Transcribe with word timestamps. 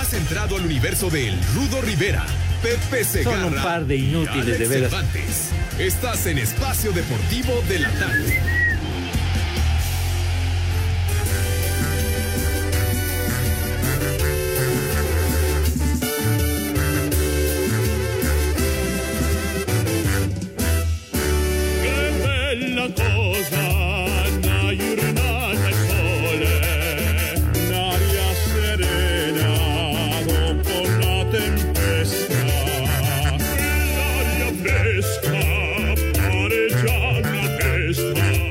Has 0.00 0.14
entrado 0.14 0.56
al 0.56 0.64
universo 0.64 1.10
de 1.10 1.28
El 1.28 1.38
Rudo 1.54 1.82
Rivera, 1.82 2.24
Pepe 2.62 3.04
Segarra. 3.04 3.42
Son 3.42 3.54
un 3.54 3.62
par 3.62 3.84
de 3.84 3.96
inútiles 3.96 4.58
de 4.58 4.66
veras. 4.66 4.94
Estás 5.78 6.24
en 6.24 6.38
Espacio 6.38 6.92
Deportivo 6.92 7.62
de 7.68 7.80
la 7.80 7.90
Tarde. 7.90 8.59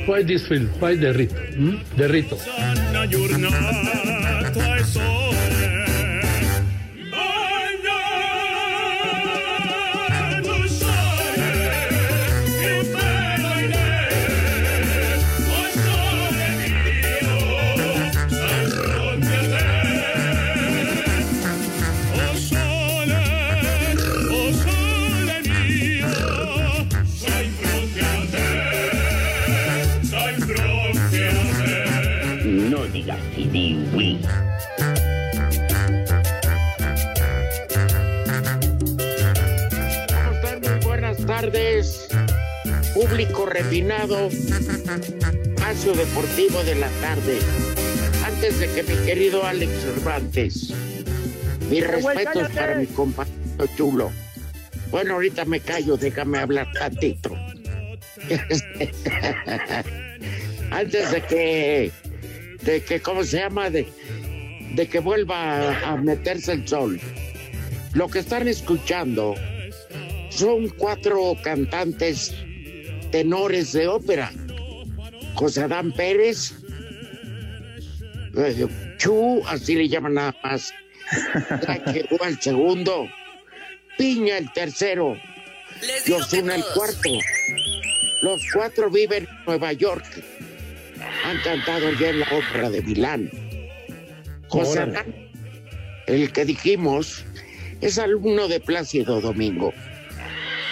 Why 0.09 0.23
this 0.23 0.47
film? 0.47 0.65
Why 0.81 0.95
the 0.95 1.13
rito? 1.13 2.35
Público 43.09 43.45
refinado, 43.47 44.27
espacio 44.27 45.93
deportivo 45.93 46.63
de 46.63 46.75
la 46.75 46.89
tarde. 47.01 47.39
Antes 48.23 48.59
de 48.59 48.67
que 48.67 48.83
mi 48.83 48.95
querido 49.03 49.43
Alex 49.43 49.71
Cervantes, 49.81 50.71
mis 51.69 51.87
respetos 51.87 52.49
para 52.49 52.75
mi 52.75 52.85
compañero 52.85 53.65
chulo. 53.75 54.11
Bueno, 54.91 55.15
ahorita 55.15 55.45
me 55.45 55.59
callo, 55.59 55.97
déjame 55.97 56.37
hablar 56.37 56.71
tantito. 56.71 57.35
Antes 60.71 61.11
de 61.11 61.21
que, 61.21 61.91
de 62.61 62.83
que, 62.83 63.01
¿cómo 63.01 63.23
se 63.23 63.39
llama? 63.39 63.71
De, 63.71 63.87
de 64.75 64.87
que 64.87 64.99
vuelva 64.99 65.71
a, 65.71 65.93
a 65.93 65.97
meterse 65.97 66.51
el 66.51 66.67
sol. 66.67 67.01
Lo 67.93 68.07
que 68.07 68.19
están 68.19 68.47
escuchando 68.47 69.33
son 70.29 70.69
cuatro 70.69 71.35
cantantes 71.43 72.35
tenores 73.11 73.73
de 73.73 73.87
ópera. 73.87 74.31
José 75.35 75.61
Adán 75.61 75.91
Pérez, 75.93 76.53
eh, 78.35 78.67
Chu, 78.97 79.41
así 79.47 79.75
le 79.75 79.87
llaman 79.87 80.15
nada 80.15 80.35
más. 80.43 80.73
Llegó 81.93 82.25
el 82.25 82.39
segundo. 82.39 83.07
Piña 83.97 84.37
el 84.37 84.51
tercero. 84.53 85.17
Y 86.05 86.11
Ozuna 86.11 86.55
el 86.55 86.63
cuarto. 86.73 87.09
Los 88.21 88.41
cuatro 88.53 88.89
viven 88.89 89.27
en 89.27 89.45
Nueva 89.45 89.73
York. 89.73 90.05
Han 91.25 91.37
cantado 91.41 91.91
ya 91.93 92.09
en 92.09 92.19
la 92.19 92.27
ópera 92.31 92.69
de 92.69 92.81
Milán. 92.81 93.31
José 94.49 94.79
Órale. 94.79 94.97
Adán, 94.97 95.15
el 96.07 96.31
que 96.31 96.45
dijimos, 96.45 97.23
es 97.81 97.97
alumno 97.97 98.47
de 98.47 98.59
Plácido 98.59 99.21
Domingo. 99.21 99.73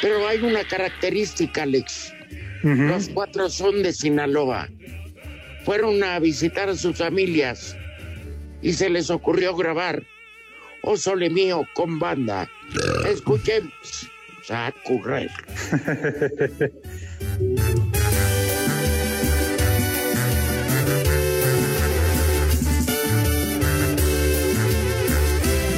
Pero 0.01 0.27
hay 0.27 0.39
una 0.39 0.67
característica, 0.67 1.63
Alex. 1.63 2.13
Los 2.63 3.09
cuatro 3.09 3.49
son 3.49 3.83
de 3.83 3.93
Sinaloa. 3.93 4.67
Fueron 5.65 6.03
a 6.03 6.19
visitar 6.19 6.69
a 6.69 6.75
sus 6.75 6.97
familias 6.97 7.75
y 8.61 8.73
se 8.73 8.89
les 8.89 9.09
ocurrió 9.09 9.55
grabar 9.55 10.03
Oh 10.81 10.95
Sole 10.97 11.29
Mío 11.29 11.67
con 11.73 11.99
banda. 11.99 12.49
Escuchemos. 13.05 14.07
Sacurrer. 14.43 15.29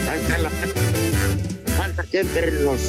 Falta 0.06 0.38
la- 0.38 0.50
Falta 1.78 2.04
que 2.12 2.20
entren 2.20 2.66
los. 2.66 2.82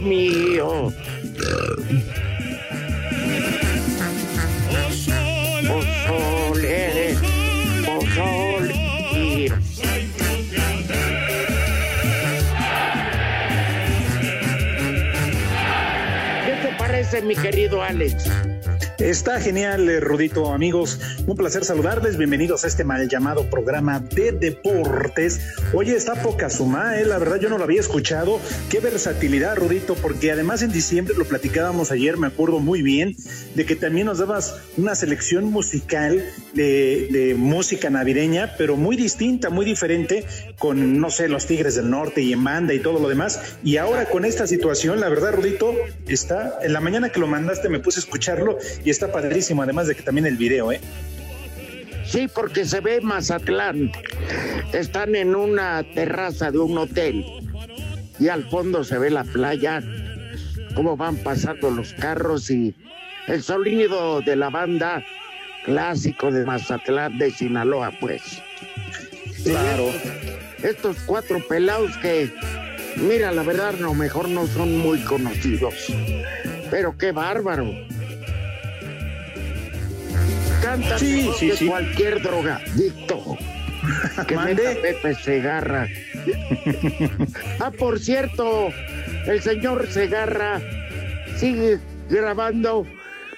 Mío. 0.00 0.92
¿Qué 16.44 16.52
te 16.62 16.68
parece, 16.78 17.22
mi 17.22 17.34
querido 17.34 17.82
Alex? 17.82 18.24
Está 18.98 19.40
genial, 19.40 19.88
eh, 19.88 20.00
Rudito, 20.00 20.52
amigos. 20.52 20.98
Un 21.28 21.34
placer 21.36 21.64
saludarles. 21.64 22.16
Bienvenidos 22.16 22.62
a 22.62 22.68
este 22.68 22.84
mal 22.84 23.08
llamado 23.08 23.50
programa 23.50 23.98
de 23.98 24.30
deportes. 24.30 25.40
Oye, 25.72 25.96
está 25.96 26.14
poca 26.14 26.48
suma, 26.48 27.00
eh. 27.00 27.04
La 27.04 27.18
verdad, 27.18 27.40
yo 27.40 27.48
no 27.48 27.58
lo 27.58 27.64
había 27.64 27.80
escuchado. 27.80 28.40
Qué 28.70 28.78
versatilidad, 28.78 29.56
Rudito, 29.56 29.96
porque 29.96 30.30
además 30.30 30.62
en 30.62 30.70
diciembre 30.70 31.16
lo 31.18 31.24
platicábamos 31.24 31.90
ayer, 31.90 32.16
me 32.16 32.28
acuerdo 32.28 32.60
muy 32.60 32.80
bien, 32.80 33.16
de 33.56 33.66
que 33.66 33.74
también 33.74 34.06
nos 34.06 34.18
dabas 34.18 34.60
una 34.76 34.94
selección 34.94 35.46
musical 35.46 36.24
de, 36.54 37.08
de 37.10 37.34
música 37.34 37.90
navideña, 37.90 38.54
pero 38.56 38.76
muy 38.76 38.94
distinta, 38.94 39.50
muy 39.50 39.66
diferente, 39.66 40.24
con, 40.60 41.00
no 41.00 41.10
sé, 41.10 41.28
los 41.28 41.46
Tigres 41.46 41.74
del 41.74 41.90
Norte 41.90 42.22
y 42.22 42.34
en 42.34 42.44
banda 42.44 42.72
y 42.72 42.78
todo 42.78 43.00
lo 43.00 43.08
demás. 43.08 43.56
Y 43.64 43.78
ahora 43.78 44.04
con 44.04 44.24
esta 44.24 44.46
situación, 44.46 45.00
la 45.00 45.08
verdad, 45.08 45.32
Rudito, 45.34 45.74
está. 46.06 46.60
En 46.62 46.72
la 46.72 46.80
mañana 46.80 47.10
que 47.10 47.18
lo 47.18 47.26
mandaste 47.26 47.68
me 47.68 47.80
puse 47.80 47.98
a 47.98 48.02
escucharlo 48.02 48.58
y 48.84 48.90
está 48.90 49.10
padrísimo, 49.10 49.64
además 49.64 49.88
de 49.88 49.96
que 49.96 50.02
también 50.02 50.26
el 50.26 50.36
video, 50.36 50.70
¿eh? 50.70 50.80
Sí, 52.06 52.28
porque 52.32 52.64
se 52.64 52.80
ve 52.80 53.00
Mazatlán. 53.00 53.90
Están 54.72 55.14
en 55.14 55.34
una 55.34 55.82
terraza 55.94 56.50
de 56.50 56.58
un 56.58 56.78
hotel 56.78 57.24
y 58.18 58.28
al 58.28 58.44
fondo 58.48 58.84
se 58.84 58.98
ve 58.98 59.10
la 59.10 59.24
playa, 59.24 59.82
cómo 60.74 60.96
van 60.96 61.16
pasando 61.16 61.70
los 61.70 61.92
carros 61.94 62.50
y 62.50 62.74
el 63.26 63.42
sonido 63.42 64.20
de 64.22 64.36
la 64.36 64.50
banda 64.50 65.04
clásico 65.64 66.30
de 66.30 66.44
Mazatlán 66.44 67.18
de 67.18 67.30
Sinaloa, 67.30 67.92
pues. 68.00 68.22
Claro. 69.44 69.90
Estos 70.62 70.96
cuatro 71.06 71.40
pelados 71.46 71.96
que, 71.98 72.32
mira, 72.96 73.32
la 73.32 73.42
verdad, 73.42 73.70
a 73.70 73.80
lo 73.80 73.94
mejor 73.94 74.28
no 74.28 74.46
son 74.46 74.78
muy 74.78 75.00
conocidos, 75.00 75.74
pero 76.70 76.96
qué 76.96 77.12
bárbaro. 77.12 77.66
Cantan 80.62 80.98
Sí, 80.98 81.30
sí, 81.38 81.50
que 81.50 81.56
sí. 81.56 81.66
cualquier 81.66 82.22
drogadicto. 82.22 83.36
Que 84.26 84.34
Mande. 84.36 84.62
meta 84.62 84.80
Pepe 84.82 85.14
Segarra. 85.14 85.86
ah, 87.60 87.70
por 87.70 87.98
cierto, 88.00 88.68
el 89.26 89.40
señor 89.42 89.86
Segarra 89.90 90.60
sigue 91.36 91.78
grabando 92.10 92.86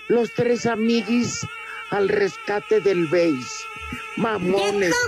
los 0.08 0.32
tres 0.34 0.64
amiguis 0.66 1.40
al 1.90 2.08
rescate 2.08 2.80
del 2.80 3.06
beis. 3.08 3.46
Mamones. 4.16 4.94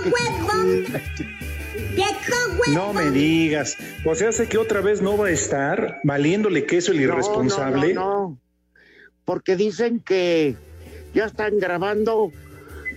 No 2.69 2.93
me 2.93 3.09
digas. 3.11 3.77
O 4.05 4.15
sea, 4.15 4.31
sé 4.31 4.47
que 4.47 4.57
otra 4.57 4.81
vez 4.81 5.01
no 5.01 5.17
va 5.17 5.27
a 5.27 5.31
estar 5.31 5.99
valiéndole 6.03 6.65
queso 6.65 6.91
el 6.91 6.97
No, 6.97 7.03
irresponsable. 7.03 7.93
No, 7.93 8.01
no, 8.01 8.09
no. 8.29 8.37
Porque 9.25 9.55
dicen 9.55 9.99
que 9.99 10.55
ya 11.13 11.25
están 11.25 11.59
grabando 11.59 12.31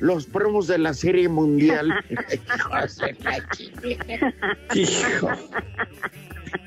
los 0.01 0.27
promos 0.27 0.67
de 0.67 0.79
la 0.79 0.95
serie 0.95 1.29
mundial. 1.29 1.93
Hijo. 4.75 5.31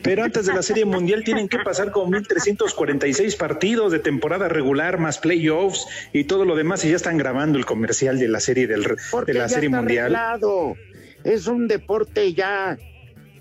Pero 0.04 0.24
antes 0.24 0.46
de 0.46 0.54
la 0.54 0.62
Serie 0.62 0.86
Mundial 0.86 1.24
tienen 1.24 1.48
que 1.48 1.60
pasar 1.60 1.92
como 1.92 2.12
1.346 2.12 3.38
partidos 3.38 3.92
de 3.92 4.00
temporada 4.00 4.48
regular 4.48 5.00
más 5.00 5.18
playoffs 5.18 5.86
y 6.14 6.26
todo 6.26 6.46
lo 6.46 6.56
demás 6.56 6.84
y 6.86 6.90
ya 6.90 6.96
están 6.96 7.18
grabando 7.18 7.58
el 7.58 7.66
comercial 7.66 8.20
de 8.20 8.28
la 8.28 8.40
serie 8.40 8.68
del, 8.68 8.86
Porque 9.12 9.34
de 9.34 9.40
la 9.40 9.46
ya 9.46 9.50
Serie 9.50 9.68
está 9.68 9.82
Mundial. 9.82 10.16
arreglado. 10.16 10.76
Es 11.24 11.48
un 11.48 11.68
deporte 11.68 12.34
ya 12.34 12.78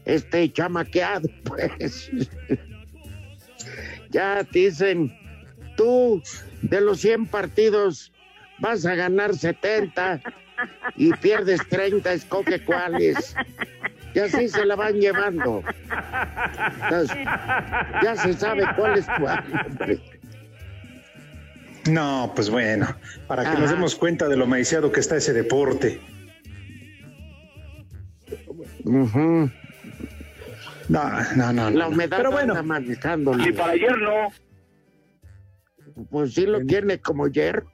este 0.05 0.51
chamaqueado, 0.53 1.29
pues. 1.45 2.11
ya 4.11 4.43
dicen, 4.45 5.13
tú 5.77 6.23
de 6.63 6.81
los 6.81 7.01
100 7.01 7.27
partidos 7.27 8.13
vas 8.59 8.85
a 8.87 8.95
ganar 8.95 9.35
70 9.35 10.21
y 10.97 11.13
pierdes 11.15 11.61
30, 11.69 12.13
escoge 12.13 12.65
cuáles. 12.65 13.37
Y 14.15 14.19
así 14.19 14.49
se 14.49 14.65
la 14.65 14.77
van 14.77 14.95
llevando. 14.95 15.63
Entonces, 16.83 17.17
ya 18.03 18.17
se 18.17 18.33
sabe 18.33 18.65
cuál 18.77 18.99
es 18.99 19.07
cuál. 19.19 19.45
hombre. 19.67 20.01
No, 21.91 22.33
pues 22.35 22.51
bueno, 22.51 22.89
para 23.29 23.43
que 23.43 23.49
Ajá. 23.51 23.59
nos 23.61 23.71
demos 23.71 23.95
cuenta 23.95 24.27
de 24.27 24.37
lo 24.37 24.47
maiciado 24.47 24.91
que 24.91 25.01
está 25.01 25.17
ese 25.17 25.33
deporte. 25.33 26.01
Ujú. 28.85 29.51
No, 30.89 31.11
no, 31.37 31.53
no. 31.53 31.71
La 31.71 31.85
no. 31.85 31.89
humedad 31.89 32.17
Pero 32.17 32.31
bueno, 32.33 32.53
anda 32.55 32.63
manejándolo. 32.63 33.47
Y 33.47 33.53
para 33.53 33.73
ayer 33.73 33.99
no. 33.99 34.29
Pues 36.11 36.35
sí 36.35 36.47
lo 36.47 36.61
tiene 36.61 37.01
como 37.01 37.29
hierro. 37.29 37.71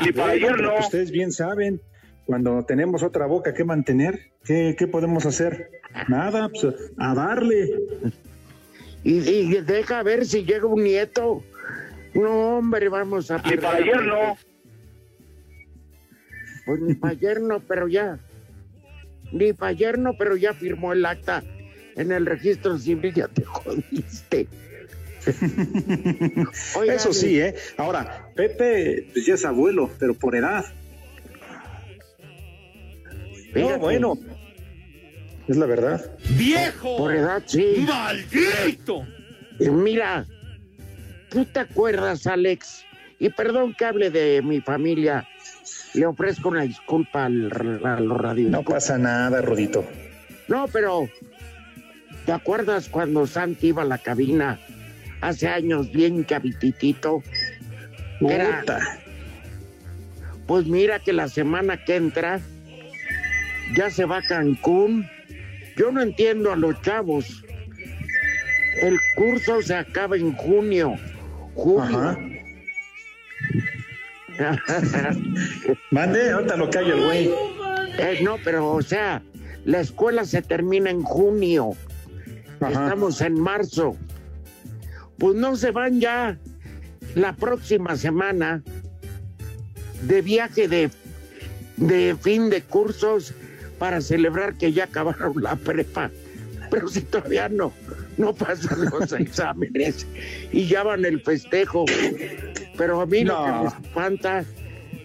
Y 0.00 0.12
para 0.12 0.32
ayer 0.32 0.52
pero 0.52 0.62
no. 0.62 0.72
pues 0.74 0.86
ustedes 0.86 1.10
bien 1.10 1.30
saben, 1.30 1.80
cuando 2.24 2.64
tenemos 2.64 3.02
otra 3.02 3.26
boca 3.26 3.52
que 3.52 3.64
mantener, 3.64 4.32
¿qué, 4.44 4.74
qué 4.78 4.86
podemos 4.86 5.26
hacer? 5.26 5.70
Nada, 6.08 6.48
pues 6.48 6.74
a 6.98 7.14
darle. 7.14 7.70
Y, 9.04 9.18
y 9.28 9.60
deja 9.60 10.02
ver 10.02 10.26
si 10.26 10.44
llega 10.44 10.66
un 10.66 10.82
nieto. 10.82 11.42
No, 12.14 12.58
hombre, 12.58 12.88
vamos 12.88 13.30
a 13.30 13.42
Y 13.44 13.56
para 13.56 13.78
ayer 13.78 14.02
no. 14.02 14.36
Pues 16.66 16.80
ni 16.80 16.94
para 16.94 17.12
ayer 17.12 17.40
no, 17.40 17.60
pero 17.60 17.88
ya. 17.88 18.18
Ni 19.32 19.52
para 19.52 19.70
ayer 19.70 19.98
no, 19.98 20.14
pero 20.18 20.36
ya 20.36 20.54
firmó 20.54 20.92
el 20.92 21.04
acta 21.04 21.42
en 21.96 22.12
el 22.12 22.26
registro 22.26 22.78
civil, 22.78 23.12
ya 23.12 23.28
te 23.28 23.44
jodiste. 23.44 24.48
Eso 26.86 27.12
sí, 27.12 27.40
¿eh? 27.40 27.54
Ahora, 27.76 28.30
Pepe 28.34 29.08
pues 29.12 29.26
ya 29.26 29.34
es 29.34 29.44
abuelo, 29.44 29.90
pero 29.98 30.14
por 30.14 30.34
edad. 30.36 30.64
fíjate, 33.52 33.60
No, 33.60 33.78
bueno. 33.78 34.14
Es 35.46 35.56
la 35.56 35.66
verdad. 35.66 36.12
¡Viejo! 36.36 36.98
Por 36.98 37.14
edad, 37.14 37.42
sí. 37.46 37.86
¡Maldito! 37.86 39.06
Mira, 39.58 40.26
¿tú 41.30 41.44
te 41.46 41.60
acuerdas, 41.60 42.26
Alex? 42.26 42.84
Y 43.18 43.30
perdón 43.30 43.74
que 43.74 43.84
hable 43.86 44.10
de 44.10 44.42
mi 44.42 44.60
familia. 44.60 45.26
Le 45.94 46.06
ofrezco 46.06 46.50
una 46.50 46.62
disculpa 46.62 47.24
al, 47.24 47.80
a 47.84 47.98
los 47.98 48.18
radios. 48.18 48.50
No 48.50 48.62
pasa 48.62 48.98
nada, 48.98 49.40
Rodito. 49.40 49.84
No, 50.48 50.68
pero 50.68 51.08
¿te 52.26 52.32
acuerdas 52.32 52.88
cuando 52.88 53.26
Santi 53.26 53.68
iba 53.68 53.82
a 53.82 53.86
la 53.86 53.98
cabina 53.98 54.60
hace 55.20 55.48
años 55.48 55.90
bien 55.92 56.24
chavititito? 56.24 57.22
Era-. 58.20 58.64
Pues 60.46 60.66
mira 60.66 60.98
que 60.98 61.12
la 61.12 61.28
semana 61.28 61.84
que 61.84 61.96
entra 61.96 62.40
ya 63.76 63.90
se 63.90 64.04
va 64.04 64.18
a 64.18 64.22
Cancún. 64.22 65.08
Yo 65.76 65.92
no 65.92 66.00
entiendo 66.00 66.52
a 66.52 66.56
los 66.56 66.80
chavos. 66.82 67.44
El 68.80 68.98
curso 69.16 69.60
se 69.62 69.74
acaba 69.74 70.16
en 70.16 70.32
junio. 70.32 70.94
Ajá. 71.80 72.18
Mande, 75.90 76.30
ahorita 76.30 76.56
lo 76.56 76.70
callo 76.70 76.94
el 76.94 77.04
güey. 77.04 77.30
Eh, 77.98 78.20
no, 78.22 78.36
pero 78.44 78.70
o 78.70 78.82
sea, 78.82 79.22
la 79.64 79.80
escuela 79.80 80.24
se 80.24 80.42
termina 80.42 80.90
en 80.90 81.02
junio. 81.02 81.72
Ajá. 82.60 82.84
Estamos 82.84 83.20
en 83.20 83.34
marzo. 83.34 83.96
Pues 85.18 85.34
no 85.34 85.56
se 85.56 85.70
van 85.70 86.00
ya 86.00 86.38
la 87.14 87.34
próxima 87.34 87.96
semana 87.96 88.62
de 90.02 90.22
viaje 90.22 90.68
de, 90.68 90.90
de 91.76 92.16
fin 92.20 92.50
de 92.50 92.62
cursos 92.62 93.34
para 93.78 94.00
celebrar 94.00 94.54
que 94.54 94.72
ya 94.72 94.84
acabaron 94.84 95.34
la 95.42 95.56
prepa. 95.56 96.10
Pero 96.70 96.88
si 96.88 97.00
todavía 97.00 97.48
no, 97.48 97.72
no 98.16 98.34
pasan 98.34 98.84
los 98.90 99.12
exámenes 99.18 100.06
y 100.52 100.66
ya 100.66 100.82
van 100.82 101.04
el 101.04 101.20
festejo. 101.22 101.84
Pero 102.76 103.00
a 103.00 103.06
mí 103.06 103.24
lo 103.24 103.42
que 103.44 103.50
No. 103.50 103.62
me 103.62 103.68
espanta 103.68 104.44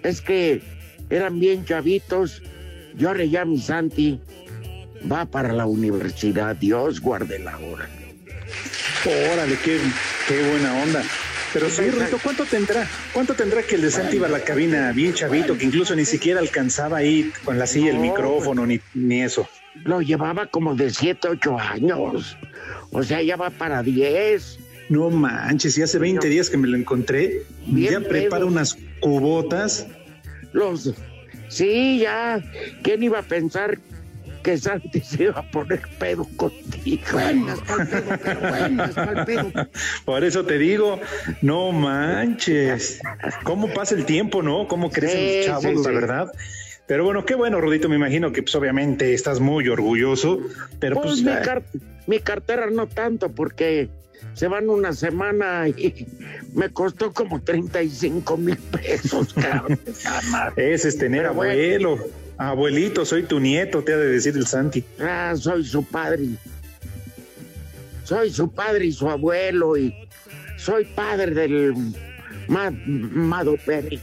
es 0.03 0.21
que 0.21 0.61
eran 1.09 1.39
bien 1.39 1.65
chavitos. 1.65 2.41
Yo 2.95 3.07
ahora 3.09 3.25
ya 3.25 3.45
mi 3.45 3.57
Santi 3.59 4.19
va 5.11 5.25
para 5.25 5.53
la 5.53 5.65
universidad. 5.65 6.55
Dios 6.57 6.99
guarde 6.99 7.39
la 7.39 7.57
hora. 7.57 7.89
Órale, 9.33 9.57
qué, 9.63 9.79
qué 10.27 10.41
buena 10.49 10.73
onda. 10.81 11.03
Pero 11.53 11.69
sí, 11.69 11.89
Rodito, 11.89 12.17
¿cuánto 12.23 12.45
tendrá? 12.45 12.87
¿Cuánto 13.13 13.35
tendrá 13.35 13.61
que 13.61 13.75
el 13.75 13.81
de 13.81 13.91
Santi 13.91 14.15
iba 14.15 14.25
a 14.27 14.29
la 14.31 14.39
cabina 14.39 14.91
bien 14.91 15.13
chavito, 15.13 15.55
que 15.57 15.65
incluso 15.65 15.95
ni 15.95 16.03
siquiera 16.05 16.39
alcanzaba 16.39 16.97
ahí 16.97 17.31
con 17.45 17.59
la 17.59 17.67
silla 17.67 17.91
el 17.91 17.97
No, 17.97 18.01
micrófono, 18.01 18.65
ni, 18.65 18.79
ni 18.95 19.21
eso? 19.21 19.47
Lo 19.83 20.01
llevaba 20.01 20.47
como 20.47 20.73
de 20.75 20.89
7, 20.89 21.27
8 21.29 21.59
años. 21.59 22.37
O 22.91 23.03
sea, 23.03 23.21
ya 23.21 23.35
va 23.35 23.49
para 23.51 23.83
10. 23.83 24.59
No 24.89 25.09
manches, 25.11 25.77
y 25.77 25.81
hace 25.83 25.99
20 25.99 26.27
días 26.27 26.49
que 26.49 26.57
me 26.57 26.67
lo 26.67 26.75
encontré, 26.75 27.43
Bien 27.67 27.93
ya 27.93 27.99
prepara 28.07 28.39
pedo. 28.39 28.47
unas 28.47 28.75
cubotas. 28.99 29.87
Los. 30.53 30.93
Sí, 31.49 31.99
ya. 31.99 32.41
¿Quién 32.83 33.03
iba 33.03 33.19
a 33.19 33.23
pensar 33.23 33.77
que 34.43 34.57
Santi 34.57 34.99
se 34.99 35.23
iba 35.23 35.39
a 35.39 35.49
poner 35.49 35.81
pedo 35.97 36.27
contigo? 36.35 37.07
Pa'l 37.65 37.87
pedo, 39.25 39.51
pero. 39.53 39.69
Por 40.05 40.23
eso 40.23 40.45
te 40.45 40.57
digo, 40.57 40.99
no 41.41 41.71
manches. 41.71 42.99
¿Cómo 43.43 43.73
pasa 43.73 43.95
el 43.95 44.05
tiempo, 44.05 44.43
no? 44.43 44.67
¿Cómo 44.67 44.91
crecen 44.91 45.19
Sí, 45.19 45.37
los 45.37 45.45
chavos, 45.45 45.63
sí, 45.63 45.75
la 45.77 45.83
sí. 45.89 45.95
verdad? 45.95 46.31
Pero 46.85 47.05
bueno, 47.05 47.25
qué 47.25 47.35
bueno, 47.35 47.61
Rudito, 47.61 47.87
me 47.87 47.95
imagino 47.95 48.31
que 48.33 48.43
pues 48.43 48.53
obviamente 48.55 49.13
estás 49.13 49.39
muy 49.39 49.67
orgulloso, 49.69 50.39
pero 50.79 50.95
Pues 50.97 51.21
pues... 51.21 51.23
mi, 51.23 51.31
car- 51.43 51.63
mi 52.07 52.19
cartera 52.19 52.69
no 52.69 52.87
tanto 52.87 53.31
porque 53.31 53.87
se 54.33 54.47
van 54.49 54.69
una 54.69 54.91
semana 54.91 55.67
y 55.69 56.05
me 56.53 56.69
costó 56.69 57.13
como 57.13 57.41
35 57.41 58.35
mil 58.37 58.57
pesos, 58.57 59.33
cabrón. 59.33 59.79
ese 60.57 60.89
es 60.89 60.97
tener 60.97 61.21
Pero 61.21 61.33
bueno. 61.35 61.97
Abuelito, 62.37 63.05
soy 63.05 63.23
tu 63.23 63.39
nieto, 63.39 63.83
te 63.83 63.93
ha 63.93 63.97
de 63.97 64.07
decir 64.09 64.35
el 64.35 64.47
Santi. 64.47 64.83
Ah, 64.99 65.33
soy 65.37 65.63
su 65.63 65.83
padre. 65.85 66.25
Soy 68.03 68.31
su 68.31 68.51
padre 68.51 68.85
y 68.85 68.91
su 68.91 69.09
abuelo 69.09 69.77
y 69.77 69.93
soy 70.57 70.85
padre 70.85 71.31
del 71.33 71.73
Ma- 72.47 72.71
Mado 72.85 73.55
Pérez. 73.65 74.01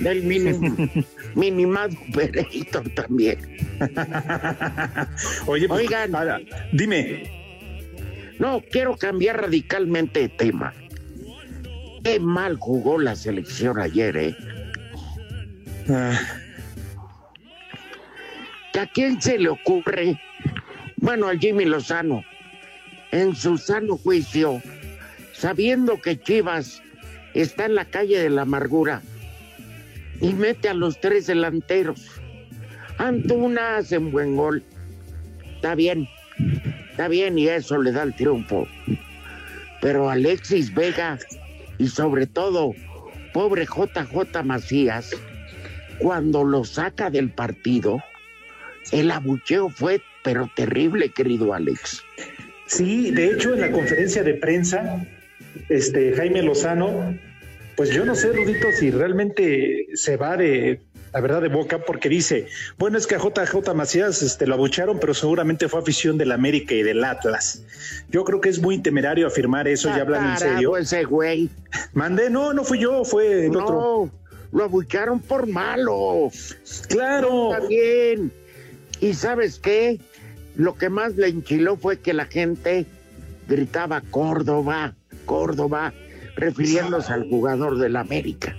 Del 0.00 0.22
mini, 0.22 0.52
mini 1.34 1.66
Mado 1.66 1.96
Pereito 2.12 2.82
también. 2.94 3.38
Oye, 5.46 5.66
pues, 5.68 5.80
Oigan. 5.80 6.12
dime, 6.72 7.22
No, 8.38 8.62
quiero 8.70 8.96
cambiar 8.96 9.40
radicalmente 9.40 10.20
de 10.20 10.28
tema. 10.28 10.74
Qué 12.04 12.20
mal 12.20 12.56
jugó 12.58 12.98
la 12.98 13.16
selección 13.16 13.78
ayer, 13.80 14.16
¿eh? 14.16 14.36
ah, 15.88 16.18
¿Que 18.78 18.82
¿A 18.82 18.86
quién 18.86 19.20
se 19.20 19.36
le 19.40 19.48
ocurre? 19.48 20.20
Bueno, 20.98 21.26
al 21.26 21.40
Jimmy 21.40 21.64
Lozano, 21.64 22.22
en 23.10 23.34
su 23.34 23.58
sano 23.58 23.96
juicio, 23.96 24.62
sabiendo 25.32 26.00
que 26.00 26.20
Chivas 26.20 26.80
está 27.34 27.66
en 27.66 27.74
la 27.74 27.86
calle 27.86 28.20
de 28.20 28.30
la 28.30 28.42
amargura 28.42 29.02
y 30.20 30.32
mete 30.32 30.68
a 30.68 30.74
los 30.74 31.00
tres 31.00 31.26
delanteros. 31.26 32.08
Antuna 32.98 33.78
hace 33.78 33.98
un 33.98 34.12
buen 34.12 34.36
gol. 34.36 34.62
Está 35.56 35.74
bien, 35.74 36.08
está 36.92 37.08
bien 37.08 37.36
y 37.36 37.48
eso 37.48 37.82
le 37.82 37.90
da 37.90 38.04
el 38.04 38.14
triunfo. 38.14 38.68
Pero 39.80 40.08
Alexis 40.08 40.72
Vega 40.72 41.18
y 41.78 41.88
sobre 41.88 42.28
todo, 42.28 42.74
pobre 43.32 43.66
JJ 43.66 44.44
Macías, 44.44 45.16
cuando 45.98 46.44
lo 46.44 46.62
saca 46.62 47.10
del 47.10 47.30
partido, 47.30 48.00
el 48.92 49.10
abucheo 49.10 49.68
fue, 49.70 50.00
pero 50.22 50.50
terrible, 50.54 51.10
querido 51.10 51.54
Alex. 51.54 52.02
Sí, 52.66 53.10
de 53.10 53.28
hecho, 53.28 53.54
en 53.54 53.60
la 53.60 53.70
conferencia 53.70 54.22
de 54.22 54.34
prensa, 54.34 55.06
este 55.68 56.14
Jaime 56.14 56.42
Lozano, 56.42 57.16
pues 57.76 57.90
yo 57.90 58.04
no 58.04 58.14
sé, 58.14 58.32
Rudito, 58.32 58.68
si 58.72 58.90
realmente 58.90 59.86
se 59.94 60.16
va 60.16 60.36
de, 60.36 60.80
la 61.12 61.20
verdad, 61.20 61.40
de 61.40 61.48
boca, 61.48 61.78
porque 61.78 62.08
dice, 62.08 62.46
bueno, 62.76 62.98
es 62.98 63.06
que 63.06 63.14
a 63.14 63.18
JJ 63.18 63.74
Macías 63.74 64.22
este, 64.22 64.46
lo 64.46 64.54
abucharon, 64.54 64.98
pero 65.00 65.14
seguramente 65.14 65.68
fue 65.68 65.80
afición 65.80 66.18
del 66.18 66.32
América 66.32 66.74
y 66.74 66.82
del 66.82 67.02
Atlas. 67.04 67.62
Yo 68.10 68.24
creo 68.24 68.40
que 68.40 68.48
es 68.48 68.60
muy 68.60 68.78
temerario 68.78 69.26
afirmar 69.26 69.68
eso, 69.68 69.88
ya 69.88 70.02
hablando 70.02 70.30
en 70.30 70.38
serio. 70.38 70.72
Carajo, 70.72 70.76
ese 70.76 71.04
güey. 71.04 71.48
Mandé, 71.92 72.30
no, 72.30 72.52
no 72.52 72.64
fui 72.64 72.80
yo, 72.80 73.04
fue 73.04 73.46
el 73.46 73.56
otro. 73.56 73.70
No, 73.70 74.12
lo 74.52 74.64
abucharon 74.64 75.20
por 75.20 75.46
malo. 75.46 76.30
Claro. 76.88 77.54
Está 77.54 77.66
bien. 77.66 78.32
¿Y 79.00 79.14
sabes 79.14 79.58
qué? 79.58 79.98
Lo 80.56 80.74
que 80.74 80.88
más 80.88 81.16
le 81.16 81.28
enchiló 81.28 81.76
fue 81.76 81.98
que 81.98 82.12
la 82.12 82.26
gente 82.26 82.86
gritaba 83.48 84.00
Córdoba, 84.10 84.94
Córdoba, 85.24 85.92
refiriéndose 86.36 87.12
al 87.12 87.28
jugador 87.28 87.78
del 87.78 87.96
América. 87.96 88.56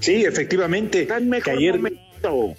Sí, 0.00 0.24
efectivamente. 0.24 1.08
En 1.14 1.28
mejor 1.28 1.44
que 1.44 1.50
ayer- 1.50 1.76
momento. 1.76 2.54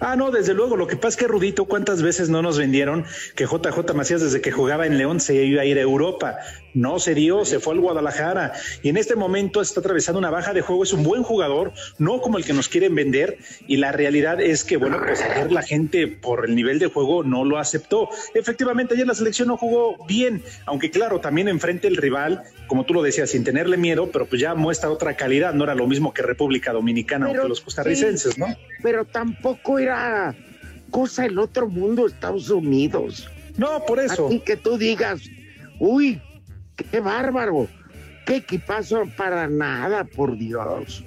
Ah, 0.00 0.16
no, 0.16 0.30
desde 0.30 0.52
luego. 0.52 0.76
Lo 0.76 0.86
que 0.86 0.96
pasa 0.96 1.08
es 1.10 1.16
que 1.16 1.26
Rudito, 1.28 1.64
¿cuántas 1.64 2.02
veces 2.02 2.28
no 2.28 2.42
nos 2.42 2.58
vendieron 2.58 3.04
que 3.36 3.46
JJ 3.46 3.94
Macías 3.94 4.20
desde 4.20 4.40
que 4.42 4.52
jugaba 4.52 4.86
en 4.86 4.98
León 4.98 5.20
se 5.20 5.34
iba 5.44 5.62
a 5.62 5.64
ir 5.64 5.78
a 5.78 5.82
Europa? 5.82 6.36
No 6.74 6.98
se 6.98 7.14
dio, 7.14 7.44
se 7.44 7.60
fue 7.60 7.74
al 7.74 7.80
Guadalajara 7.80 8.52
y 8.82 8.88
en 8.88 8.96
este 8.96 9.14
momento 9.14 9.60
está 9.60 9.80
atravesando 9.80 10.18
una 10.18 10.30
baja 10.30 10.52
de 10.52 10.60
juego. 10.60 10.82
Es 10.82 10.92
un 10.92 11.04
buen 11.04 11.22
jugador, 11.22 11.72
no 11.98 12.20
como 12.20 12.36
el 12.36 12.44
que 12.44 12.52
nos 12.52 12.68
quieren 12.68 12.94
vender. 12.94 13.38
Y 13.66 13.76
la 13.76 13.92
realidad 13.92 14.40
es 14.40 14.64
que, 14.64 14.76
bueno, 14.76 14.98
pues 15.04 15.22
ayer 15.22 15.52
la 15.52 15.62
gente 15.62 16.08
por 16.08 16.46
el 16.46 16.54
nivel 16.54 16.78
de 16.78 16.86
juego 16.86 17.22
no 17.22 17.44
lo 17.44 17.58
aceptó. 17.58 18.08
Efectivamente, 18.34 18.94
ayer 18.94 19.06
la 19.06 19.14
selección 19.14 19.48
no 19.48 19.56
jugó 19.56 20.04
bien, 20.06 20.42
aunque 20.66 20.90
claro, 20.90 21.20
también 21.20 21.48
enfrente 21.48 21.86
el 21.86 21.96
rival, 21.96 22.42
como 22.66 22.84
tú 22.84 22.94
lo 22.94 23.02
decías, 23.02 23.30
sin 23.30 23.44
tenerle 23.44 23.76
miedo, 23.76 24.10
pero 24.12 24.26
pues 24.26 24.40
ya 24.40 24.54
muestra 24.54 24.90
otra 24.90 25.14
calidad. 25.16 25.54
No 25.54 25.64
era 25.64 25.74
lo 25.74 25.86
mismo 25.86 26.12
que 26.12 26.22
República 26.22 26.72
Dominicana 26.72 27.26
Pero 27.28 27.40
o 27.40 27.42
que 27.44 27.48
los 27.48 27.60
costarricenses, 27.60 28.34
sí, 28.34 28.40
¿no? 28.40 28.46
Pero 28.82 29.04
tampoco 29.04 29.78
era 29.78 30.34
cosa 30.90 31.22
del 31.22 31.38
otro 31.38 31.68
mundo, 31.68 32.06
Estados 32.06 32.50
Unidos. 32.50 33.28
No, 33.56 33.84
por 33.86 34.00
eso. 34.00 34.26
Así 34.26 34.40
que 34.40 34.56
tú 34.56 34.76
digas, 34.78 35.22
uy, 35.78 36.20
qué 36.76 37.00
bárbaro, 37.00 37.68
qué 38.26 38.36
equipazo 38.36 39.04
para 39.16 39.48
nada, 39.48 40.04
por 40.04 40.36
Dios. 40.36 41.04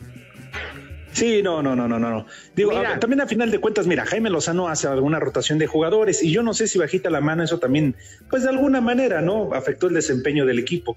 Sí, 1.18 1.42
no, 1.42 1.64
no, 1.64 1.76
no, 1.76 1.88
no, 1.88 2.00
no. 2.00 2.28
Digo, 2.56 2.72
Mira. 2.72 3.00
también 3.00 3.22
a 3.22 3.28
final 3.28 3.50
de 3.50 3.60
cuentas, 3.60 3.88
mira, 3.88 4.06
Jaime 4.06 4.30
Lozano 4.30 4.68
hace 4.68 4.88
alguna 4.88 5.20
rotación 5.20 5.58
de 5.58 5.66
jugadores 5.66 6.22
y 6.22 6.32
yo 6.32 6.44
no 6.44 6.54
sé 6.54 6.68
si 6.68 6.78
bajita 6.78 7.10
la 7.10 7.22
mano 7.22 7.44
eso 7.44 7.58
también, 7.58 7.96
pues 8.30 8.44
de 8.44 8.50
alguna 8.50 8.82
manera, 8.82 9.22
¿no? 9.22 9.52
Afectó 9.54 9.88
el 9.88 9.96
desempeño 9.96 10.46
del 10.46 10.60
equipo. 10.60 10.96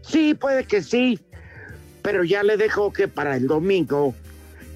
Sí, 0.00 0.34
puede 0.34 0.64
que 0.64 0.82
sí, 0.82 1.20
pero 2.00 2.24
ya 2.24 2.42
le 2.42 2.56
dejo 2.56 2.90
que 2.90 3.06
para 3.06 3.36
el 3.36 3.48
domingo, 3.48 4.14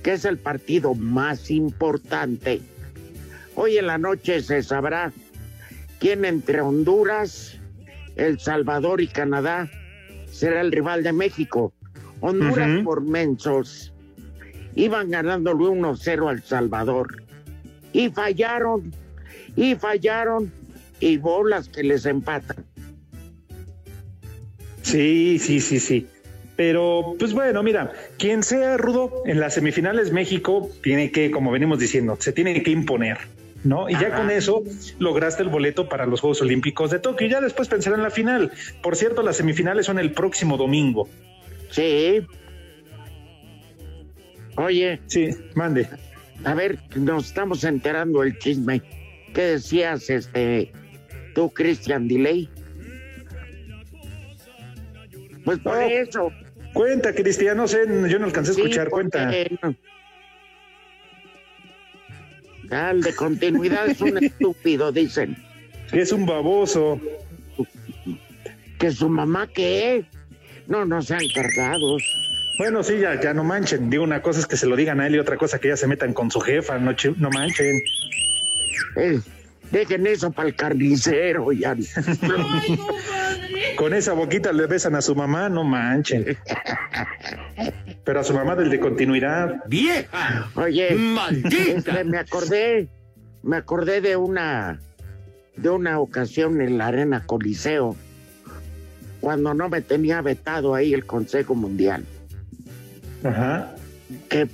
que 0.02 0.12
es 0.12 0.26
el 0.26 0.36
partido 0.36 0.94
más 0.94 1.50
importante, 1.50 2.60
hoy 3.54 3.78
en 3.78 3.86
la 3.86 3.96
noche 3.96 4.42
se 4.42 4.62
sabrá 4.62 5.12
quién 5.98 6.26
entre 6.26 6.60
Honduras, 6.60 7.58
El 8.16 8.38
Salvador 8.38 9.00
y 9.00 9.08
Canadá 9.08 9.70
será 10.30 10.60
el 10.60 10.72
rival 10.72 11.02
de 11.02 11.12
México. 11.12 11.72
Honduras 12.20 12.82
por 12.84 13.02
mensos 13.02 13.92
iban 14.76 15.10
ganándole 15.10 15.64
1-0 15.64 16.28
al 16.28 16.42
Salvador 16.42 17.22
y 17.92 18.10
fallaron, 18.10 18.92
y 19.56 19.74
fallaron, 19.74 20.52
y 21.00 21.16
bolas 21.16 21.68
que 21.68 21.82
les 21.82 22.06
empatan. 22.06 22.64
Sí, 24.82 25.38
sí, 25.38 25.60
sí, 25.60 25.78
sí. 25.78 26.06
Pero, 26.56 27.16
pues 27.18 27.32
bueno, 27.32 27.62
mira, 27.62 27.92
quien 28.18 28.42
sea 28.42 28.76
rudo 28.76 29.22
en 29.26 29.40
las 29.40 29.54
semifinales 29.54 30.12
México 30.12 30.70
tiene 30.82 31.10
que, 31.10 31.30
como 31.30 31.50
venimos 31.50 31.78
diciendo, 31.78 32.16
se 32.20 32.32
tiene 32.32 32.62
que 32.62 32.70
imponer, 32.70 33.18
¿no? 33.64 33.88
Y 33.88 33.94
ya 33.94 34.14
con 34.14 34.30
eso 34.30 34.62
lograste 34.98 35.42
el 35.42 35.48
boleto 35.48 35.88
para 35.88 36.06
los 36.06 36.20
Juegos 36.20 36.40
Olímpicos 36.42 36.90
de 36.90 36.98
Tokio. 37.00 37.26
Y 37.26 37.30
ya 37.30 37.40
después 37.40 37.68
pensarán 37.68 38.00
en 38.00 38.04
la 38.04 38.10
final. 38.10 38.52
Por 38.82 38.94
cierto, 38.96 39.22
las 39.22 39.36
semifinales 39.38 39.86
son 39.86 39.98
el 39.98 40.12
próximo 40.12 40.56
domingo. 40.56 41.08
Sí. 41.70 42.24
Oye, 44.56 45.00
Sí, 45.06 45.30
mande. 45.54 45.88
a 46.44 46.54
ver, 46.54 46.78
nos 46.94 47.26
estamos 47.26 47.64
enterando 47.64 48.20
del 48.20 48.38
chisme. 48.38 48.82
¿Qué 49.34 49.42
decías, 49.42 50.08
este, 50.10 50.70
tú, 51.34 51.50
Christian 51.50 52.06
Delay? 52.06 52.48
Pues 55.44 55.58
por 55.58 55.74
No. 55.74 55.80
eso. 55.80 56.32
Cuenta, 56.72 57.12
Cristian, 57.14 57.56
no 57.56 57.68
sé, 57.68 57.78
yo 58.08 58.18
no 58.18 58.26
alcancé 58.26 58.50
a 58.50 58.54
escuchar, 58.54 58.88
cuenta. 58.90 59.30
no. 59.62 59.74
Ah, 62.70 62.90
el 62.90 63.02
de 63.02 63.14
continuidad 63.14 63.88
es 63.88 64.00
un 64.00 64.18
estúpido, 64.24 64.92
dicen. 64.92 65.36
Es 65.92 66.12
un 66.12 66.26
baboso. 66.26 67.00
Que 68.78 68.90
su 68.90 69.08
mamá, 69.08 69.48
¿qué? 69.48 70.04
No, 70.66 70.84
no 70.84 71.02
sean 71.02 71.22
cargados. 71.34 72.02
Bueno, 72.58 72.82
sí, 72.82 72.98
ya, 72.98 73.20
ya 73.20 73.34
no 73.34 73.44
manchen. 73.44 73.90
Digo, 73.90 74.04
una 74.04 74.22
cosa 74.22 74.40
es 74.40 74.46
que 74.46 74.56
se 74.56 74.66
lo 74.66 74.76
digan 74.76 75.00
a 75.00 75.06
él 75.06 75.16
y 75.16 75.18
otra 75.18 75.36
cosa 75.36 75.58
que 75.58 75.68
ya 75.68 75.76
se 75.76 75.86
metan 75.86 76.12
con 76.12 76.30
su 76.30 76.40
jefa. 76.40 76.78
No, 76.78 76.94
no 77.16 77.30
manchen. 77.30 77.80
Eh, 78.96 79.20
dejen 79.70 80.06
eso 80.06 80.30
para 80.30 80.48
el 80.48 80.54
carnicero, 80.54 81.52
ya. 81.52 81.76
Con 83.76 83.94
esa 83.94 84.12
boquita 84.12 84.52
le 84.52 84.66
besan 84.66 84.94
a 84.94 85.00
su 85.00 85.14
mamá, 85.14 85.48
no 85.48 85.64
manchen. 85.64 86.36
Pero 88.04 88.20
a 88.20 88.24
su 88.24 88.34
mamá 88.34 88.54
del 88.56 88.70
de 88.70 88.80
continuidad. 88.80 89.62
¡Vieja! 89.66 90.48
Oye, 90.54 90.94
¡Maldita! 90.94 92.04
me 92.04 92.18
acordé, 92.18 92.88
me 93.42 93.56
acordé 93.56 94.00
de 94.00 94.16
una, 94.16 94.80
de 95.56 95.70
una 95.70 95.98
ocasión 95.98 96.60
en 96.60 96.78
la 96.78 96.88
Arena 96.88 97.24
Coliseo, 97.24 97.96
cuando 99.20 99.54
no 99.54 99.68
me 99.68 99.80
tenía 99.80 100.20
vetado 100.20 100.74
ahí 100.74 100.92
el 100.92 101.06
Consejo 101.06 101.54
Mundial. 101.54 102.04
Ajá. 103.24 103.74
que, 104.28 104.48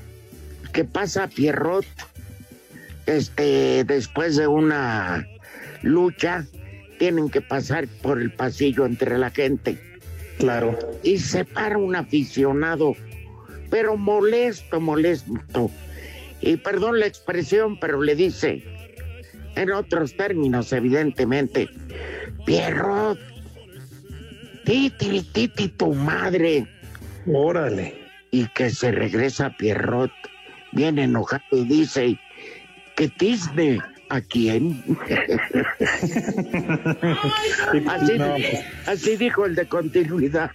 que 0.72 0.84
pasa 0.84 1.26
Pierrot 1.26 1.84
este, 3.06 3.82
después 3.84 4.36
de 4.36 4.46
una 4.46 5.26
lucha, 5.82 6.46
tienen 7.00 7.30
que 7.30 7.40
pasar 7.40 7.88
por 8.02 8.20
el 8.20 8.30
pasillo 8.30 8.84
entre 8.84 9.16
la 9.16 9.30
gente. 9.30 9.78
Claro. 10.38 10.78
Y 11.02 11.16
se 11.16 11.46
para 11.46 11.78
un 11.78 11.96
aficionado, 11.96 12.94
pero 13.70 13.96
molesto, 13.96 14.80
molesto. 14.80 15.70
Y 16.42 16.58
perdón 16.58 17.00
la 17.00 17.06
expresión, 17.06 17.80
pero 17.80 18.02
le 18.02 18.14
dice, 18.14 18.62
en 19.56 19.72
otros 19.72 20.14
términos, 20.14 20.74
evidentemente, 20.74 21.70
Pierrot, 22.44 23.18
titi, 24.66 25.22
titi, 25.32 25.68
tu 25.68 25.94
madre. 25.94 26.66
Órale. 27.26 27.98
Y 28.30 28.46
que 28.48 28.68
se 28.68 28.92
regresa 28.92 29.56
Pierrot, 29.56 30.12
bien 30.72 30.98
enojado 30.98 31.42
y 31.52 31.64
dice, 31.64 32.18
que 32.94 33.08
tisne. 33.08 33.80
¿A 34.10 34.20
quién? 34.20 34.82
así, 37.88 38.18
No, 38.18 38.34
así 38.86 39.16
dijo 39.16 39.46
el 39.46 39.54
de 39.54 39.66
continuidad. 39.66 40.50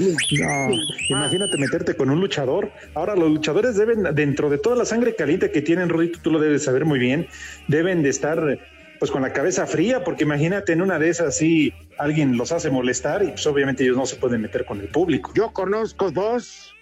No, 0.00 0.70
imagínate 1.08 1.56
meterte 1.56 1.94
con 1.94 2.10
un 2.10 2.20
luchador. 2.20 2.72
Ahora, 2.94 3.14
los 3.14 3.30
luchadores 3.30 3.76
deben, 3.76 4.02
dentro 4.14 4.50
de 4.50 4.58
toda 4.58 4.74
la 4.74 4.84
sangre 4.84 5.14
caliente 5.14 5.52
que 5.52 5.62
tienen, 5.62 5.88
Rodito, 5.88 6.18
tú 6.20 6.32
lo 6.32 6.40
debes 6.40 6.64
saber 6.64 6.84
muy 6.84 6.98
bien, 6.98 7.28
deben 7.68 8.02
de 8.02 8.08
estar 8.08 8.58
pues 8.98 9.12
con 9.12 9.22
la 9.22 9.32
cabeza 9.32 9.68
fría, 9.68 10.02
porque 10.02 10.24
imagínate 10.24 10.72
en 10.72 10.82
una 10.82 10.98
de 10.98 11.10
esas 11.10 11.36
sí 11.36 11.72
alguien 11.96 12.36
los 12.36 12.50
hace 12.50 12.70
molestar 12.70 13.22
y 13.22 13.28
pues 13.28 13.46
obviamente 13.46 13.84
ellos 13.84 13.96
no 13.96 14.06
se 14.06 14.16
pueden 14.16 14.40
meter 14.42 14.64
con 14.64 14.80
el 14.80 14.88
público. 14.88 15.30
Yo 15.36 15.52
conozco 15.52 16.10
dos, 16.10 16.74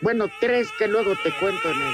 bueno, 0.00 0.26
tres 0.40 0.66
que 0.76 0.88
luego 0.88 1.12
te 1.22 1.30
cuento 1.38 1.70
en 1.70 1.76
el... 1.76 1.92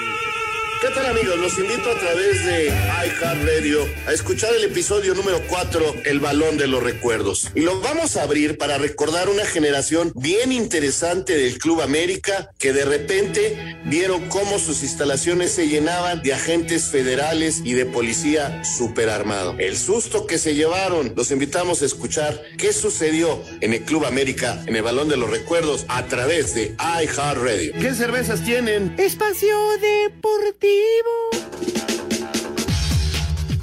¿Qué 0.81 0.89
tal 0.95 1.05
amigos? 1.05 1.37
Los 1.39 1.59
invito 1.59 1.91
a 1.91 1.99
través 1.99 2.43
de 2.47 2.69
iHeartRadio 2.69 3.87
a 4.07 4.13
escuchar 4.13 4.55
el 4.55 4.65
episodio 4.65 5.15
número 5.15 5.43
4, 5.47 5.97
El 6.07 6.21
Balón 6.21 6.57
de 6.57 6.69
los 6.69 6.83
Recuerdos. 6.83 7.51
Y 7.55 7.61
lo 7.61 7.83
vamos 7.83 8.17
a 8.17 8.23
abrir 8.23 8.57
para 8.57 8.79
recordar 8.79 9.29
una 9.29 9.45
generación 9.45 10.11
bien 10.15 10.53
interesante 10.53 11.37
del 11.37 11.59
Club 11.59 11.83
América 11.83 12.51
que 12.59 12.73
de 12.73 12.87
repente 12.87 13.79
vieron 13.85 14.27
cómo 14.31 14.59
sus 14.59 14.83
instalaciones 14.83 15.53
se 15.53 15.69
llenaban 15.69 16.23
de 16.23 16.33
agentes 16.33 16.87
federales 16.87 17.61
y 17.63 17.75
de 17.75 17.85
policía 17.85 18.65
superarmado. 18.65 19.57
El 19.59 19.77
susto 19.77 20.27
que 20.27 20.39
se 20.39 20.55
llevaron, 20.55 21.13
los 21.15 21.31
invitamos 21.31 21.83
a 21.83 21.85
escuchar 21.85 22.43
qué 22.57 22.73
sucedió 22.73 23.43
en 23.61 23.75
el 23.75 23.83
Club 23.83 24.07
América, 24.07 24.63
en 24.67 24.77
el 24.77 24.83
Balón 24.83 25.11
de 25.11 25.19
los 25.19 25.29
Recuerdos, 25.29 25.85
a 25.89 26.07
través 26.07 26.55
de 26.55 26.75
iHeartRadio. 26.79 27.75
¿Qué 27.75 27.95
cervezas 27.95 28.43
tienen? 28.43 28.95
Espacio 28.97 29.59
Deportivo. 29.79 30.70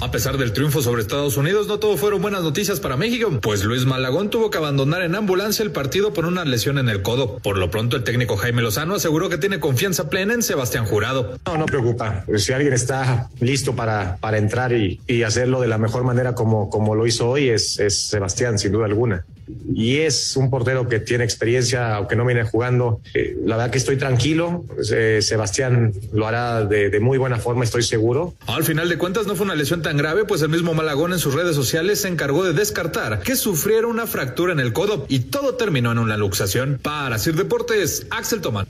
A 0.00 0.10
pesar 0.10 0.38
del 0.38 0.52
triunfo 0.52 0.80
sobre 0.80 1.02
Estados 1.02 1.36
Unidos, 1.36 1.66
no 1.66 1.78
todo 1.78 1.96
fueron 1.98 2.22
buenas 2.22 2.42
noticias 2.42 2.80
para 2.80 2.96
México, 2.96 3.30
pues 3.42 3.62
Luis 3.62 3.84
Malagón 3.84 4.30
tuvo 4.30 4.48
que 4.48 4.56
abandonar 4.56 5.02
en 5.02 5.14
ambulancia 5.14 5.62
el 5.62 5.70
partido 5.70 6.14
por 6.14 6.24
una 6.24 6.46
lesión 6.46 6.78
en 6.78 6.88
el 6.88 7.02
codo. 7.02 7.38
Por 7.40 7.58
lo 7.58 7.70
pronto, 7.70 7.96
el 7.96 8.04
técnico 8.04 8.36
Jaime 8.38 8.62
Lozano 8.62 8.94
aseguró 8.94 9.28
que 9.28 9.36
tiene 9.36 9.60
confianza 9.60 10.08
plena 10.08 10.34
en 10.34 10.42
Sebastián 10.42 10.86
Jurado. 10.86 11.38
No, 11.44 11.58
no 11.58 11.66
preocupa. 11.66 12.24
Si 12.36 12.52
alguien 12.52 12.72
está 12.72 13.28
listo 13.40 13.76
para, 13.76 14.16
para 14.16 14.38
entrar 14.38 14.72
y, 14.72 15.00
y 15.06 15.24
hacerlo 15.24 15.60
de 15.60 15.68
la 15.68 15.76
mejor 15.76 16.04
manera 16.04 16.34
como, 16.34 16.70
como 16.70 16.94
lo 16.94 17.06
hizo 17.06 17.28
hoy, 17.28 17.50
es, 17.50 17.78
es 17.78 18.08
Sebastián, 18.08 18.58
sin 18.58 18.72
duda 18.72 18.86
alguna 18.86 19.26
y 19.72 19.98
es 19.98 20.36
un 20.36 20.50
portero 20.50 20.88
que 20.88 21.00
tiene 21.00 21.24
experiencia, 21.24 21.96
aunque 21.96 22.16
no 22.16 22.24
viene 22.24 22.44
jugando. 22.44 23.00
Eh, 23.14 23.36
la 23.44 23.56
verdad 23.56 23.70
que 23.70 23.78
estoy 23.78 23.96
tranquilo. 23.96 24.64
Eh, 24.92 25.20
Sebastián 25.22 25.92
lo 26.12 26.26
hará 26.26 26.64
de, 26.64 26.90
de, 26.90 27.00
muy 27.00 27.18
buena 27.18 27.38
forma, 27.38 27.64
estoy 27.64 27.82
seguro. 27.82 28.34
Al 28.46 28.64
final 28.64 28.88
de 28.88 28.98
cuentas 28.98 29.26
no 29.26 29.36
fue 29.36 29.44
una 29.44 29.54
lesión 29.54 29.82
tan 29.82 29.96
grave, 29.96 30.24
pues 30.24 30.42
el 30.42 30.48
mismo 30.48 30.74
Malagón 30.74 31.12
en 31.12 31.18
sus 31.18 31.34
redes 31.34 31.54
sociales 31.54 32.00
se 32.00 32.08
encargó 32.08 32.44
de 32.44 32.52
descartar 32.52 33.20
que 33.20 33.36
sufriera 33.36 33.86
una 33.86 34.06
fractura 34.06 34.52
en 34.52 34.60
el 34.60 34.72
codo 34.72 35.06
y 35.08 35.20
todo 35.20 35.54
terminó 35.54 35.92
en 35.92 35.98
una 35.98 36.16
luxación. 36.16 36.78
Para 36.82 37.18
Sir 37.18 37.36
Deportes, 37.36 38.06
Axel 38.10 38.40
Tomán. 38.40 38.66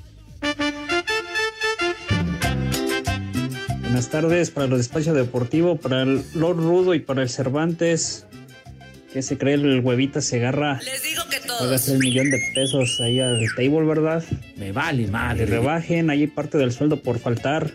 Buenas 3.82 4.10
tardes 4.10 4.50
para 4.50 4.66
los 4.68 4.78
despachos 4.78 5.16
deportivo, 5.16 5.76
para 5.76 6.02
el 6.02 6.22
Lord 6.34 6.58
Rudo 6.58 6.94
y 6.94 7.00
para 7.00 7.22
el 7.22 7.28
Cervantes 7.28 8.27
se 9.22 9.38
cree 9.38 9.54
el 9.54 9.80
huevita 9.80 10.20
se 10.20 10.36
agarra. 10.36 10.80
Les 10.84 11.02
digo 11.02 11.22
que 11.30 11.40
todos. 11.40 11.60
Pagas 11.60 11.88
el 11.88 11.98
millón 11.98 12.30
de 12.30 12.40
pesos 12.54 13.00
ahí 13.00 13.20
al 13.20 13.46
table, 13.56 13.84
¿verdad? 13.84 14.24
Me 14.56 14.72
vale 14.72 15.06
madre. 15.06 15.44
Que 15.44 15.46
rebajen 15.46 16.10
ahí 16.10 16.26
parte 16.26 16.58
del 16.58 16.72
sueldo 16.72 17.02
por 17.02 17.18
faltar. 17.18 17.70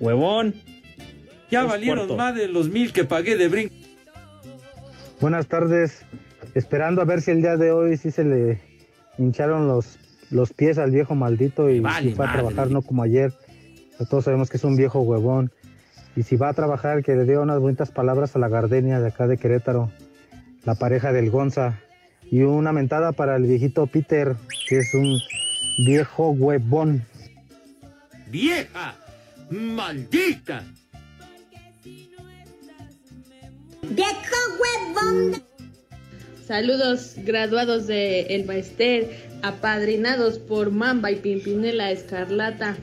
Huevón. 0.00 0.54
Ya 1.50 1.64
valieron 1.64 2.06
cuarto. 2.06 2.16
más 2.16 2.34
de 2.34 2.48
los 2.48 2.68
mil 2.68 2.92
que 2.92 3.04
pagué 3.04 3.36
de 3.36 3.48
brinco. 3.48 3.74
Buenas 5.20 5.46
tardes. 5.46 6.04
Esperando 6.54 7.00
a 7.02 7.04
ver 7.04 7.22
si 7.22 7.30
el 7.30 7.40
día 7.40 7.56
de 7.56 7.72
hoy 7.72 7.96
sí 7.96 8.10
se 8.10 8.24
le 8.24 8.60
hincharon 9.18 9.68
los, 9.68 9.98
los 10.30 10.52
pies 10.52 10.78
al 10.78 10.90
viejo 10.90 11.14
maldito 11.14 11.70
y 11.70 11.80
vale, 11.80 12.10
si 12.10 12.14
fue 12.14 12.26
a 12.26 12.32
trabajar 12.32 12.70
no 12.70 12.82
como 12.82 13.02
ayer. 13.02 13.32
Pero 13.98 14.08
todos 14.08 14.24
sabemos 14.24 14.50
que 14.50 14.56
es 14.56 14.64
un 14.64 14.76
viejo 14.76 15.00
huevón. 15.00 15.52
Y 16.16 16.24
si 16.24 16.36
va 16.36 16.50
a 16.50 16.52
trabajar, 16.52 17.02
que 17.02 17.14
le 17.14 17.24
dé 17.24 17.38
unas 17.38 17.58
bonitas 17.58 17.90
palabras 17.90 18.36
a 18.36 18.38
la 18.38 18.48
gardenia 18.48 19.00
de 19.00 19.08
acá 19.08 19.26
de 19.26 19.38
Querétaro 19.38 19.90
la 20.64 20.74
pareja 20.74 21.12
del 21.12 21.30
Gonza. 21.30 21.80
Y 22.30 22.42
una 22.42 22.72
mentada 22.72 23.12
para 23.12 23.36
el 23.36 23.42
viejito 23.42 23.86
Peter, 23.86 24.36
que 24.68 24.78
es 24.78 24.94
un 24.94 25.20
viejo 25.84 26.30
huevón. 26.30 27.04
¡Vieja! 28.28 28.94
¡Maldita! 29.50 30.64
¡Viejo 33.82 34.36
huevón! 34.60 35.42
Saludos 36.46 37.14
graduados 37.18 37.86
de 37.86 38.22
El 38.34 38.46
Maester, 38.46 39.10
apadrinados 39.42 40.38
por 40.38 40.70
Mamba 40.70 41.10
y 41.10 41.16
Pimpinela 41.16 41.90
Escarlata. 41.90 42.76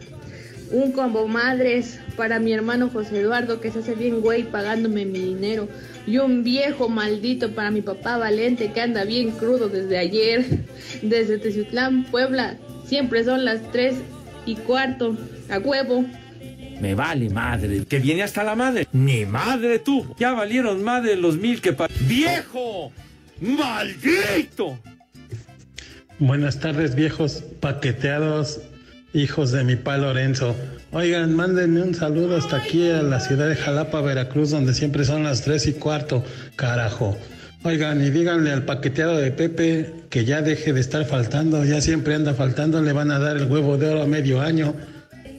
Un 0.71 0.91
combo 0.91 1.27
madres 1.27 1.99
para 2.15 2.39
mi 2.39 2.53
hermano 2.53 2.89
José 2.89 3.21
Eduardo 3.21 3.60
que 3.60 3.71
se 3.71 3.79
hace 3.79 3.95
bien 3.95 4.21
güey 4.21 4.43
pagándome 4.43 5.05
mi 5.05 5.19
dinero. 5.19 5.67
Y 6.05 6.17
un 6.17 6.43
viejo 6.43 6.89
maldito 6.89 7.51
para 7.51 7.71
mi 7.71 7.82
papá 7.82 8.17
Valente 8.17 8.71
que 8.71 8.82
anda 8.82 9.03
bien 9.03 9.32
crudo 9.32 9.69
desde 9.69 9.97
ayer. 9.97 10.45
Desde 11.01 11.38
Teciutlán, 11.38 12.03
Puebla. 12.05 12.58
Siempre 12.86 13.23
son 13.23 13.45
las 13.45 13.62
tres 13.71 13.95
y 14.45 14.55
cuarto. 14.55 15.17
A 15.49 15.60
huevo. 15.60 16.05
Me 16.79 16.95
vale 16.95 17.29
madre. 17.29 17.86
Que 17.86 17.99
viene 17.99 18.23
hasta 18.23 18.43
la 18.43 18.55
madre. 18.55 18.88
Ni 18.91 19.25
madre 19.25 19.79
tú. 19.79 20.15
Ya 20.19 20.34
valieron 20.34 20.84
más 20.84 21.03
de 21.03 21.15
los 21.15 21.38
mil 21.38 21.62
que 21.62 21.73
pagué. 21.73 21.93
¡Viejo! 22.01 22.91
¡Maldito! 23.41 24.79
Buenas 26.19 26.60
tardes, 26.60 26.95
viejos 26.95 27.43
paqueteados, 27.62 28.60
hijos 29.13 29.52
de 29.52 29.63
mi 29.63 29.76
pa 29.76 29.98
Lorenzo. 29.98 30.56
Oigan, 30.91 31.36
mándenme 31.36 31.82
un 31.82 31.95
saludo 31.95 32.38
hasta 32.38 32.58
aquí 32.58 32.89
a 32.89 33.02
la 33.02 33.19
ciudad 33.19 33.48
de 33.48 33.56
Jalapa, 33.56 34.02
Veracruz, 34.02 34.52
donde 34.52 34.74
siempre 34.74 35.06
son 35.06 35.24
las 35.24 35.41
tres 35.41 35.67
y 35.67 35.74
cuarto, 35.74 36.24
carajo. 36.56 37.17
Oigan, 37.63 38.02
y 38.02 38.10
díganle 38.10 38.52
al 38.52 38.63
paqueteado 38.63 39.17
de 39.17 39.32
Pepe 39.32 39.93
que 40.10 40.26
ya 40.26 40.41
deje 40.41 40.74
de 40.74 40.80
estar 40.80 41.06
faltando, 41.06 41.65
ya 41.65 41.82
siempre 41.82 42.15
anda 42.15 42.34
faltando, 42.34 42.82
le 42.82 42.93
van 42.93 43.12
a 43.12 43.19
dar 43.19 43.38
el 43.38 43.45
huevo 43.45 43.78
de 43.78 43.89
oro 43.89 44.04
a 44.04 44.08
medio 44.08 44.41
año. 44.41 44.74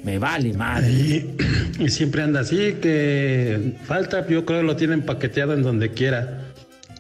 Me 0.05 0.19
vale 0.19 0.53
madre. 0.53 0.91
Y, 0.91 1.37
y 1.79 1.89
siempre 1.89 2.23
anda 2.23 2.41
así, 2.41 2.77
que 2.81 3.75
falta, 3.85 4.27
yo 4.27 4.45
creo 4.45 4.63
lo 4.63 4.77
tienen 4.77 5.03
paqueteado 5.03 5.55
en 5.55 5.63
donde 5.63 5.91
quiera. 5.91 6.47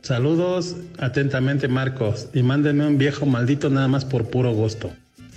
Saludos, 0.02 0.76
atentamente 0.98 1.68
Marcos, 1.68 2.28
y 2.32 2.42
mándenme 2.42 2.86
un 2.86 2.96
viejo 2.96 3.26
maldito 3.26 3.68
nada 3.68 3.86
más 3.86 4.06
por 4.06 4.30
puro 4.30 4.52
gusto. 4.52 4.90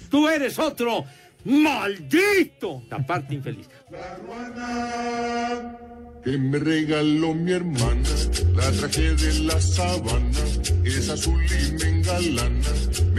Tú 0.09 0.29
eres 0.29 0.59
otro 0.59 1.05
maldito. 1.45 2.83
La 2.89 3.05
parte 3.05 3.35
infeliz. 3.35 3.67
que 6.23 6.37
me 6.37 6.57
regaló 6.57 7.33
mi 7.33 7.51
hermana, 7.51 8.09
la 8.55 8.71
traje 8.71 9.13
de 9.13 9.39
la 9.39 9.59
sabana, 9.59 10.39
es 10.85 11.09
azul 11.09 11.43
y 11.43 11.73
me 11.73 11.89
engalana, 11.89 12.69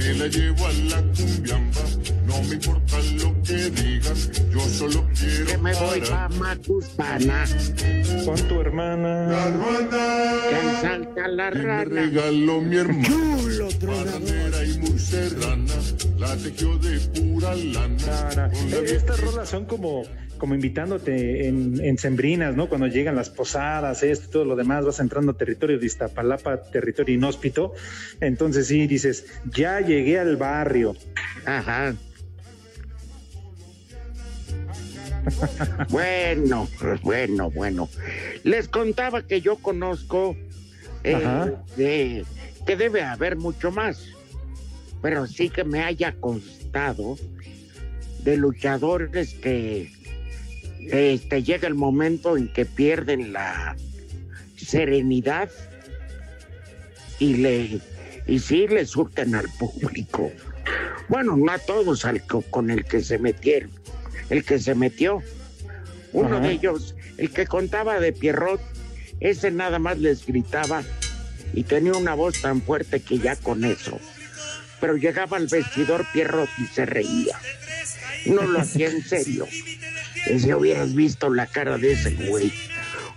me 0.06 0.14
la 0.14 0.26
llevo 0.26 0.66
a 0.66 0.72
la 0.72 1.02
cumbiamba, 1.16 1.80
no 2.26 2.42
me 2.42 2.54
importa 2.54 2.96
lo 3.22 3.42
que 3.42 3.54
digan, 3.70 4.16
yo 4.52 4.60
solo 4.60 5.08
quiero 5.18 5.46
Que 5.46 5.58
me 5.58 5.74
voy 5.74 6.00
parar. 6.00 6.24
a 6.24 6.28
Macuspana, 6.36 7.44
Con 8.24 8.36
tu 8.48 8.60
hermana. 8.60 9.28
La 9.28 9.48
hermana 9.48 10.34
que 10.50 10.86
salta 10.86 11.28
la 11.28 11.50
que 11.50 11.58
me 11.58 11.64
rana. 11.64 11.84
regaló 11.84 12.60
mi 12.60 12.76
hermana, 12.76 13.08
Chulo, 13.08 13.68
y 14.64 14.78
muy 14.78 14.98
serrana, 14.98 15.74
la 16.18 16.36
tejió 16.36 16.76
de 16.78 16.98
pura 17.20 17.54
lana. 17.54 18.50
Eh, 18.72 18.84
Estas 18.96 19.20
rolas 19.20 19.48
son 19.48 19.64
como, 19.66 20.02
como 20.38 20.54
invitándote 20.54 21.48
en, 21.48 21.80
en 21.84 21.98
sembrinas, 21.98 22.56
¿no? 22.56 22.68
Cuando 22.68 22.86
llegan 22.86 23.14
las 23.16 23.30
posadas, 23.30 24.02
esto 24.02 24.26
y 24.28 24.30
todo 24.32 24.44
lo 24.44 24.56
demás, 24.56 24.84
vas 24.84 25.00
entrando 25.00 25.32
a 25.32 25.36
territorio 25.36 25.78
de 25.78 25.86
Iztapalapa, 25.86 26.62
territorio 26.62 27.14
inhóspito. 27.14 27.72
Entonces 28.20 28.66
sí, 28.68 28.86
dices, 28.86 29.26
ya 29.54 29.80
llegué 29.80 29.93
al 30.20 30.36
barrio. 30.36 30.96
Ajá. 31.46 31.94
Bueno, 35.88 36.68
bueno, 37.02 37.50
bueno. 37.50 37.88
Les 38.42 38.68
contaba 38.68 39.26
que 39.26 39.40
yo 39.40 39.56
conozco 39.56 40.36
eh, 41.02 41.14
Ajá. 41.14 41.50
de- 41.76 42.26
que 42.66 42.76
debe 42.76 43.02
haber 43.02 43.36
mucho 43.36 43.70
más, 43.70 44.04
pero 45.00 45.26
sí 45.26 45.48
que 45.48 45.64
me 45.64 45.82
haya 45.82 46.12
constado 46.20 47.16
de 48.22 48.36
luchadores 48.36 49.32
que 49.34 49.90
este, 50.90 51.42
llega 51.42 51.68
el 51.68 51.74
momento 51.74 52.36
en 52.36 52.52
que 52.52 52.66
pierden 52.66 53.32
la 53.32 53.76
serenidad 54.56 55.48
y 57.18 57.34
le 57.36 57.80
y 58.26 58.38
sí 58.38 58.66
le 58.68 58.86
surten 58.86 59.34
al 59.34 59.48
público. 59.58 60.32
Bueno, 61.08 61.36
no 61.36 61.52
a 61.52 61.58
todos 61.58 62.04
al 62.04 62.22
co- 62.26 62.42
con 62.42 62.70
el 62.70 62.84
que 62.84 63.02
se 63.02 63.18
metieron, 63.18 63.70
el 64.30 64.44
que 64.44 64.58
se 64.58 64.74
metió. 64.74 65.22
Uno 66.12 66.36
Ajá. 66.36 66.46
de 66.46 66.52
ellos, 66.52 66.94
el 67.18 67.30
que 67.30 67.46
contaba 67.46 68.00
de 68.00 68.12
Pierrot, 68.12 68.60
ese 69.20 69.50
nada 69.50 69.78
más 69.78 69.98
les 69.98 70.24
gritaba 70.24 70.82
y 71.52 71.64
tenía 71.64 71.92
una 71.92 72.14
voz 72.14 72.40
tan 72.40 72.62
fuerte 72.62 73.00
que 73.00 73.18
ya 73.18 73.36
con 73.36 73.64
eso. 73.64 73.98
Pero 74.80 74.96
llegaba 74.96 75.36
al 75.36 75.46
vestidor 75.46 76.06
Pierrot 76.12 76.48
y 76.58 76.66
se 76.66 76.86
reía. 76.86 77.38
No 78.26 78.42
lo 78.42 78.60
hacía 78.60 78.88
en 78.88 79.02
serio. 79.02 79.46
Si 80.38 80.50
hubieras 80.54 80.94
visto 80.94 81.28
la 81.28 81.46
cara 81.46 81.76
de 81.76 81.92
ese 81.92 82.12
güey 82.14 82.50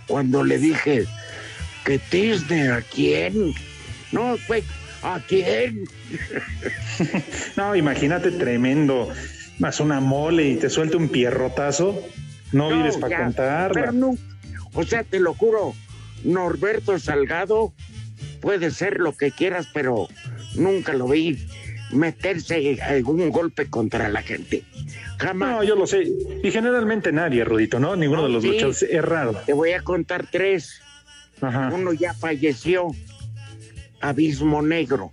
cuando 0.06 0.44
le 0.44 0.58
dije 0.58 1.06
que 1.86 1.98
Disney 2.10 2.66
a 2.68 2.82
quién. 2.82 3.54
No, 4.12 4.36
güey, 4.46 4.62
¿a 5.02 5.20
quién? 5.26 5.84
No, 7.56 7.74
imagínate 7.76 8.30
tremendo. 8.32 9.08
Más 9.58 9.80
una 9.80 10.00
mole 10.00 10.48
y 10.48 10.56
te 10.56 10.70
suelta 10.70 10.96
un 10.96 11.08
pierrotazo. 11.08 12.00
No, 12.52 12.70
vives 12.70 12.96
para. 12.96 13.30
Pero 13.72 13.92
no, 13.92 14.16
o 14.72 14.84
sea, 14.84 15.02
te 15.04 15.18
lo 15.20 15.34
juro, 15.34 15.74
Norberto 16.24 16.98
Salgado 16.98 17.72
puede 18.40 18.70
ser 18.70 18.98
lo 19.00 19.16
que 19.16 19.30
quieras, 19.32 19.68
pero 19.74 20.08
nunca 20.54 20.92
lo 20.92 21.08
vi 21.08 21.38
meterse 21.92 22.80
algún 22.82 23.30
golpe 23.30 23.66
contra 23.68 24.08
la 24.08 24.22
gente. 24.22 24.62
Jamás. 25.18 25.50
No, 25.50 25.64
yo 25.64 25.74
lo 25.74 25.86
sé. 25.86 26.04
Y 26.42 26.50
generalmente 26.50 27.10
nadie, 27.12 27.44
Rudito, 27.44 27.80
¿no? 27.80 27.96
Ninguno 27.96 28.22
de 28.24 28.28
los 28.28 28.42
Sí. 28.42 28.50
luchadores. 28.50 28.82
Es 28.82 29.04
raro. 29.04 29.32
Te 29.44 29.52
voy 29.52 29.72
a 29.72 29.82
contar 29.82 30.26
tres. 30.30 30.80
Ajá. 31.40 31.70
Uno 31.72 31.92
ya 31.92 32.14
falleció. 32.14 32.88
Abismo 34.00 34.62
Negro. 34.62 35.12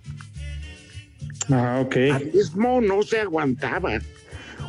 Ah, 1.50 1.80
ok. 1.84 1.96
Abismo 2.12 2.80
no 2.80 3.02
se 3.02 3.20
aguantaba. 3.20 3.98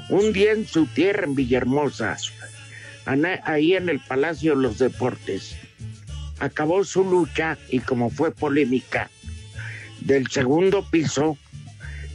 Un 0.10 0.32
día 0.34 0.54
en 0.54 0.66
su 0.66 0.86
tierra, 0.86 1.26
en 1.26 1.36
Villahermosa, 1.36 2.16
ahí 3.44 3.74
en 3.74 3.90
el 3.90 4.00
Palacio 4.00 4.56
de 4.56 4.62
los 4.62 4.78
Deportes, 4.80 5.56
acabó 6.40 6.84
su 6.84 7.04
lucha 7.04 7.58
y 7.70 7.80
como 7.80 8.10
fue 8.10 8.32
polémica, 8.32 9.10
del 10.02 10.28
segundo 10.28 10.86
piso, 10.90 11.38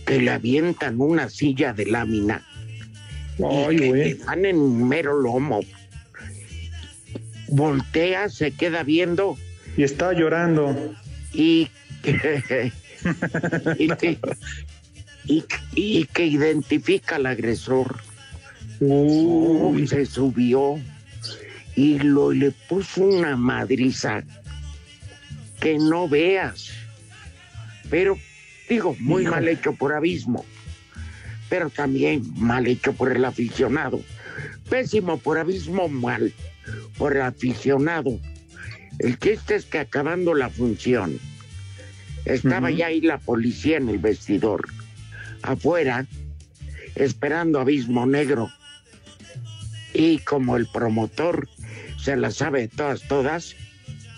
que 0.07 0.21
le 0.21 0.31
avientan 0.31 1.01
una 1.01 1.29
silla 1.29 1.73
de 1.73 1.87
lámina. 1.87 2.47
Ay, 3.39 3.77
y 3.77 3.79
que 3.79 3.89
güey. 3.89 4.05
le 4.05 4.15
dan 4.15 4.45
en 4.47 4.89
mero 4.89 5.21
lomo. 5.21 5.61
Voltea, 7.49 8.29
se 8.31 8.53
queda 8.53 8.83
viendo 8.83 9.37
Y 9.77 9.83
está 9.83 10.13
llorando. 10.13 10.75
y, 11.35 11.69
y, 13.79 13.89
que, 13.89 14.19
y- 15.27 15.45
y 15.75 16.05
que 16.07 16.27
identifica 16.27 17.17
al 17.17 17.27
agresor. 17.27 17.97
Uy. 18.81 19.87
Se 19.87 20.07
subió 20.07 20.79
y 21.77 21.99
lo, 22.01 22.33
le 22.33 22.51
puso 22.51 23.03
una 23.05 23.37
madriza 23.37 24.23
que 25.61 25.79
no 25.79 26.09
veas. 26.09 26.71
Pero, 27.89 28.19
digo, 28.69 28.97
muy 28.99 29.25
mal 29.25 29.47
hecho 29.49 29.73
por 29.75 29.93
Abismo, 29.93 30.45
pero 31.49 31.71
también 31.71 32.23
mal 32.37 32.67
hecho 32.67 32.93
por 32.93 33.13
el 33.15 33.25
aficionado. 33.25 34.01
Pésimo 34.69 35.19
por 35.19 35.39
Abismo, 35.39 35.89
mal 35.89 36.33
por 36.97 37.15
el 37.15 37.23
aficionado. 37.23 38.19
El 38.99 39.19
chiste 39.19 39.55
es 39.57 39.65
que 39.67 39.79
acabando 39.79 40.35
la 40.35 40.49
función, 40.49 41.19
estaba 42.25 42.71
ya 42.71 42.87
ahí 42.87 43.01
la 43.01 43.19
policía 43.19 43.77
en 43.77 43.89
el 43.89 43.99
vestidor, 43.99 44.69
afuera, 45.43 46.07
esperando 46.95 47.61
Abismo 47.61 48.07
Negro. 48.07 48.51
Y 49.95 50.19
como 50.19 50.57
el 50.57 50.67
promotor 50.67 51.49
se 51.99 52.17
la 52.17 52.31
sabe 52.31 52.63
de 52.63 52.69
todas, 52.69 53.03
todas, 53.03 53.57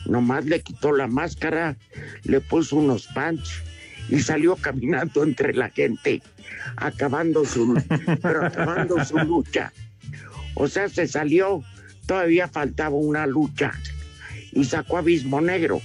nomás 0.06 0.44
le 0.44 0.60
quitó 0.60 0.92
la 0.92 1.06
máscara, 1.06 1.76
le 2.24 2.40
puso 2.40 2.76
unos 2.76 3.06
pants 3.08 3.62
y 4.08 4.20
salió 4.20 4.56
caminando 4.60 5.22
entre 5.22 5.54
la 5.54 5.70
gente, 5.70 6.22
acabando 6.76 7.44
su, 7.44 7.82
pero 8.22 8.46
acabando 8.46 9.04
su 9.04 9.18
lucha. 9.18 9.72
O 10.54 10.68
sea, 10.68 10.88
se 10.88 11.08
salió, 11.08 11.62
todavía 12.06 12.48
faltaba 12.48 12.96
una 12.96 13.26
lucha 13.26 13.72
y 14.52 14.64
sacó 14.64 14.98
Abismo 14.98 15.40
Negro. 15.40 15.80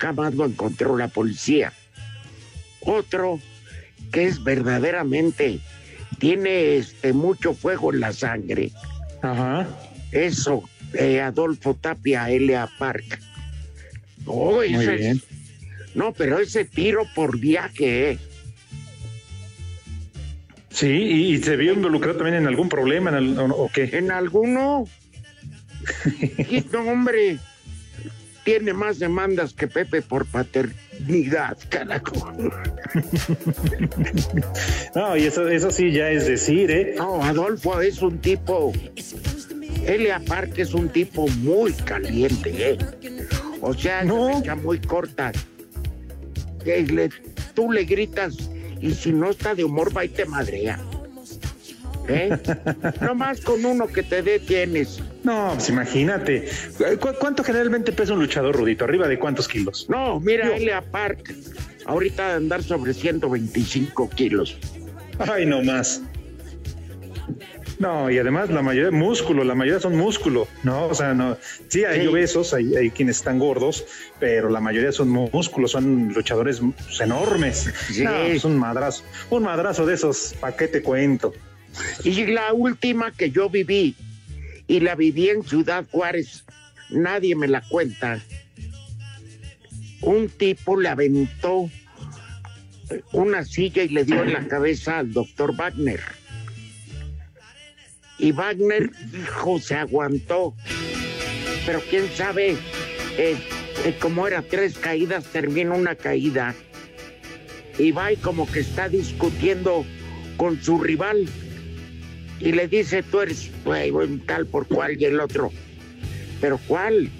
Jamás 0.00 0.34
lo 0.34 0.46
encontró 0.46 0.96
la 0.96 1.08
policía. 1.08 1.72
Otro 2.80 3.38
que 4.10 4.26
es 4.26 4.42
verdaderamente, 4.42 5.60
tiene 6.18 6.76
este, 6.76 7.12
mucho 7.12 7.54
fuego 7.54 7.92
en 7.92 8.00
la 8.00 8.12
sangre. 8.12 8.72
Ajá. 9.22 9.68
Eso, 10.10 10.68
eh, 10.94 11.20
Adolfo 11.20 11.74
Tapia, 11.74 12.30
L.A. 12.30 12.68
Park. 12.78 13.20
Oh, 14.24 14.62
Muy 14.68 14.86
bien. 14.86 15.20
No, 15.94 16.12
pero 16.12 16.38
ese 16.38 16.64
tiro 16.64 17.02
por 17.14 17.38
viaje, 17.38 18.12
¿eh? 18.12 18.18
Sí, 20.70 20.86
y, 20.88 21.34
y 21.34 21.38
se 21.42 21.56
vio 21.56 21.72
involucrado 21.74 22.16
también 22.18 22.36
en 22.36 22.46
algún 22.46 22.68
problema 22.68 23.10
en 23.10 23.16
el- 23.16 23.38
o, 23.38 23.44
o 23.46 23.70
qué. 23.72 23.90
En 23.92 24.10
alguno. 24.10 24.86
No, 26.72 26.80
hombre, 26.80 27.38
tiene 28.50 28.72
más 28.72 28.98
demandas 28.98 29.52
que 29.54 29.68
Pepe 29.68 30.02
por 30.02 30.26
paternidad, 30.26 31.56
carajo. 31.68 32.32
No, 34.96 35.16
y 35.16 35.24
eso, 35.26 35.46
eso 35.48 35.70
sí 35.70 35.92
ya 35.92 36.10
es 36.10 36.26
decir, 36.26 36.68
¿eh? 36.72 36.94
No, 36.96 37.22
Adolfo 37.22 37.80
es 37.80 38.02
un 38.02 38.18
tipo. 38.18 38.72
Elia 39.86 40.20
Park 40.26 40.54
es 40.58 40.74
un 40.74 40.88
tipo 40.88 41.28
muy 41.28 41.72
caliente, 41.74 42.72
¿eh? 42.72 42.78
O 43.60 43.72
sea, 43.72 44.02
No. 44.02 44.42
se 44.42 44.52
muy 44.56 44.80
corta. 44.80 45.30
Que 46.64 46.82
le- 46.82 47.10
tú 47.54 47.70
le 47.70 47.84
gritas 47.84 48.34
y 48.80 48.90
si 48.92 49.12
no 49.12 49.30
está 49.30 49.54
de 49.54 49.62
humor 49.62 49.96
va 49.96 50.04
y 50.04 50.08
te 50.08 50.24
madrea. 50.24 50.80
¿Eh? 52.10 52.38
no 53.00 53.14
más 53.14 53.40
con 53.40 53.64
uno 53.64 53.86
que 53.86 54.02
te 54.02 54.22
detienes. 54.22 55.00
No, 55.24 55.52
pues 55.54 55.68
imagínate. 55.68 56.48
¿Cu- 57.00 57.14
¿Cuánto 57.18 57.42
generalmente 57.44 57.92
pesa 57.92 58.12
un 58.14 58.20
luchador, 58.20 58.56
Rudito? 58.56 58.84
¿Arriba 58.84 59.06
de 59.08 59.18
cuántos 59.18 59.48
kilos? 59.48 59.86
No, 59.88 60.18
mira, 60.20 60.54
Elia 60.56 60.82
Park, 60.82 61.34
ahorita 61.86 62.28
de 62.28 62.34
andar 62.34 62.62
sobre 62.62 62.94
125 62.94 64.10
kilos. 64.10 64.56
Ay, 65.18 65.46
no 65.46 65.62
más. 65.62 66.02
No, 67.78 68.10
y 68.10 68.18
además 68.18 68.50
la 68.50 68.60
mayoría 68.60 68.90
músculo, 68.90 69.42
la 69.42 69.54
mayoría 69.54 69.80
son 69.80 69.96
músculo, 69.96 70.46
¿no? 70.64 70.84
O 70.88 70.94
sea, 70.94 71.14
no. 71.14 71.38
Sí, 71.68 71.82
hay 71.84 72.02
Sí. 72.02 72.06
obesos, 72.08 72.52
hay, 72.52 72.76
hay 72.76 72.90
quienes 72.90 73.16
están 73.16 73.38
gordos, 73.38 73.86
pero 74.18 74.50
la 74.50 74.60
mayoría 74.60 74.92
son 74.92 75.08
músculos, 75.08 75.70
son 75.70 76.12
luchadores 76.12 76.60
pues, 76.60 77.00
enormes. 77.00 77.70
Sí. 77.90 78.04
No, 78.04 78.10
pues 78.26 78.44
un 78.44 78.58
madrazo, 78.58 79.02
un 79.30 79.44
madrazo 79.44 79.86
de 79.86 79.94
esos, 79.94 80.34
¿pa' 80.38 80.54
qué 80.56 80.68
te 80.68 80.82
cuento? 80.82 81.32
Y 82.04 82.26
la 82.26 82.52
última 82.52 83.12
que 83.12 83.30
yo 83.30 83.48
viví, 83.48 83.94
y 84.66 84.80
la 84.80 84.94
viví 84.94 85.28
en 85.28 85.42
Ciudad 85.42 85.84
Juárez, 85.90 86.44
nadie 86.90 87.34
me 87.34 87.48
la 87.48 87.60
cuenta. 87.62 88.20
Un 90.00 90.28
tipo 90.28 90.78
le 90.78 90.88
aventó 90.88 91.70
una 93.12 93.44
silla 93.44 93.82
y 93.82 93.88
le 93.88 94.04
dio 94.04 94.22
en 94.22 94.32
la 94.32 94.46
cabeza 94.46 94.98
al 94.98 95.12
doctor 95.12 95.54
Wagner. 95.56 96.00
Y 98.18 98.32
Wagner, 98.32 98.90
hijo, 99.12 99.58
se 99.58 99.74
aguantó. 99.74 100.54
Pero 101.64 101.80
quién 101.88 102.08
sabe, 102.14 102.56
eh, 103.16 103.36
eh, 103.84 103.96
como 104.00 104.26
era 104.26 104.42
tres 104.42 104.76
caídas, 104.78 105.24
termina 105.24 105.74
una 105.74 105.94
caída. 105.94 106.54
Y 107.78 107.92
va 107.92 108.12
y 108.12 108.16
como 108.16 108.50
que 108.50 108.60
está 108.60 108.88
discutiendo 108.88 109.86
con 110.36 110.62
su 110.62 110.78
rival 110.78 111.28
y 112.40 112.52
le 112.52 112.68
dice, 112.68 113.02
tú 113.02 113.20
eres 113.20 113.50
tal 114.26 114.46
por 114.46 114.66
cual 114.66 115.00
y 115.00 115.04
el 115.04 115.20
otro. 115.20 115.52
Pero 116.40 116.58
cuál? 116.66 117.10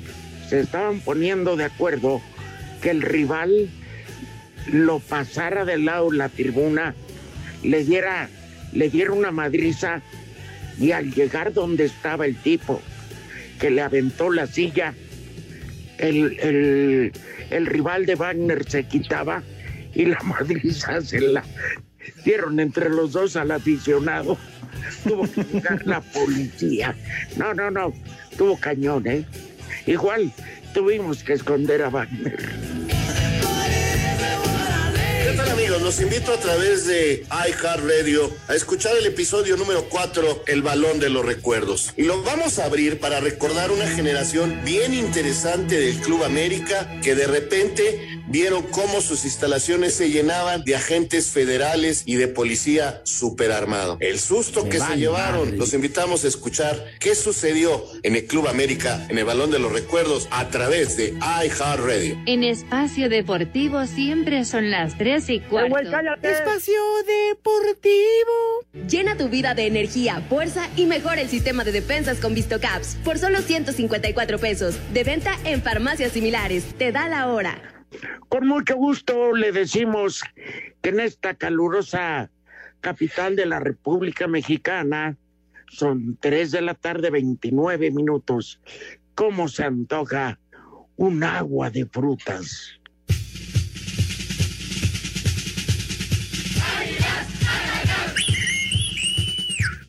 Se 0.48 0.60
estaban 0.60 1.00
poniendo 1.00 1.56
de 1.56 1.64
acuerdo 1.64 2.20
que 2.82 2.90
el 2.90 3.02
rival 3.02 3.68
lo 4.72 4.98
pasara 4.98 5.64
del 5.64 5.84
lado 5.84 6.10
de 6.10 6.16
la 6.16 6.28
tribuna, 6.28 6.94
le 7.62 7.84
diera, 7.84 8.28
le 8.72 8.88
diera 8.88 9.12
una 9.12 9.30
madriza 9.30 10.02
Y 10.78 10.92
al 10.92 11.12
llegar 11.12 11.52
donde 11.52 11.84
estaba 11.84 12.26
el 12.26 12.36
tipo 12.36 12.80
que 13.58 13.70
le 13.70 13.82
aventó 13.82 14.30
la 14.30 14.46
silla, 14.46 14.94
el, 15.98 16.38
el, 16.40 17.12
el 17.50 17.66
rival 17.66 18.06
de 18.06 18.14
Wagner 18.14 18.64
se 18.66 18.84
quitaba 18.84 19.42
y 19.94 20.06
la 20.06 20.18
madriza 20.24 21.02
se 21.02 21.20
la 21.20 21.44
dieron 22.24 22.60
entre 22.60 22.88
los 22.90 23.12
dos 23.12 23.36
al 23.36 23.50
aficionado. 23.50 24.38
Tuvo 25.04 25.30
que 25.30 25.44
llegar 25.44 25.86
la 25.86 26.00
policía. 26.00 26.96
No, 27.36 27.54
no, 27.54 27.70
no. 27.70 27.92
Tuvo 28.36 28.58
cañón, 28.58 29.06
¿eh? 29.06 29.24
Igual 29.86 30.32
tuvimos 30.72 31.22
que 31.22 31.34
esconder 31.34 31.82
a 31.82 31.90
Wagner. 31.90 32.38
¿Qué 35.30 35.36
tal 35.36 35.50
amigos? 35.50 35.80
Los 35.82 36.00
invito 36.00 36.32
a 36.32 36.38
través 36.38 36.86
de 36.86 37.24
iHeartRadio 37.30 38.32
a 38.48 38.54
escuchar 38.54 38.96
el 38.96 39.06
episodio 39.06 39.56
número 39.56 39.84
4, 39.88 40.44
El 40.46 40.62
Balón 40.62 40.98
de 40.98 41.08
los 41.08 41.24
Recuerdos. 41.24 41.94
Y 41.96 42.02
lo 42.02 42.22
vamos 42.22 42.58
a 42.58 42.64
abrir 42.64 42.98
para 42.98 43.20
recordar 43.20 43.70
una 43.70 43.86
generación 43.86 44.60
bien 44.64 44.92
interesante 44.92 45.78
del 45.78 46.00
Club 46.00 46.24
América 46.24 47.00
que 47.02 47.14
de 47.14 47.28
repente 47.28 48.09
vieron 48.30 48.62
cómo 48.62 49.00
sus 49.00 49.24
instalaciones 49.24 49.94
se 49.94 50.10
llenaban 50.10 50.64
de 50.64 50.76
agentes 50.76 51.28
federales 51.28 52.04
y 52.06 52.14
de 52.14 52.28
policía 52.28 53.02
superarmado. 53.04 53.98
El 54.00 54.18
susto 54.18 54.68
que 54.68 54.78
se 54.78 54.96
llevaron. 54.96 55.58
Los 55.58 55.74
invitamos 55.74 56.24
a 56.24 56.28
escuchar 56.28 56.86
qué 56.98 57.14
sucedió 57.14 57.84
en 58.02 58.16
el 58.16 58.26
Club 58.26 58.48
América, 58.48 59.04
en 59.08 59.18
el 59.18 59.24
Balón 59.24 59.50
de 59.50 59.58
los 59.58 59.72
Recuerdos, 59.72 60.28
a 60.30 60.48
través 60.48 60.96
de 60.96 61.14
iHeartRadio. 61.44 62.22
En 62.26 62.44
espacio 62.44 63.08
deportivo 63.08 63.86
siempre 63.86 64.44
son 64.44 64.70
las 64.70 64.96
3 64.96 65.28
y 65.28 65.40
cuarto. 65.40 65.90
Espacio 66.22 66.80
Deportivo. 67.28 68.64
Llena 68.88 69.16
tu 69.16 69.28
vida 69.28 69.54
de 69.54 69.66
energía, 69.66 70.22
fuerza 70.28 70.68
y 70.76 70.86
mejora 70.86 71.20
el 71.20 71.28
sistema 71.28 71.64
de 71.64 71.72
defensas 71.72 72.18
con 72.18 72.34
VistoCaps 72.34 72.96
por 73.04 73.18
solo 73.18 73.40
154 73.40 74.38
pesos. 74.38 74.76
De 74.92 75.04
venta 75.04 75.36
en 75.44 75.62
farmacias 75.62 76.12
similares. 76.12 76.64
Te 76.78 76.92
da 76.92 77.08
la 77.08 77.28
hora. 77.28 77.69
Con 78.28 78.46
mucho 78.46 78.76
gusto 78.76 79.34
le 79.34 79.52
decimos 79.52 80.22
que 80.80 80.90
en 80.90 81.00
esta 81.00 81.34
calurosa 81.34 82.30
capital 82.80 83.36
de 83.36 83.46
la 83.46 83.60
República 83.60 84.26
Mexicana 84.26 85.16
son 85.70 86.16
3 86.20 86.50
de 86.50 86.60
la 86.62 86.74
tarde, 86.74 87.10
29 87.10 87.90
minutos. 87.90 88.60
¿Cómo 89.14 89.48
se 89.48 89.64
antoja 89.64 90.38
un 90.96 91.22
agua 91.22 91.70
de 91.70 91.86
frutas? 91.86 92.79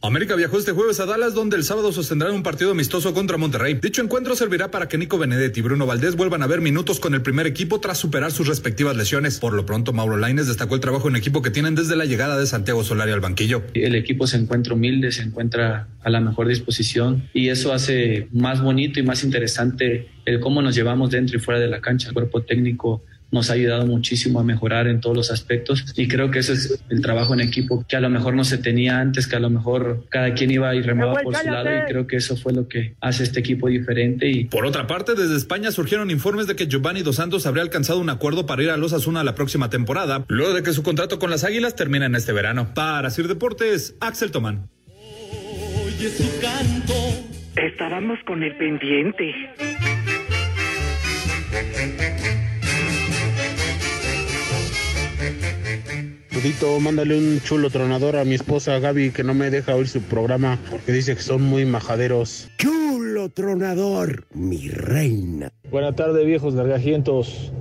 América 0.04 0.36
viajó 0.36 0.58
este 0.58 0.72
jueves 0.72 1.00
a 1.00 1.06
Dallas, 1.06 1.36
donde 1.36 1.58
el 1.58 1.64
sábado 1.64 1.92
sostendrán 1.92 2.34
un 2.34 2.42
partido 2.42 2.72
amistoso 2.72 3.14
contra 3.14 3.38
Monterrey. 3.38 3.76
Dicho 3.76 4.02
encuentro 4.02 4.36
servirá 4.36 4.72
para 4.72 4.88
que 4.88 4.98
Nico 4.98 5.20
Benedetti 5.20 5.60
y 5.60 5.64
Bruno 5.64 5.86
Valdés 5.86 6.16
vuelvan 6.16 6.42
a 6.42 6.48
ver 6.48 6.60
minutos 6.60 7.00
con 7.00 7.14
el 7.14 7.22
primer 7.22 7.46
equipo 7.46 7.80
tras 7.80 8.00
superar 8.00 8.32
sus 8.32 8.48
respectivas 8.48 8.98
lesiones. 8.98 9.40
Por 9.40 9.54
lo 9.54 9.64
pronto, 9.64 9.94
Mauro 9.94 10.18
Laines 10.18 10.48
destacó 10.48 10.74
el 10.74 10.82
trabajo 10.82 11.08
en 11.08 11.18
equipo 11.18 11.44
que 11.44 11.52
tienen 11.52 11.76
desde 11.76 11.96
la 11.96 12.06
llegada 12.06 12.40
de 12.40 12.48
Santiago 12.48 12.84
Solari 12.84 13.12
al 13.12 13.20
banquillo. 13.20 13.62
El 13.76 13.94
equipo 13.94 14.26
se 14.26 14.38
encuentra 14.38 14.74
humilde, 14.74 15.12
se 15.12 15.22
encuentra 15.22 15.88
a 16.02 16.10
la 16.10 16.20
mejor 16.20 16.48
disposición 16.48 17.30
y 17.32 17.50
eso 17.50 17.72
hace 17.72 18.28
más 18.32 18.60
bonito 18.60 19.00
y 19.00 19.04
más 19.04 19.24
interesante 19.24 20.10
el 20.26 20.40
cómo 20.40 20.64
nos 20.64 20.74
llevamos 20.74 21.12
dentro 21.12 21.38
y 21.38 21.40
fuera 21.40 21.60
de 21.60 21.68
la 21.68 21.80
cancha. 21.80 22.08
El 22.08 22.16
cuerpo 22.16 22.42
técnico 22.42 23.04
nos 23.32 23.50
ha 23.50 23.54
ayudado 23.54 23.86
muchísimo 23.86 24.40
a 24.40 24.44
mejorar 24.44 24.88
en 24.88 25.00
todos 25.00 25.16
los 25.16 25.32
aspectos 25.32 25.86
y 25.96 26.08
creo 26.08 26.32
que 26.32 26.40
ese 26.40 26.54
es 26.54 26.84
el 26.90 27.02
trabajo 27.02 27.34
en 27.34 27.42
equipo 27.42 27.86
que 27.88 27.96
a 27.96 28.00
lo 28.00 28.10
mejor 28.10 28.36
no 28.36 28.44
se 28.44 28.58
tenía 28.58 29.00
antes, 29.00 29.28
que 29.28 29.36
a 29.36 29.40
lo 29.40 29.50
mejor 29.50 30.06
cada 30.10 30.34
quien 30.34 30.52
iba 30.52 30.74
y 30.76 30.82
remaba 30.82 31.16
por 31.22 31.36
su 31.36 31.46
lado 31.46 31.70
y 31.70 31.92
creo 31.92 32.08
que 32.08 32.18
eso 32.18 32.36
fue 32.38 32.54
lo 32.54 32.68
que 32.68 32.96
hace 33.02 33.24
este 33.24 33.40
equipo 33.40 33.68
diferente. 33.68 34.28
Y... 34.28 34.46
Por 34.46 34.66
otra 34.66 34.88
parte, 34.88 35.16
desde 35.16 35.38
España 35.38 35.72
surgieron 35.72 36.12
informes 36.12 36.48
de 36.48 36.56
que 36.56 36.68
Giovanni 36.68 37.02
Dos 37.02 37.16
Santos 37.16 37.46
habría 37.46 37.64
alcanzado 37.64 38.00
un 38.00 38.10
acuerdo 38.10 38.46
para 38.46 38.64
ir 38.64 38.70
a 38.70 38.78
Los 38.78 38.94
Asuna 38.94 39.24
la 39.24 39.36
próxima 39.36 39.70
temporada, 39.70 40.26
luego 40.28 40.54
de 40.54 40.64
que 40.64 40.74
su 40.74 40.84
contrato 40.84 41.20
con 41.20 41.30
las 41.30 41.44
Águilas 41.44 41.76
termina 41.76 42.06
en 42.06 42.16
este 42.16 42.34
verano. 42.34 42.74
Para 42.74 43.10
Sir 43.10 43.28
Deportes, 43.28 43.96
Axel 44.00 44.32
Tomán. 44.32 44.70
Oye 45.86 46.10
su 46.10 46.40
canto. 46.42 46.94
Estábamos 47.56 48.18
con 48.26 48.44
el 48.44 48.56
pendiente. 48.56 49.34
Mándale 56.82 57.16
un 57.16 57.40
chulo 57.42 57.70
tronador 57.70 58.16
a 58.16 58.26
mi 58.26 58.34
esposa 58.34 58.80
Gaby 58.80 59.12
que 59.12 59.24
no 59.24 59.36
me 59.36 59.52
deja 59.52 59.76
oír 59.76 59.88
su 59.88 60.02
programa 60.02 60.58
porque 60.72 60.92
dice 60.92 61.16
que 61.16 61.22
son 61.22 61.44
muy 61.44 61.66
majaderos. 61.66 62.50
Chulo 62.58 63.30
tronador, 63.30 64.26
mi 64.34 64.68
reina. 64.68 65.52
Buenas 65.70 65.96
tardes, 65.96 66.26
viejos 66.26 66.56
gargajientos. 66.56 67.54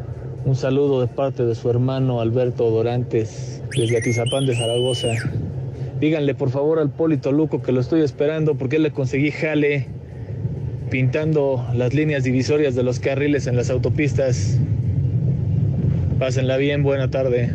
Un 0.46 0.56
saludo 0.56 1.02
de 1.02 1.08
parte 1.08 1.44
de 1.44 1.54
su 1.54 1.68
hermano 1.68 2.22
Alberto 2.22 2.70
Dorantes, 2.70 3.62
desde 3.76 3.98
Atizapán 3.98 4.46
de 4.46 4.56
Zaragoza. 4.56 5.08
Díganle 6.00 6.34
por 6.34 6.48
favor 6.48 6.78
al 6.78 6.90
Polito 6.90 7.32
Luco 7.32 7.60
que 7.60 7.72
lo 7.72 7.82
estoy 7.82 8.00
esperando 8.00 8.54
porque 8.54 8.78
le 8.78 8.92
conseguí 8.92 9.30
jale 9.30 9.88
pintando 10.88 11.66
las 11.74 11.92
líneas 11.92 12.24
divisorias 12.24 12.74
de 12.74 12.82
los 12.82 12.98
carriles 12.98 13.46
en 13.46 13.56
las 13.56 13.68
autopistas. 13.68 14.58
Pásenla 16.18 16.56
bien, 16.56 16.82
buena 16.82 17.10
tarde. 17.10 17.54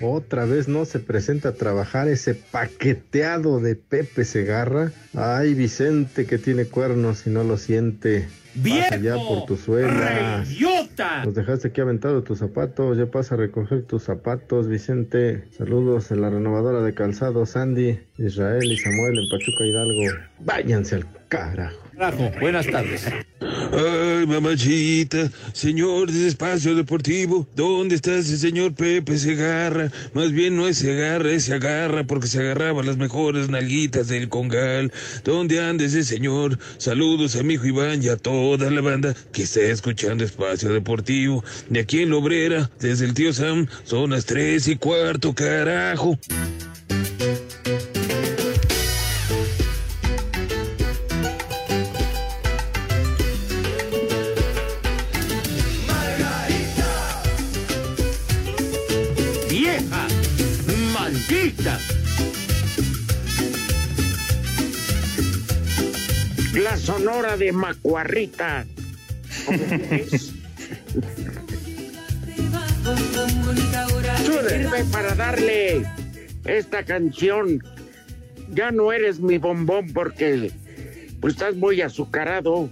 Otra 0.00 0.44
vez 0.44 0.68
no 0.68 0.84
se 0.84 0.98
presenta 0.98 1.50
a 1.50 1.54
trabajar 1.54 2.08
ese 2.08 2.34
paqueteado 2.34 3.60
de 3.60 3.76
Pepe 3.76 4.24
Segarra. 4.24 4.92
Ay, 5.14 5.54
Vicente 5.54 6.26
que 6.26 6.38
tiene 6.38 6.66
cuernos 6.66 7.26
y 7.26 7.30
no 7.30 7.44
lo 7.44 7.56
siente. 7.56 8.28
Pasa 8.62 8.96
ya 8.96 9.16
por 9.16 9.46
tu 9.46 9.56
suela. 9.56 10.44
¡Idiota! 10.46 11.24
Nos 11.24 11.34
dejaste 11.34 11.68
aquí 11.68 11.80
aventado 11.80 12.22
tus 12.22 12.38
zapatos. 12.38 12.96
Ya 12.96 13.06
pasa 13.06 13.34
a 13.34 13.38
recoger 13.38 13.82
tus 13.82 14.02
zapatos, 14.04 14.68
Vicente. 14.68 15.44
Saludos 15.56 16.10
en 16.10 16.22
la 16.22 16.30
renovadora 16.30 16.82
de 16.82 16.94
calzado, 16.94 17.44
Sandy, 17.44 17.98
Israel 18.18 18.64
y 18.64 18.78
Samuel 18.78 19.18
en 19.18 19.28
Pachuca 19.30 19.64
Hidalgo. 19.64 20.18
Váyanse 20.40 20.96
al 20.96 21.06
carajo. 21.28 21.85
Buenas 22.40 22.66
tardes. 22.66 23.06
Ay, 23.40 24.26
mamachita, 24.26 25.30
señor 25.54 26.12
de 26.12 26.28
Espacio 26.28 26.74
Deportivo, 26.74 27.48
¿dónde 27.56 27.94
está 27.94 28.16
ese 28.16 28.36
señor 28.36 28.74
Pepe 28.74 29.16
Segarra? 29.16 29.90
Más 30.12 30.30
bien 30.30 30.56
no 30.56 30.68
es 30.68 30.76
Segarra, 30.76 31.32
es 31.32 31.44
se 31.44 31.54
agarra 31.54 32.04
porque 32.04 32.26
se 32.26 32.40
agarraba 32.40 32.82
las 32.82 32.98
mejores 32.98 33.48
nalguitas 33.48 34.08
del 34.08 34.28
Congal. 34.28 34.92
¿Dónde 35.24 35.60
anda 35.60 35.86
ese 35.86 36.04
señor? 36.04 36.58
Saludos 36.76 37.34
a 37.36 37.42
mi 37.42 37.54
hijo 37.54 37.66
Iván 37.66 38.02
y 38.02 38.08
a 38.08 38.16
toda 38.16 38.70
la 38.70 38.82
banda 38.82 39.14
que 39.32 39.44
está 39.44 39.62
escuchando 39.62 40.22
Espacio 40.22 40.70
Deportivo. 40.72 41.42
De 41.70 41.80
aquí 41.80 42.02
en 42.02 42.10
Lobrera, 42.10 42.70
desde 42.78 43.06
el 43.06 43.14
tío 43.14 43.32
Sam, 43.32 43.68
son 43.84 44.10
las 44.10 44.26
tres 44.26 44.68
y 44.68 44.76
cuarto, 44.76 45.34
carajo. 45.34 46.18
Macuarrita. 67.56 68.64
Sirve 74.24 74.84
para 74.92 75.14
darle 75.14 75.84
esta 76.44 76.84
canción. 76.84 77.62
Ya 78.50 78.70
no 78.70 78.92
eres 78.92 79.18
mi 79.18 79.38
bombón 79.38 79.92
porque 79.92 80.52
pues 81.20 81.34
estás 81.34 81.56
muy 81.56 81.80
azucarado. 81.80 82.70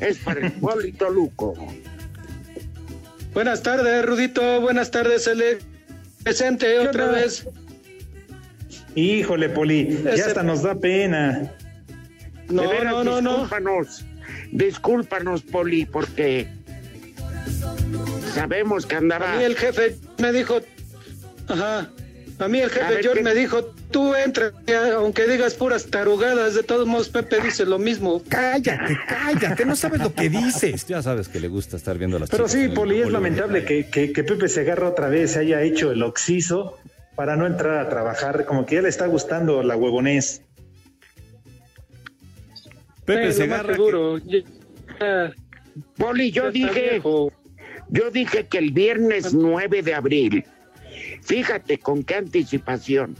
Es 0.00 0.18
para 0.18 0.46
el 0.46 0.52
Polito 0.52 1.10
Luco. 1.10 1.54
Buenas 3.34 3.62
tardes, 3.62 4.04
Rudito. 4.04 4.60
Buenas 4.60 4.90
tardes, 4.90 5.26
el 5.26 5.58
presente 6.22 6.78
otra 6.78 7.06
vez. 7.06 7.48
Híjole, 8.94 9.48
Poli, 9.48 10.02
ya 10.04 10.26
hasta 10.26 10.42
nos 10.42 10.62
da 10.62 10.74
pena. 10.74 11.52
No, 12.48 12.62
De 12.62 12.68
veras, 12.68 13.04
no, 13.04 13.04
no, 13.04 13.20
no. 13.20 13.48
Discúlpanos. 14.52 15.42
Poli, 15.42 15.86
porque 15.86 16.48
sabemos 18.34 18.86
que 18.86 18.96
andaba. 18.96 19.34
A 19.34 19.36
mí 19.36 19.44
el 19.44 19.56
jefe 19.56 19.96
me 20.18 20.32
dijo, 20.32 20.60
ajá, 21.48 21.90
a 22.38 22.48
mí 22.48 22.60
el 22.60 22.70
jefe 22.70 23.02
George 23.02 23.22
me 23.22 23.34
dijo, 23.34 23.74
tú 23.90 24.14
entra, 24.14 24.52
aunque 24.96 25.26
digas 25.26 25.54
puras 25.54 25.86
tarugadas, 25.86 26.54
de 26.54 26.62
todos 26.62 26.86
modos 26.86 27.08
Pepe 27.08 27.40
dice 27.40 27.64
lo 27.64 27.78
mismo. 27.78 28.22
Cállate, 28.28 28.96
cállate, 29.08 29.64
no 29.64 29.74
sabes 29.74 30.00
lo 30.00 30.14
que 30.14 30.28
dices. 30.28 30.86
Ya 30.86 31.02
sabes 31.02 31.28
que 31.28 31.40
le 31.40 31.48
gusta 31.48 31.76
estar 31.76 31.98
viendo 31.98 32.18
las 32.18 32.30
Pero 32.30 32.46
chicas 32.46 32.62
sí, 32.62 32.68
Poli, 32.68 33.00
es 33.00 33.10
lamentable 33.10 33.64
que, 33.64 33.86
que, 33.86 34.12
que 34.12 34.24
Pepe 34.24 34.48
Segarra 34.48 34.88
otra 34.88 35.08
vez 35.08 35.32
se 35.32 35.40
haya 35.40 35.62
hecho 35.62 35.90
el 35.90 36.02
oxiso 36.02 36.76
para 37.16 37.34
no 37.34 37.46
entrar 37.46 37.78
a 37.78 37.88
trabajar, 37.88 38.44
como 38.44 38.64
que 38.64 38.76
ya 38.76 38.82
le 38.82 38.88
está 38.88 39.06
gustando 39.06 39.64
la 39.64 39.76
huevonés. 39.76 40.42
Pepe 43.08 43.32
Segarra. 43.32 43.74
seguro. 43.74 44.18
Ya- 44.18 45.32
Poli, 45.96 46.30
yo 46.30 46.50
dije, 46.50 46.90
viejo. 46.90 47.32
yo 47.88 48.10
dije 48.10 48.46
que 48.46 48.58
el 48.58 48.70
viernes 48.72 49.32
9 49.32 49.82
de 49.82 49.94
abril, 49.94 50.44
fíjate 51.22 51.78
con 51.78 52.04
qué 52.04 52.16
anticipación, 52.16 53.16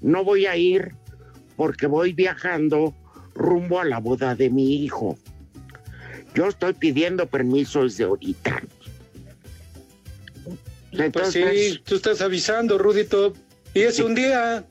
no 0.00 0.22
voy 0.22 0.46
a 0.46 0.56
ir 0.56 0.92
porque 1.56 1.88
voy 1.88 2.12
viajando 2.12 2.94
rumbo 3.34 3.80
a 3.80 3.84
la 3.84 3.98
boda 3.98 4.36
de 4.36 4.50
mi 4.50 4.84
hijo. 4.84 5.18
Yo 6.34 6.46
estoy 6.46 6.74
pidiendo 6.74 7.26
permiso 7.26 7.82
desde 7.82 8.04
ahorita. 8.04 8.62
Pues 10.44 11.00
Entonces, 11.00 11.72
sí, 11.72 11.82
tú 11.84 11.96
estás 11.96 12.20
avisando, 12.20 12.78
Rudito. 12.78 13.34
Y 13.74 13.80
es 13.80 13.98
un 13.98 14.14
día. 14.14 14.64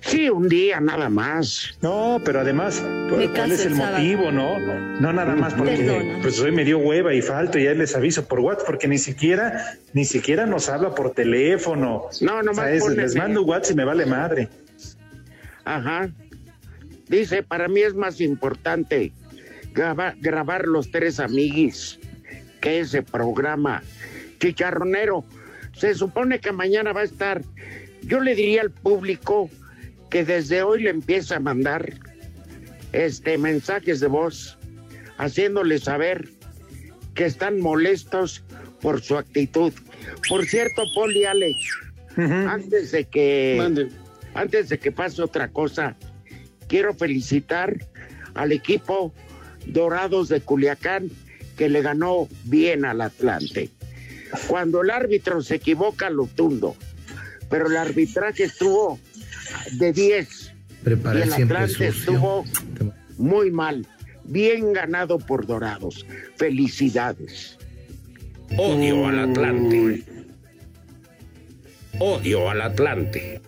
Sí, 0.00 0.28
un 0.30 0.48
día 0.48 0.80
nada 0.80 1.08
más. 1.08 1.76
No, 1.82 2.20
pero 2.24 2.40
además, 2.40 2.82
¿cuál, 3.10 3.32
caso 3.32 3.54
es 3.54 3.66
el 3.66 3.74
motivo, 3.74 4.30
no? 4.30 4.58
No 5.00 5.12
nada 5.12 5.34
más 5.36 5.54
porque 5.54 5.76
Perdona. 5.76 6.18
pues 6.22 6.38
hoy 6.40 6.52
me 6.52 6.64
dio 6.64 6.78
hueva 6.78 7.12
y 7.14 7.22
falto 7.22 7.58
y 7.58 7.64
ya 7.64 7.72
les 7.74 7.94
aviso 7.96 8.26
por 8.26 8.40
WhatsApp 8.40 8.66
porque 8.66 8.88
ni 8.88 8.98
siquiera 8.98 9.76
ni 9.92 10.04
siquiera 10.04 10.46
nos 10.46 10.68
habla 10.68 10.94
por 10.94 11.12
teléfono. 11.12 12.04
No, 12.20 12.42
nomás 12.42 12.58
O 12.58 12.62
sea, 12.62 12.72
es- 12.72 12.82
ponle- 12.84 12.96
les 13.02 13.16
mando 13.16 13.42
WhatsApp 13.42 13.72
y 13.72 13.76
me 13.76 13.84
vale 13.84 14.06
madre. 14.06 14.48
Ajá. 15.64 16.08
Dice, 17.08 17.42
para 17.42 17.68
mí 17.68 17.80
es 17.80 17.94
más 17.94 18.20
importante 18.20 19.12
graba- 19.74 20.14
grabar 20.20 20.66
los 20.66 20.90
tres 20.90 21.20
amiguis 21.20 21.98
que 22.60 22.80
ese 22.80 23.02
programa. 23.02 23.82
Chicharronero, 24.40 25.24
se 25.74 25.94
supone 25.94 26.40
que 26.40 26.52
mañana 26.52 26.92
va 26.92 27.00
a 27.02 27.04
estar. 27.04 27.42
Yo 28.02 28.20
le 28.20 28.34
diría 28.34 28.62
al 28.62 28.70
público 28.70 29.50
que 30.10 30.24
desde 30.24 30.62
hoy 30.62 30.82
le 30.82 30.90
empieza 30.90 31.36
a 31.36 31.40
mandar 31.40 31.94
este 32.92 33.38
mensajes 33.38 34.00
de 34.00 34.06
voz 34.06 34.58
haciéndole 35.18 35.78
saber 35.78 36.28
que 37.14 37.24
están 37.24 37.60
molestos 37.60 38.44
por 38.80 39.00
su 39.00 39.16
actitud. 39.16 39.72
Por 40.28 40.44
cierto, 40.46 40.82
Poli 40.94 41.24
Alex, 41.24 41.56
antes 42.16 42.92
de 42.92 43.04
que 43.04 43.56
Mande. 43.58 43.88
antes 44.34 44.68
de 44.68 44.78
que 44.78 44.92
pase 44.92 45.22
otra 45.22 45.48
cosa, 45.48 45.96
quiero 46.68 46.94
felicitar 46.94 47.76
al 48.34 48.52
equipo 48.52 49.12
Dorados 49.66 50.28
de 50.28 50.40
Culiacán 50.40 51.10
que 51.56 51.68
le 51.68 51.82
ganó 51.82 52.28
bien 52.44 52.84
al 52.84 53.00
Atlante. 53.00 53.70
Cuando 54.46 54.82
el 54.82 54.90
árbitro 54.90 55.42
se 55.42 55.56
equivoca, 55.56 56.10
lo 56.10 56.26
tundo. 56.26 56.76
Pero 57.48 57.68
el 57.68 57.76
arbitraje 57.76 58.44
estuvo 58.44 59.00
de 59.72 59.92
10. 59.92 60.52
Preparar 60.84 61.18
y 61.18 61.22
el 61.22 61.32
siempre 61.32 61.58
Atlante 61.58 61.92
sucio. 61.92 62.12
estuvo 62.12 62.44
muy 63.18 63.50
mal. 63.50 63.86
Bien 64.24 64.72
ganado 64.72 65.18
por 65.18 65.46
Dorados. 65.46 66.06
Felicidades. 66.36 67.58
Odio 68.56 69.06
al 69.06 69.30
Atlante. 69.30 70.02
Odio 71.98 72.50
al 72.50 72.60
Atlante. 72.62 73.40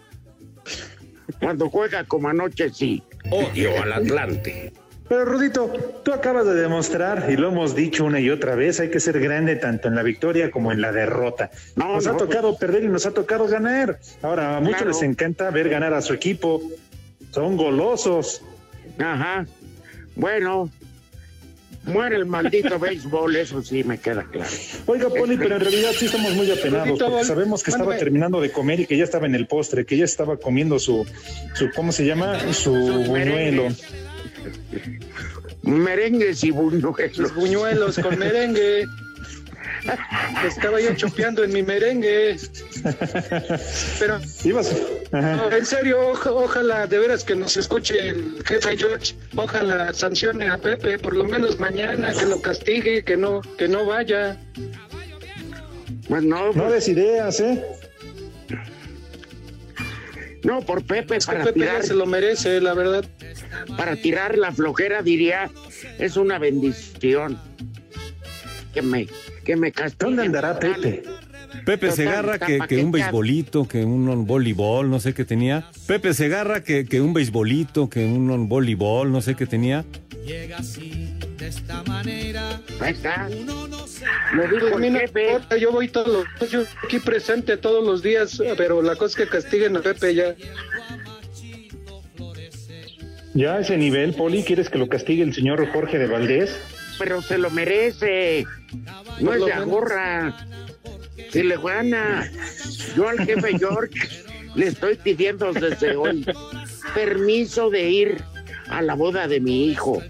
Cuando 1.40 1.68
juega 1.68 2.04
como 2.04 2.28
anoche, 2.28 2.70
sí. 2.70 3.02
Odio 3.30 3.82
al 3.82 3.92
Atlante. 3.92 4.72
Pero 5.08 5.24
Rudito, 5.24 5.72
tú 6.04 6.12
acabas 6.12 6.46
de 6.46 6.54
demostrar, 6.54 7.28
y 7.30 7.36
lo 7.36 7.48
hemos 7.48 7.74
dicho 7.74 8.04
una 8.04 8.20
y 8.20 8.28
otra 8.28 8.54
vez, 8.54 8.78
hay 8.80 8.90
que 8.90 9.00
ser 9.00 9.18
grande 9.20 9.56
tanto 9.56 9.88
en 9.88 9.94
la 9.94 10.02
victoria 10.02 10.50
como 10.50 10.70
en 10.70 10.82
la 10.82 10.92
derrota. 10.92 11.50
No, 11.76 11.94
nos 11.94 12.04
no, 12.04 12.12
ha 12.12 12.16
tocado 12.16 12.58
perder 12.58 12.84
y 12.84 12.88
nos 12.88 13.06
ha 13.06 13.12
tocado 13.12 13.46
ganar. 13.46 13.98
Ahora, 14.22 14.56
a 14.56 14.60
muchos 14.60 14.76
Claro. 14.76 14.90
les 14.90 15.02
encanta 15.02 15.50
ver 15.50 15.70
ganar 15.70 15.94
a 15.94 16.02
su 16.02 16.12
equipo. 16.12 16.60
Son 17.30 17.56
golosos. 17.56 18.42
Ajá. 18.98 19.46
Bueno, 20.14 20.70
muere 21.84 22.16
el 22.16 22.26
maldito 22.26 22.78
béisbol, 22.80 23.36
eso 23.36 23.62
sí 23.62 23.84
me 23.84 23.98
queda 23.98 24.24
claro. 24.24 24.50
Oiga, 24.86 25.08
Poli, 25.08 25.38
pero 25.38 25.54
en 25.56 25.60
realidad 25.62 25.90
sí 25.96 26.06
estamos 26.06 26.34
muy 26.34 26.50
apenados, 26.50 26.88
Rudito, 26.88 27.08
porque 27.10 27.24
sabemos 27.24 27.62
que 27.62 27.70
estaba 27.70 27.96
terminando 27.96 28.40
de 28.40 28.50
comer 28.50 28.80
y 28.80 28.86
que 28.86 28.96
ya 28.96 29.04
estaba 29.04 29.26
en 29.26 29.34
el 29.34 29.46
postre, 29.46 29.86
que 29.86 29.96
ya 29.96 30.04
estaba 30.04 30.36
comiendo 30.36 30.78
su, 30.78 31.06
su 31.54 31.70
¿cómo 31.74 31.92
se 31.92 32.04
llama? 32.04 32.52
Su 32.52 32.72
buñuelo. 32.72 33.68
Merengues. 35.62 36.44
Y 36.44 36.50
buñuelos. 36.50 37.18
Los 37.18 37.34
buñuelos 37.34 37.98
con 37.98 38.18
merengue. 38.18 38.84
Estaba 40.46 40.80
yo 40.80 40.94
chopeando 40.94 41.44
en 41.44 41.52
mi 41.52 41.62
merengue. 41.62 42.36
Pero 43.98 44.20
Ibas. 44.44 44.74
No, 45.12 45.50
en 45.50 45.64
serio, 45.64 46.08
oja- 46.10 46.32
ojalá 46.32 46.86
de 46.86 46.98
veras 46.98 47.24
que 47.24 47.34
nos 47.34 47.56
escuche 47.56 48.08
el 48.10 48.42
jefe 48.44 48.76
George. 48.76 49.14
Ojalá 49.36 49.92
sancione 49.94 50.48
a 50.48 50.58
Pepe, 50.58 50.98
por 50.98 51.14
lo 51.14 51.24
menos 51.24 51.58
mañana, 51.58 52.12
que 52.12 52.26
lo 52.26 52.40
castigue, 52.42 53.02
que 53.04 53.16
no, 53.16 53.40
que 53.56 53.68
no 53.68 53.86
vaya. 53.86 54.36
Pues 56.08 56.22
no, 56.24 56.46
No 56.46 56.52
pues, 56.52 56.72
des 56.72 56.88
ideas, 56.88 57.40
¿eh? 57.40 57.64
No, 60.44 60.62
por 60.62 60.84
Pepe, 60.84 61.16
Es 61.16 61.26
que 61.26 61.32
para 61.32 61.44
Pepe 61.44 61.60
ya 61.60 61.66
tirar, 61.66 61.84
se 61.84 61.94
lo 61.94 62.06
merece, 62.06 62.60
la 62.60 62.74
verdad. 62.74 63.04
para 63.76 63.96
tirar 63.96 64.38
la 64.38 64.52
flojera, 64.52 65.02
diría, 65.02 65.50
es 65.98 66.16
una 66.16 66.38
bendición. 66.38 67.38
Que 68.72 68.82
me, 68.82 69.08
que 69.44 69.56
me 69.56 69.72
castiguen. 69.72 70.16
¿Dónde 70.16 70.26
andará. 70.26 70.58
Pepe? 70.58 71.02
Pepe 71.64 71.90
Segarra 71.90 72.38
que, 72.38 72.60
que 72.68 72.82
un 72.82 72.92
beisbolito, 72.92 73.66
que 73.66 73.84
un 73.84 74.26
voleibol, 74.26 74.90
no 74.90 75.00
sé 75.00 75.14
qué 75.14 75.24
tenía. 75.24 75.66
Pepe 75.86 76.14
Segarra 76.14 76.62
que, 76.62 76.84
que 76.84 77.00
un 77.00 77.12
beisbolito, 77.12 77.88
que 77.88 78.04
un 78.04 78.48
voleibol, 78.48 79.10
no 79.10 79.20
sé 79.20 79.34
qué 79.34 79.46
tenía. 79.46 79.84
Ahí 82.80 82.92
está. 82.92 83.28
Lo 84.34 84.48
dijo 84.48 84.76
A 84.76 84.78
mí 84.78 84.90
no 84.90 85.00
importa, 85.00 85.56
yo 85.56 85.72
voy 85.72 85.88
todos 85.88 86.26
los, 86.40 86.50
yo 86.50 86.64
aquí 86.84 86.98
presente 86.98 87.56
todos 87.56 87.84
los 87.84 88.02
días, 88.02 88.40
pero 88.56 88.82
la 88.82 88.96
cosa 88.96 89.06
es 89.06 89.16
que 89.16 89.36
castiguen 89.36 89.76
a 89.76 89.80
Pepe 89.80 90.14
ya. 90.14 90.34
Ya 93.34 93.54
a 93.54 93.60
ese 93.60 93.76
nivel, 93.76 94.14
Poli, 94.14 94.42
¿quieres 94.42 94.68
que 94.68 94.78
lo 94.78 94.88
castigue 94.88 95.22
el 95.22 95.32
señor 95.32 95.66
Jorge 95.72 95.98
de 95.98 96.06
Valdés? 96.06 96.58
Pero 96.98 97.22
se 97.22 97.38
lo 97.38 97.50
merece. 97.50 98.44
No 99.20 99.32
es 99.32 99.44
de 99.44 99.52
agorra. 99.52 100.36
Si 101.30 101.42
le 101.42 101.56
gana. 101.56 102.30
Yo 102.96 103.08
al 103.08 103.24
jefe 103.24 103.58
George 103.58 104.08
le 104.54 104.66
estoy 104.66 104.96
pidiendo 104.96 105.52
desde 105.52 105.94
hoy 105.94 106.26
permiso 106.94 107.70
de 107.70 107.90
ir 107.90 108.24
a 108.68 108.82
la 108.82 108.94
boda 108.94 109.28
de 109.28 109.40
mi 109.40 109.66
hijo. 109.66 110.02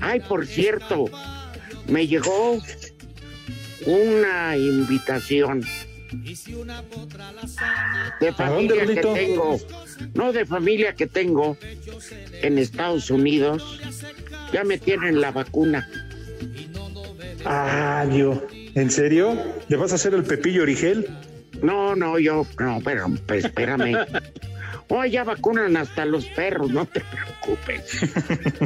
Ay, 0.00 0.20
por 0.20 0.46
cierto, 0.46 1.06
me 1.88 2.06
llegó 2.06 2.60
una 3.86 4.56
invitación 4.56 5.62
de 8.20 8.28
¿A 8.38 8.50
dónde, 8.50 8.74
familia 8.74 8.86
que 8.86 9.00
tengo, 9.00 9.58
no 10.14 10.32
de 10.32 10.46
familia 10.46 10.94
que 10.94 11.06
tengo 11.06 11.56
en 12.42 12.58
Estados 12.58 13.10
Unidos. 13.10 13.80
Ya 14.52 14.64
me 14.64 14.78
tienen 14.78 15.20
la 15.20 15.32
vacuna. 15.32 15.88
Ah, 17.44 18.06
yo. 18.12 18.46
¿En 18.74 18.90
serio? 18.90 19.36
¿Le 19.68 19.76
vas 19.76 19.92
a 19.92 19.96
hacer 19.96 20.14
el 20.14 20.24
Pepillo 20.24 20.62
Origel? 20.62 21.08
No, 21.62 21.96
no, 21.96 22.18
yo, 22.18 22.46
no, 22.58 22.80
pero 22.84 23.06
pues, 23.26 23.44
espérame. 23.44 23.96
Oh, 24.88 25.04
ya 25.04 25.24
vacunan 25.24 25.76
hasta 25.76 26.04
los 26.04 26.26
perros, 26.26 26.70
no 26.70 26.86
te 26.86 27.00
preocupes. 27.00 28.02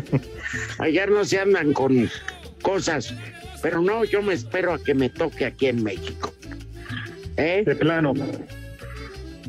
Allá 0.79 1.07
no 1.07 1.25
se 1.25 1.39
andan 1.39 1.73
con 1.73 2.11
cosas, 2.63 3.15
pero 3.63 3.81
no, 3.81 4.05
yo 4.05 4.21
me 4.23 4.35
espero 4.35 4.75
a 4.75 4.83
que 4.83 4.95
me 4.95 5.09
toque 5.09 5.47
aquí 5.47 5.67
en 5.67 5.83
México. 5.83 6.33
¿Eh? 7.37 7.63
De 7.65 7.75
plano. 7.75 8.13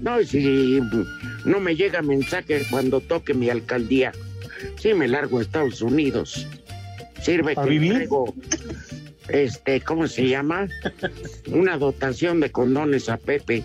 No, 0.01 0.21
y 0.21 0.25
si 0.25 0.79
no 1.45 1.59
me 1.59 1.75
llega 1.75 2.01
mensaje 2.01 2.65
cuando 2.69 3.01
toque 3.01 3.33
mi 3.33 3.49
alcaldía, 3.49 4.13
sí 4.79 4.93
me 4.93 5.07
largo 5.07 5.39
a 5.39 5.41
Estados 5.41 5.81
Unidos. 5.81 6.47
Sirve 7.21 7.53
¿A 7.57 7.63
que 7.63 7.69
vivir? 7.69 7.93
traigo, 7.95 8.33
este, 9.27 9.81
¿cómo 9.81 10.07
se 10.07 10.27
llama? 10.27 10.67
Una 11.47 11.77
dotación 11.77 12.39
de 12.39 12.51
condones 12.51 13.09
a 13.09 13.17
Pepe. 13.17 13.63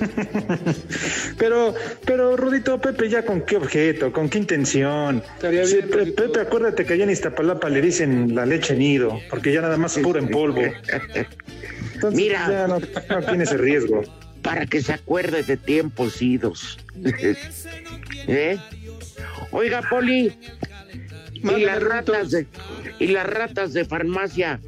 Pero, 1.38 1.74
pero, 2.04 2.36
Rudito, 2.36 2.80
Pepe, 2.80 3.08
¿ya 3.08 3.24
con 3.24 3.42
qué 3.42 3.56
objeto? 3.56 4.12
¿Con 4.12 4.28
qué 4.28 4.38
intención? 4.38 5.22
Sí, 5.40 5.48
bien, 5.48 5.88
Pe- 5.90 5.96
Rudito. 5.96 6.22
Pepe, 6.24 6.40
acuérdate 6.40 6.84
que 6.84 6.94
allá 6.94 7.04
en 7.04 7.10
Iztapalapa 7.10 7.68
le 7.68 7.80
dicen 7.80 8.34
la 8.34 8.46
leche 8.46 8.74
nido, 8.76 9.20
porque 9.30 9.52
ya 9.52 9.60
nada 9.60 9.76
más 9.76 9.98
pura 9.98 10.18
en 10.20 10.28
polvo. 10.28 10.62
Entonces, 11.94 12.16
Mira. 12.16 12.46
ya 12.48 12.66
no, 12.66 12.78
no 12.80 13.26
tiene 13.26 13.44
ese 13.44 13.56
riesgo. 13.56 14.02
para 14.42 14.66
que 14.66 14.80
se 14.82 14.92
acuerde 14.92 15.42
de 15.42 15.56
tiempos 15.56 16.20
idos. 16.22 16.78
¿Eh? 18.26 18.56
Oiga, 19.52 19.82
Poli, 19.88 20.32
y 21.34 21.60
las 21.64 21.82
ratas 21.82 22.30
de 22.30 22.46
y 22.98 23.06
las 23.08 23.26
ratas 23.26 23.72
de 23.72 23.84
farmacia, 23.84 24.60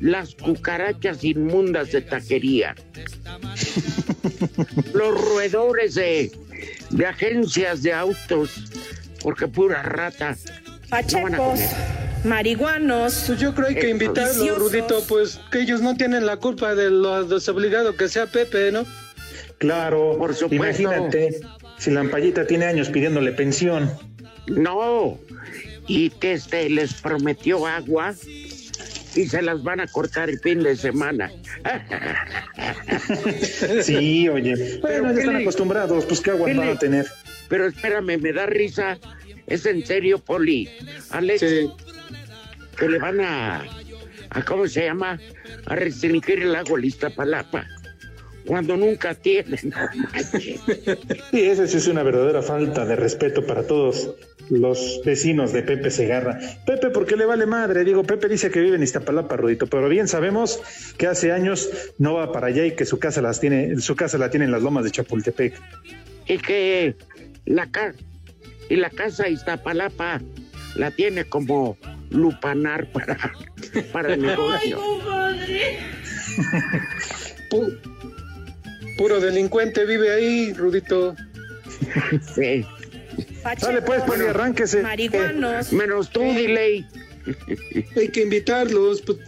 las 0.00 0.34
cucarachas 0.34 1.22
inmundas 1.24 1.92
de 1.92 2.00
taquería, 2.00 2.74
los 4.94 5.20
roedores 5.20 5.94
de, 5.94 6.32
de 6.90 7.06
agencias 7.06 7.82
de 7.82 7.92
autos, 7.92 8.50
porque 9.22 9.46
pura 9.46 9.82
rata, 9.82 10.36
Pachecos, 10.88 11.60
marihuanos. 12.24 13.24
Pues 13.26 13.38
yo 13.38 13.54
creo 13.54 13.68
que 13.68 13.74
hay 13.74 13.80
que 13.80 13.90
invitarlos, 13.90 14.38
viciosos. 14.38 14.58
Rudito, 14.72 15.04
pues 15.08 15.40
que 15.52 15.60
ellos 15.60 15.80
no 15.82 15.94
tienen 15.96 16.26
la 16.26 16.36
culpa 16.36 16.74
de 16.74 16.90
lo 16.90 17.24
desobligado 17.24 17.96
que 17.96 18.08
sea 18.08 18.26
Pepe, 18.26 18.72
¿no? 18.72 18.84
Claro, 19.58 20.16
Por 20.18 20.34
supuesto. 20.34 20.82
imagínate, 20.82 21.40
si 21.78 21.90
la 21.90 22.00
ampallita 22.00 22.46
tiene 22.46 22.64
años 22.64 22.88
pidiéndole 22.88 23.32
pensión. 23.32 23.90
No, 24.46 25.18
y 25.86 26.10
que 26.10 26.32
este 26.32 26.68
les 26.70 26.94
prometió 26.94 27.66
agua 27.66 28.14
y 29.14 29.26
se 29.26 29.42
las 29.42 29.62
van 29.62 29.80
a 29.80 29.86
cortar 29.86 30.30
el 30.30 30.38
fin 30.40 30.62
de 30.62 30.76
semana. 30.76 31.30
Sí, 33.82 34.28
oye. 34.28 34.78
Bueno, 34.80 35.08
ya 35.08 35.14
¿qué 35.14 35.20
están 35.20 35.34
le- 35.36 35.42
acostumbrados, 35.42 36.04
pues 36.06 36.20
qué 36.20 36.30
agua 36.30 36.46
qué 36.48 36.54
van 36.54 36.66
le- 36.66 36.72
a 36.72 36.78
tener. 36.78 37.06
Pero 37.48 37.66
espérame, 37.66 38.18
me 38.20 38.32
da 38.32 38.46
risa. 38.46 38.98
¿Es 39.46 39.66
en 39.66 39.84
serio, 39.84 40.18
Poli? 40.18 40.68
Alex, 41.10 41.40
que 41.40 42.88
le 42.88 42.98
van 42.98 43.20
a, 43.20 43.64
a, 44.30 44.44
¿cómo 44.44 44.66
se 44.68 44.84
llama? 44.84 45.18
A 45.66 45.74
restringir 45.74 46.42
el 46.42 46.54
agua 46.54 46.78
lista 46.78 47.10
palapa. 47.10 47.66
Cuando 48.50 48.76
nunca 48.76 49.14
tienen. 49.14 49.72
Sí, 50.40 50.60
esa 51.32 51.68
sí 51.68 51.76
es 51.76 51.86
una 51.86 52.02
verdadera 52.02 52.42
falta 52.42 52.84
de 52.84 52.96
respeto 52.96 53.46
para 53.46 53.62
todos 53.62 54.16
los 54.48 55.00
vecinos 55.04 55.52
de 55.52 55.62
Pepe 55.62 55.88
Segarra. 55.92 56.36
Pepe, 56.66 56.90
¿por 56.90 57.06
qué 57.06 57.14
le 57.16 57.26
vale 57.26 57.46
madre? 57.46 57.84
Digo, 57.84 58.02
Pepe 58.02 58.26
dice 58.28 58.50
que 58.50 58.58
vive 58.58 58.74
en 58.74 58.82
Iztapalapa, 58.82 59.36
Rudito, 59.36 59.68
pero 59.68 59.88
bien 59.88 60.08
sabemos 60.08 60.60
que 60.98 61.06
hace 61.06 61.30
años 61.30 61.70
no 61.98 62.14
va 62.14 62.32
para 62.32 62.48
allá 62.48 62.66
y 62.66 62.74
que 62.74 62.84
su 62.86 62.98
casa 62.98 63.22
las 63.22 63.38
tiene, 63.38 63.80
su 63.80 63.94
casa 63.94 64.18
la 64.18 64.30
tiene 64.30 64.46
en 64.46 64.50
las 64.50 64.62
lomas 64.62 64.82
de 64.82 64.90
Chapultepec. 64.90 65.54
y 66.26 66.38
que 66.38 66.96
la 67.46 67.70
ca 67.70 67.94
y 68.68 68.74
la 68.74 68.90
casa 68.90 69.28
Iztapalapa 69.28 70.20
la 70.74 70.90
tiene 70.90 71.22
como 71.24 71.78
lupanar 72.10 72.90
para, 72.90 73.16
para 73.92 74.14
el 74.14 74.22
negocio. 74.26 74.80
Pu- 77.48 77.78
puro 78.96 79.20
delincuente 79.20 79.84
vive 79.84 80.12
ahí, 80.12 80.52
Rudito. 80.52 81.14
Sí. 82.34 82.64
Dale 83.42 83.82
pues, 83.82 84.02
Poli, 84.02 84.26
arránquese. 84.26 84.82
Marihuanos. 84.82 85.72
Menos 85.72 86.10
tú, 86.10 86.20
Diley. 86.20 86.86
Hay 87.96 88.08
que 88.08 88.22
invitarlos. 88.22 89.00
pues, 89.02 89.18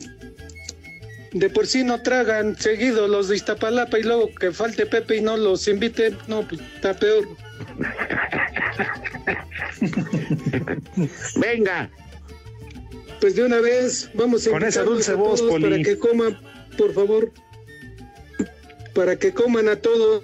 de 1.32 1.48
por 1.48 1.66
sí 1.66 1.82
no 1.82 2.02
tragan 2.02 2.56
seguido 2.58 3.08
los 3.08 3.28
de 3.28 3.36
Iztapalapa 3.36 3.98
y 3.98 4.02
luego 4.02 4.30
que 4.34 4.52
falte 4.52 4.86
Pepe 4.86 5.16
y 5.16 5.20
no 5.22 5.36
los 5.36 5.66
invite, 5.66 6.14
no, 6.28 6.46
pues 6.46 6.60
está 6.74 6.94
peor. 6.94 7.26
Venga. 11.36 11.90
Pues 13.20 13.36
de 13.36 13.44
una 13.44 13.60
vez 13.60 14.10
vamos 14.14 14.46
a 14.46 14.50
Con 14.50 14.64
esa 14.64 14.82
dulce 14.82 15.12
a 15.12 15.14
voz, 15.14 15.40
todos 15.40 15.52
Poli. 15.52 15.70
para 15.70 15.82
que 15.82 15.98
coman, 15.98 16.38
por 16.76 16.92
favor. 16.92 17.32
Para 18.94 19.16
que 19.16 19.32
coman 19.32 19.68
a 19.68 19.76
todos 19.76 20.22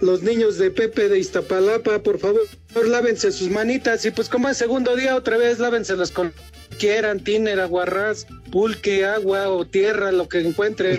los 0.00 0.22
niños 0.22 0.58
de 0.58 0.70
Pepe 0.70 1.08
de 1.08 1.18
Iztapalapa, 1.18 2.02
por 2.02 2.18
favor, 2.18 2.42
lávense 2.86 3.30
sus 3.32 3.48
manitas 3.50 4.04
y 4.04 4.10
pues 4.10 4.28
como 4.28 4.52
segundo 4.54 4.96
día 4.96 5.14
otra 5.16 5.36
vez 5.36 5.58
lávenselas 5.58 6.10
con 6.10 6.32
quieran, 6.78 7.20
tiner, 7.20 7.60
aguarrás, 7.60 8.26
pulque, 8.50 9.04
agua 9.04 9.48
o 9.48 9.64
tierra, 9.64 10.10
lo 10.10 10.28
que 10.28 10.40
encuentren. 10.40 10.98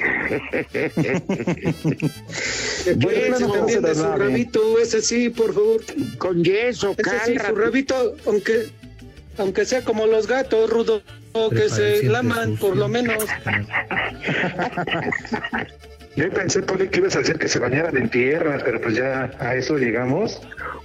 Acuérdense 2.90 3.40
Yeso. 3.40 3.52
también 3.52 3.82
de 3.82 3.96
su 3.96 4.04
rabito, 4.04 4.80
ese 4.80 5.02
sí, 5.02 5.30
por 5.30 5.54
favor. 5.54 5.82
Con 6.18 6.44
yeso, 6.44 6.96
Ese 6.98 7.20
sí, 7.26 7.38
su 7.46 7.56
rabito, 7.56 8.16
aunque 8.26 8.70
aunque 9.38 9.66
sea 9.66 9.84
como 9.84 10.06
los 10.06 10.28
gatos, 10.28 10.70
rudo, 10.70 11.02
que 11.34 11.50
Prepare 11.50 11.70
se 11.70 12.04
laman 12.04 12.58
por 12.58 12.78
lo 12.78 12.88
menos. 12.88 13.24
Yo 16.16 16.30
pensé, 16.30 16.62
Poli, 16.62 16.88
que 16.90 17.00
ibas 17.00 17.16
a 17.16 17.20
hacer 17.20 17.40
que 17.40 17.48
se 17.48 17.58
bañaran 17.58 17.98
en 17.98 18.08
tierra, 18.10 18.62
pero 18.64 18.80
pues 18.80 18.96
ya 18.96 19.32
a 19.40 19.56
eso 19.56 19.78
llegamos. 19.78 20.40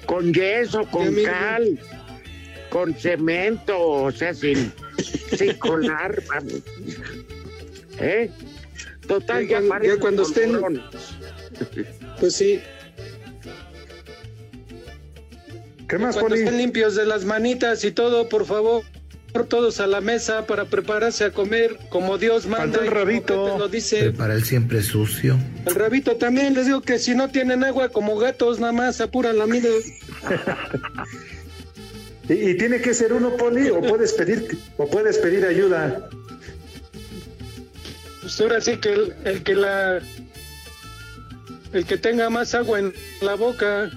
con 0.07 0.33
yeso, 0.33 0.87
con 0.91 1.15
cal, 1.23 1.79
con 2.71 2.95
cemento, 2.95 3.79
o 3.79 4.11
sea, 4.11 4.33
sin, 4.33 4.73
sin 5.37 5.53
colar. 5.59 6.23
vamos. 6.29 6.63
¿Eh? 8.01 8.31
Total, 9.07 9.47
Ya 9.47 9.61
ya, 9.61 9.83
ya 9.83 9.99
cuando 9.99 10.23
estén-. 10.23 10.83
Pues 12.21 12.35
sí. 12.35 12.61
¿Qué 15.89 15.99
más, 15.99 16.15
Cuando 16.15 16.31
Poli? 16.31 16.43
estén 16.43 16.59
limpios 16.59 16.95
de 16.97 17.05
las 17.07 17.25
manitas 17.25 17.83
y 17.85 17.93
todo, 17.93 18.29
por 18.29 18.45
favor, 18.47 18.83
todos 19.47 19.81
a 19.81 19.87
la 19.87 20.01
mesa 20.01 20.47
para 20.47 20.65
prepararse 20.65 21.25
a 21.25 21.33
comer 21.33 21.79
como 21.89 22.19
Dios 22.19 22.47
manda. 22.47 22.79
Faltó 22.79 22.83
el 22.83 22.91
rabito. 22.91 23.59
Lo 23.59 23.69
dice. 23.69 24.01
Prepara 24.01 24.35
el 24.35 24.45
siempre 24.45 24.83
sucio. 24.83 25.39
El 25.67 25.75
rabito 25.75 26.17
también, 26.17 26.55
les 26.55 26.67
digo 26.67 26.81
que 26.81 26.99
si 26.99 27.15
no 27.15 27.29
tienen 27.29 27.65
agua 27.65 27.89
como 27.89 28.17
gatos, 28.19 28.61
nada 28.61 28.73
más 28.73 29.01
apuran 29.01 29.39
la 29.39 29.47
mida. 29.47 29.69
¿Y, 32.29 32.51
y 32.51 32.57
tiene 32.57 32.81
que 32.81 32.93
ser 32.93 33.13
uno, 33.13 33.37
Poli, 33.37 33.71
o 33.71 33.81
puedes 33.81 34.13
pedir, 34.13 34.59
o 34.77 34.89
puedes 34.89 35.19
pedir 35.19 35.47
ayuda. 35.47 36.09
Pues 38.21 38.41
ahora 38.41 38.61
sí 38.61 38.77
que 38.77 38.93
el, 38.93 39.15
el 39.25 39.43
que 39.43 39.55
la 39.55 40.01
el 41.73 41.85
que 41.85 41.97
tenga 41.97 42.31
más 42.31 42.55
agua 42.55 42.79
en 42.79 42.93
la 43.21 43.35
boca. 43.35 43.91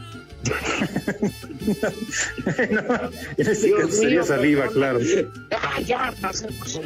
no, 2.72 3.12
en 3.38 3.46
Dios 3.46 3.58
sería 3.58 4.10
mío, 4.10 4.24
saliva, 4.24 4.68
claro. 4.68 5.00
Ah, 5.52 5.80
ya, 5.82 6.14
pasemos, 6.22 6.82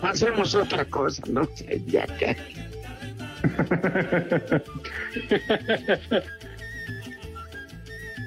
pasemos 0.00 0.54
otra 0.54 0.84
cosa, 0.84 1.22
¿no? 1.28 1.48
Ya, 1.86 2.06
ya. 2.18 2.36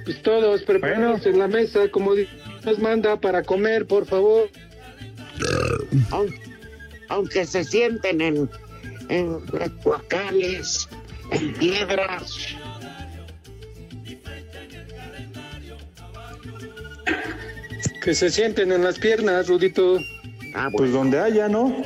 Pues 0.06 0.22
todos 0.24 0.64
preparados 0.64 1.26
en 1.26 1.40
la 1.40 1.48
mesa 1.48 1.90
como 1.92 2.16
Dios 2.16 2.30
manda 2.80 3.20
para 3.20 3.44
comer, 3.44 3.86
por 3.86 4.06
favor. 4.06 4.50
Aunque, 6.12 6.42
aunque 7.10 7.46
se 7.46 7.64
sienten 7.64 8.22
en, 8.22 8.50
en 9.10 9.40
cuacales, 9.84 10.88
en 11.32 11.54
piedras. 11.54 12.56
Que 18.10 18.16
se 18.16 18.32
sienten 18.32 18.72
en 18.72 18.84
las 18.84 18.98
piernas, 18.98 19.48
Rudito, 19.48 20.00
Ah, 20.56 20.70
Pues 20.76 20.92
donde 20.92 21.20
haya, 21.20 21.48
¿no? 21.48 21.84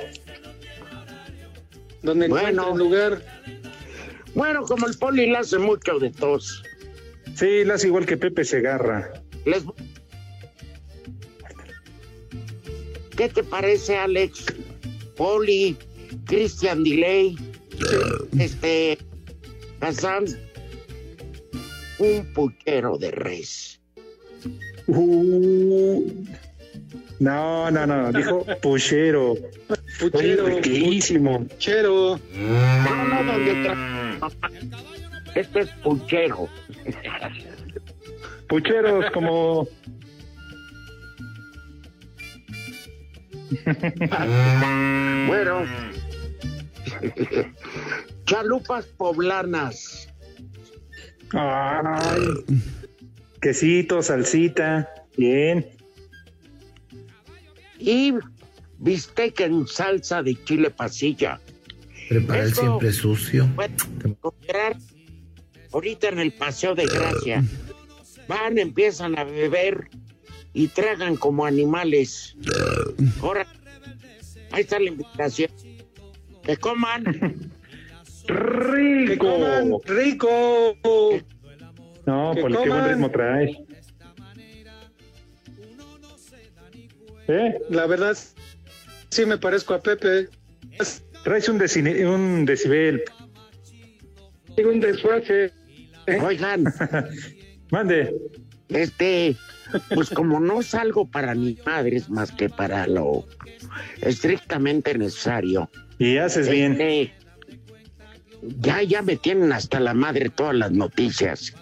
donde 2.01 2.29
Bueno. 2.29 2.47
encuentren 2.47 2.77
lugar. 2.77 3.21
Bueno, 4.33 4.63
como 4.63 4.87
el 4.87 4.97
poli 4.97 5.25
le 5.25 5.35
hace 5.39 5.57
mucho 5.57 5.99
de 5.99 6.11
tos. 6.11 6.63
Sí, 7.35 7.65
las 7.65 7.83
igual 7.83 8.05
que 8.05 8.15
Pepe 8.15 8.45
Segarra. 8.45 9.11
Les... 9.43 9.65
¿Qué 13.17 13.27
te 13.27 13.43
parece, 13.43 13.97
Alex? 13.97 14.45
Poli, 15.17 15.75
Christian 16.25 16.85
Delay, 16.85 17.35
este, 18.39 18.97
Hassan, 19.81 20.23
un 21.99 22.25
puchero 22.33 22.97
de 22.97 23.11
res. 23.11 23.81
Uh, 24.87 26.25
no, 27.19 27.71
no, 27.71 27.85
no, 27.87 28.11
dijo 28.11 28.45
puchero. 28.61 29.35
Puchero, 29.99 30.45
Riquísimo. 30.47 31.45
puchero. 31.45 32.19
No, 32.35 33.23
no, 33.23 33.33
tra- 33.39 34.31
Este 35.35 35.59
es 35.61 35.69
puchero. 35.83 36.49
Pucheros 38.49 39.09
como... 39.11 39.67
Bueno, 45.27 45.65
chalupas 48.25 48.85
poblanas. 48.97 50.07
Ay, 51.33 52.21
quesito, 53.43 54.01
salsita, 54.01 54.89
bien. 55.17 55.67
y 57.77 58.13
bistec 58.79 59.41
en 59.41 59.67
salsa 59.67 60.23
de 60.23 60.41
chile 60.45 60.69
pasilla. 60.69 61.39
Prepara 62.07 62.43
el 62.43 62.51
Eso. 62.51 62.61
siempre 62.61 62.93
sucio. 62.93 63.49
Ahorita 65.73 66.09
en 66.09 66.19
el 66.19 66.31
Paseo 66.31 66.75
de 66.75 66.85
Gracia. 66.85 67.43
Van, 68.27 68.57
empiezan 68.57 69.17
a 69.19 69.25
beber 69.25 69.89
y 70.53 70.67
tragan 70.69 71.17
como 71.17 71.45
animales. 71.45 72.37
Ahora, 73.21 73.45
ahí 74.51 74.61
está 74.61 74.79
la 74.79 74.89
invitación. 74.89 75.51
Que 76.43 76.55
coman. 76.57 77.03
Que 78.25 78.31
¡Rico! 78.33 79.27
coman 79.27 79.73
rico. 79.85 80.77
No, 82.05 82.33
que 82.35 82.41
Poli, 82.41 82.57
qué 82.63 82.69
buen 82.69 82.89
ritmo 82.89 83.09
trae. 83.11 83.65
¿Eh? 87.27 87.57
La 87.69 87.85
verdad, 87.85 88.17
sí 89.09 89.25
me 89.25 89.37
parezco 89.37 89.73
a 89.73 89.81
Pepe. 89.81 90.27
Traes 91.23 91.47
un, 91.47 91.57
decine- 91.59 92.05
un 92.05 92.45
decibel. 92.45 93.03
Tengo 94.55 94.71
un 94.71 94.79
desfase. 94.81 95.51
Oigan. 96.21 96.65
Mande. 97.71 98.13
Este, 98.67 99.35
pues 99.93 100.09
como 100.09 100.39
no 100.39 100.61
salgo 100.61 101.09
para 101.09 101.33
ni 101.33 101.57
madres 101.65 102.09
más 102.09 102.31
que 102.31 102.49
para 102.49 102.87
lo 102.87 103.25
estrictamente 104.01 104.97
necesario. 104.97 105.69
Y 105.99 106.17
haces 106.17 106.49
bien. 106.49 106.77
Ya, 108.59 108.83
ya 108.83 109.01
me 109.01 109.15
tienen 109.15 109.51
hasta 109.53 109.79
la 109.79 109.93
madre 109.93 110.29
todas 110.29 110.55
las 110.55 110.71
noticias. 110.71 111.53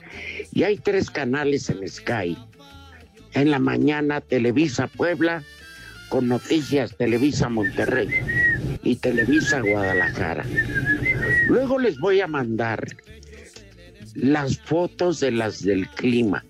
Y 0.51 0.63
hay 0.63 0.77
tres 0.77 1.09
canales 1.09 1.69
en 1.69 1.87
Sky. 1.87 2.37
En 3.33 3.51
la 3.51 3.59
mañana 3.59 4.21
Televisa 4.21 4.87
Puebla, 4.87 5.43
con 6.09 6.27
noticias 6.27 6.95
Televisa 6.97 7.49
Monterrey 7.49 8.09
y 8.83 8.95
Televisa 8.97 9.61
Guadalajara. 9.61 10.45
Luego 11.47 11.79
les 11.79 11.97
voy 11.99 12.19
a 12.21 12.27
mandar 12.27 12.85
las 14.15 14.57
fotos 14.57 15.19
de 15.19 15.31
las 15.31 15.63
del 15.63 15.87
clima. 15.89 16.43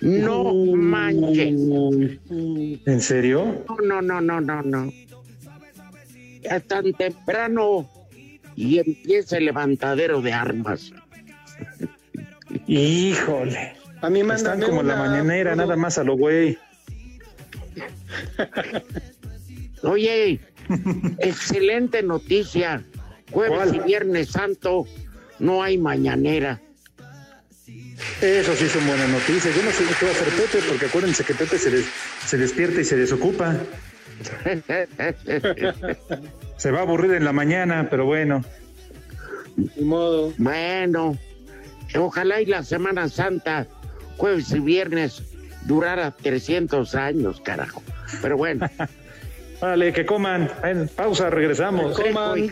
No 0.00 0.52
manchen. 0.74 2.20
¿En 2.86 3.00
serio? 3.00 3.64
No, 3.68 4.00
no, 4.00 4.02
no, 4.02 4.20
no, 4.20 4.40
no, 4.40 4.62
no. 4.62 4.92
Tan 6.66 6.92
temprano 6.94 7.88
y 8.56 8.78
empieza 8.78 9.36
el 9.38 9.46
levantadero 9.46 10.20
de 10.22 10.32
armas. 10.32 10.92
Híjole. 12.66 13.74
A 14.00 14.10
mí 14.10 14.20
Están 14.20 14.60
como 14.60 14.82
la 14.82 14.96
mañanera, 14.96 15.56
nada 15.56 15.76
más 15.76 15.96
a 15.98 16.04
lo 16.04 16.16
güey. 16.16 16.58
Oye, 19.82 20.40
excelente 21.18 22.02
noticia. 22.02 22.82
Jueves 23.30 23.56
¿Cuál? 23.56 23.74
y 23.76 23.80
Viernes 23.80 24.28
Santo 24.30 24.86
no 25.38 25.62
hay 25.62 25.78
mañanera. 25.78 26.60
Eso 28.20 28.54
sí 28.54 28.68
son 28.68 28.86
buenas 28.86 29.08
noticias. 29.08 29.54
Yo 29.56 29.62
no 29.62 29.70
sé 29.70 29.84
qué 29.98 30.04
va 30.06 30.12
a 30.12 30.14
hacer 30.14 30.28
Pepe, 30.28 30.58
porque 30.68 30.86
acuérdense 30.86 31.24
que 31.24 31.34
Pepe 31.34 31.58
se, 31.58 31.70
des- 31.70 31.86
se 32.26 32.36
despierta 32.38 32.80
y 32.80 32.84
se 32.84 32.96
desocupa. 32.96 33.56
Se 36.56 36.70
va 36.70 36.80
a 36.80 36.82
aburrir 36.82 37.12
en 37.12 37.24
la 37.24 37.32
mañana, 37.32 37.88
pero 37.90 38.06
bueno. 38.06 38.44
Ni 39.56 39.84
modo. 39.84 40.32
Bueno, 40.38 41.16
ojalá 41.96 42.40
y 42.40 42.46
la 42.46 42.62
Semana 42.62 43.08
Santa, 43.08 43.66
jueves 44.16 44.50
y 44.52 44.60
viernes, 44.60 45.22
durara 45.64 46.10
300 46.10 46.94
años, 46.94 47.40
carajo. 47.40 47.82
Pero 48.22 48.36
bueno. 48.36 48.68
Vale, 49.60 49.92
que 49.92 50.04
coman. 50.04 50.50
En 50.62 50.88
pausa, 50.88 51.30
regresamos. 51.30 51.98
Coman. 51.98 52.50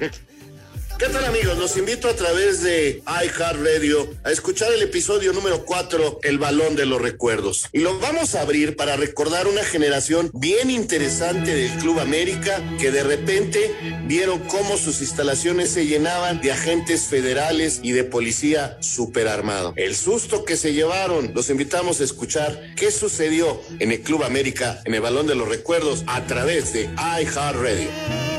¿Qué 1.03 1.09
tal 1.09 1.25
amigos? 1.25 1.59
Los 1.59 1.77
invito 1.77 2.07
a 2.09 2.15
través 2.15 2.63
de 2.63 3.03
iHeartRadio 3.05 4.09
a 4.23 4.31
escuchar 4.31 4.73
el 4.73 4.83
episodio 4.83 5.33
número 5.33 5.65
4, 5.65 6.21
El 6.23 6.39
Balón 6.39 6.77
de 6.77 6.87
los 6.87 7.03
Recuerdos. 7.03 7.67
Y 7.73 7.81
lo 7.81 7.99
vamos 7.99 8.37
a 8.37 8.43
abrir 8.43 8.77
para 8.77 8.95
recordar 8.95 9.49
una 9.49 9.65
generación 9.65 10.31
bien 10.33 10.71
interesante 10.71 11.57
del 11.57 11.73
Club 11.81 11.99
América 11.99 12.63
que 12.79 12.93
de 12.93 13.03
repente 13.03 13.75
vieron 14.05 14.39
cómo 14.47 14.77
sus 14.77 15.01
instalaciones 15.01 15.71
se 15.71 15.87
llenaban 15.87 16.41
de 16.41 16.53
agentes 16.53 17.09
federales 17.09 17.81
y 17.83 17.91
de 17.91 18.05
policía 18.05 18.79
superarmado. 18.81 19.73
El 19.75 19.97
susto 19.97 20.45
que 20.45 20.57
se 20.57 20.73
llevaron, 20.73 21.33
los 21.35 21.51
invitamos 21.51 22.01
a 22.01 22.05
escuchar 22.05 22.75
qué 22.77 22.93
sucedió 22.93 23.61
en 23.81 23.91
el 23.91 24.03
Club 24.03 24.23
América, 24.23 24.81
en 24.85 24.95
el 24.95 25.01
Balón 25.01 25.27
de 25.27 25.35
los 25.35 25.49
Recuerdos, 25.49 26.05
a 26.07 26.25
través 26.29 26.73
de 26.73 26.85
iHeartRadio. 26.95 28.32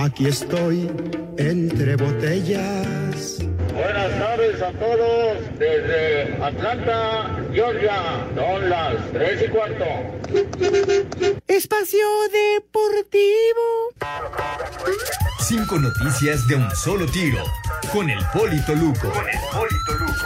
Aquí 0.00 0.28
estoy 0.28 0.88
entre 1.38 1.96
botellas. 1.96 3.38
Buenas 3.74 4.16
tardes 4.16 4.62
a 4.62 4.70
todos 4.74 5.38
desde 5.58 6.34
Atlanta, 6.40 7.44
Georgia. 7.52 8.24
Son 8.36 8.70
las 8.70 8.94
tres 9.12 9.42
y 9.44 9.48
cuarto. 9.48 9.84
Espacio 11.48 12.06
Deportivo. 12.30 13.90
Cinco 15.40 15.80
noticias 15.80 16.46
de 16.46 16.54
un 16.54 16.70
solo 16.76 17.04
tiro. 17.06 17.42
Con 17.92 18.08
el 18.08 18.20
Polito 18.32 18.76
Luco. 18.76 19.10
Con 19.10 19.26
el 19.28 19.40
Polito 19.50 19.94
Luco. 19.98 20.24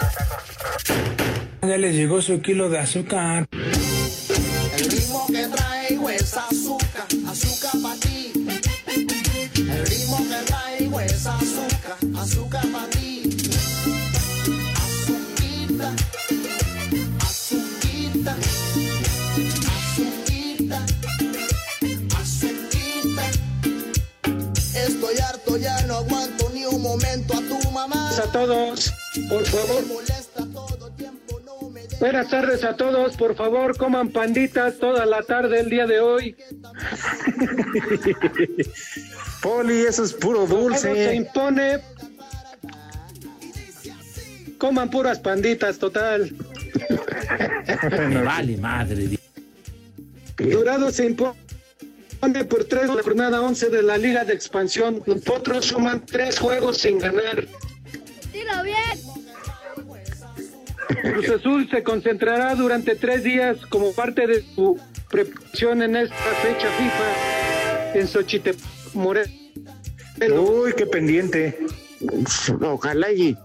Ya 1.63 1.79
les 1.79 1.95
llegó 1.95 2.21
su 2.21 2.43
kilo 2.43 2.69
de 2.69 2.79
azúcar. 2.79 3.47
El 3.53 4.91
ritmo 4.91 5.27
que 5.29 5.47
traigo 5.47 6.11
es 6.11 6.37
a 27.35 27.41
tu 27.49 27.71
mamá. 27.71 28.11
a 28.19 28.33
todos, 28.33 28.93
por 29.29 29.45
favor. 29.45 29.85
Buenas 32.01 32.29
tardes 32.29 32.65
a 32.65 32.77
todos, 32.77 33.17
por 33.17 33.35
favor, 33.37 33.77
coman 33.77 34.11
panditas 34.11 34.79
toda 34.79 35.07
la 35.07 35.23
tarde 35.23 35.61
el 35.61 35.71
día 35.71 35.87
de 35.87 36.01
hoy. 36.01 36.37
Poli, 39.43 39.83
eso 39.83 40.05
es 40.05 40.13
puro 40.13 40.47
se 40.47 40.55
dulce. 40.55 41.15
impone. 41.15 41.81
Coman 44.63 44.89
puras 44.89 45.19
panditas, 45.19 45.77
total. 45.77 46.31
Vale, 48.25 48.57
madre. 48.59 49.19
Dorado 50.37 50.93
se 50.93 51.07
impone 51.07 51.35
por 52.49 52.63
tres 52.67 52.89
de 52.89 52.95
la 52.95 53.03
jornada 53.03 53.41
11 53.41 53.71
de 53.71 53.83
la 53.83 53.99
Liga 53.99 54.25
de 54.25 54.35
Expansión. 54.35 55.03
Los 55.05 55.21
Potros 55.23 55.65
suman 55.65 56.07
tres 56.07 56.39
juegos 56.39 56.79
sin 56.79 57.01
ganar. 57.01 57.45
Dilo 58.33 58.63
bien. 58.63 59.01
Cruz 61.13 61.29
Azul 61.31 61.69
se 61.69 61.83
concentrará 61.83 62.55
durante 62.55 62.95
tres 62.95 63.25
días 63.25 63.67
como 63.67 63.93
parte 63.93 64.29
de 64.29 64.45
su 64.55 64.79
preparación 65.11 65.83
en 65.83 65.97
esta 65.97 66.15
fecha 66.41 66.69
FIFA 66.71 67.99
en 67.99 68.07
Xochitepec, 68.07 68.65
Morelos. 68.95 69.29
Uy, 70.21 70.73
qué 70.77 70.87
pendiente. 70.87 71.59
Ojalá 72.61 73.11
y, 73.11 73.37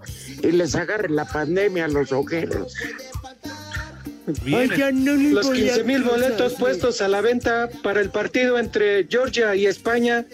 y 0.44 0.52
les 0.52 0.76
agarre 0.76 1.10
la 1.10 1.26
pandemia 1.26 1.86
a 1.86 1.88
los 1.88 2.12
ojeros. 2.12 2.74
Los 4.46 5.50
15 5.50 5.84
mil 5.86 6.04
boletos 6.04 6.56
puestos 6.56 7.02
a 7.02 7.08
la 7.08 7.22
venta 7.22 7.70
para 7.82 8.02
el 8.02 8.10
partido 8.10 8.60
entre 8.60 9.08
Georgia 9.08 9.56
y 9.56 9.66
España 9.66 10.26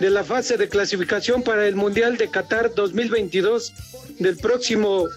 de 0.00 0.10
la 0.10 0.24
fase 0.24 0.56
de 0.56 0.68
clasificación 0.68 1.42
para 1.42 1.66
el 1.66 1.74
Mundial 1.74 2.16
de 2.16 2.30
Qatar 2.30 2.74
2022 2.74 3.72
del 4.18 4.36
próximo 4.38 5.08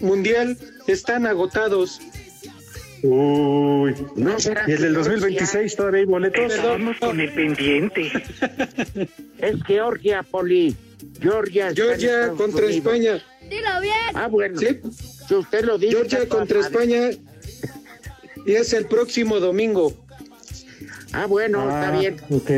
Mundial 0.00 0.56
están 0.86 1.26
agotados. 1.26 2.00
Uy. 3.02 3.94
¿No 4.16 4.38
será 4.40 4.64
¿Y 4.66 4.72
el 4.72 4.80
del 4.80 4.92
que 4.92 4.98
2026 4.98 5.76
todavía 5.76 6.00
hay 6.00 6.06
boletos? 6.06 6.52
Vamos 6.62 6.96
con 6.98 7.20
el 7.20 7.32
pendiente. 7.32 8.10
Es 9.38 9.62
Georgia, 9.64 10.22
Poli. 10.22 10.74
Georgia. 11.20 11.72
Georgia 11.74 12.28
contra 12.28 12.64
Unidos. 12.64 12.76
España. 12.76 13.22
Dilo 13.48 13.80
bien. 13.80 13.94
Ah, 14.14 14.26
bueno. 14.28 14.58
Sí. 14.58 14.80
Si 15.28 15.34
usted 15.34 15.64
lo 15.64 15.78
dice. 15.78 15.92
Georgia 15.96 16.28
contra. 16.28 16.60
España 16.60 17.10
y 18.44 18.52
es 18.54 18.72
el 18.72 18.86
próximo 18.86 19.40
domingo. 19.40 19.92
Ah, 21.12 21.26
bueno, 21.26 21.62
está 21.68 21.98
bien. 21.98 22.16
Ok. 22.30 22.48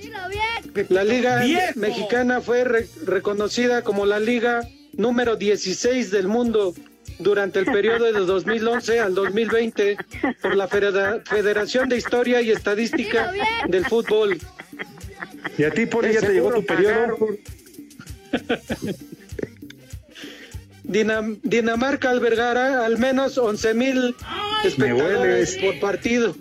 Dilo 0.00 0.18
bien. 0.28 0.86
La 0.88 1.04
Liga 1.04 1.42
¡Viejo! 1.42 1.72
Mexicana 1.76 2.40
fue 2.40 2.64
re- 2.64 2.88
reconocida 3.04 3.82
como 3.82 4.06
la 4.06 4.18
Liga 4.18 4.68
número 4.94 5.36
16 5.36 6.10
del 6.10 6.26
mundo 6.28 6.74
durante 7.20 7.60
el 7.60 7.66
periodo 7.66 8.06
de 8.06 8.12
2011 8.12 8.98
al 9.00 9.14
2020 9.14 9.96
por 10.42 10.56
la 10.56 10.66
Federa- 10.68 11.22
Federación 11.24 11.88
de 11.88 11.96
Historia 11.98 12.40
y 12.42 12.50
Estadística 12.50 13.32
del 13.68 13.84
Fútbol. 13.86 14.38
¿Y 15.56 15.62
a 15.64 15.70
ti, 15.70 15.86
Poli, 15.86 16.12
ya 16.12 16.20
te 16.20 16.32
llegó 16.32 16.52
tu 16.52 16.64
periodo? 16.66 17.16
Dinam- 20.84 21.40
Dinamarca 21.42 22.10
albergará 22.10 22.84
al 22.84 22.98
menos 22.98 23.38
11 23.38 23.74
mil 23.74 24.14
espectadores 24.64 25.56
por 25.56 25.80
partido 25.80 26.36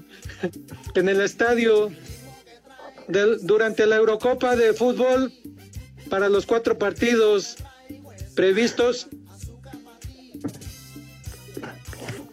en 0.96 1.10
el 1.10 1.22
estadio 1.22 1.92
del- 3.08 3.40
durante 3.42 3.86
la 3.86 3.96
Eurocopa 3.96 4.56
de 4.56 4.74
fútbol 4.74 5.32
para 6.10 6.28
los 6.30 6.46
cuatro 6.46 6.78
partidos 6.78 7.56
previstos. 8.36 9.08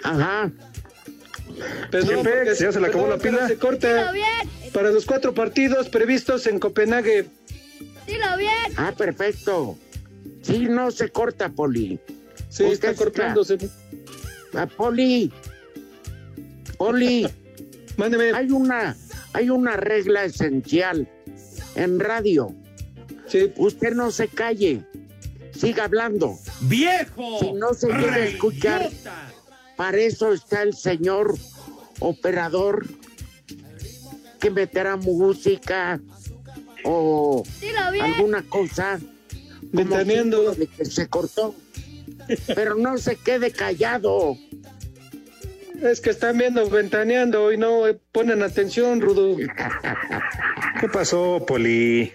Ajá. 0.02 0.50
¿ya 2.58 2.72
se 2.72 2.80
le 2.80 2.86
acabó 2.86 3.06
la 3.06 3.18
pila? 3.18 3.46
Se 3.46 3.56
corta 3.56 4.12
para 4.72 4.90
los 4.90 5.04
cuatro 5.06 5.34
partidos 5.34 5.88
previstos 5.88 6.46
en 6.46 6.58
Copenhague. 6.58 7.26
Dilo 8.06 8.36
bien. 8.38 8.54
Ah, 8.76 8.92
perfecto. 8.96 9.76
Sí, 10.51 10.66
no 10.68 10.90
se 10.90 11.11
corta, 11.11 11.48
Poli. 11.48 12.01
Sí, 12.48 12.64
está 12.64 12.94
cortándose. 12.94 13.59
Ah, 14.55 14.66
Poli. 14.66 15.32
Poli. 16.76 17.26
Mándeme. 17.96 18.32
Hay 18.32 18.51
una, 18.51 18.96
hay 19.32 19.51
una 19.51 19.76
regla 19.76 20.24
esencial 20.24 21.09
en 21.76 22.01
radio. 22.01 22.55
Sí. 23.28 23.53
Usted 23.57 23.94
no 23.94 24.11
se 24.11 24.28
calle. 24.28 24.84
Siga 25.53 25.84
hablando. 25.84 26.36
¡Viejo! 26.62 27.38
Si 27.40 27.53
no 27.53 27.74
se 27.74 27.88
quiere 27.88 28.28
escuchar, 28.30 28.90
para 29.76 29.98
eso 29.98 30.32
está 30.32 30.62
el 30.62 30.74
señor 30.74 31.36
operador 32.01 32.86
que 34.40 34.51
meterá 34.51 34.96
música 34.96 36.01
o 36.82 37.44
alguna 38.01 38.42
cosa 38.42 38.98
Ventaneando. 39.72 40.38
símbolo 40.38 40.54
de 40.54 40.66
que 40.66 40.84
se 40.84 41.08
cortó. 41.08 41.54
Pero 42.54 42.74
no 42.76 42.98
se 42.98 43.16
quede 43.16 43.50
callado. 43.50 44.36
Es 45.82 46.00
que 46.00 46.10
están 46.10 46.36
viendo 46.38 46.68
ventaneando 46.68 47.52
y 47.52 47.56
no 47.56 47.82
ponen 48.12 48.42
atención, 48.42 49.00
Rudo. 49.00 49.36
¿Qué 50.80 50.88
pasó, 50.88 51.44
Poli? 51.46 52.12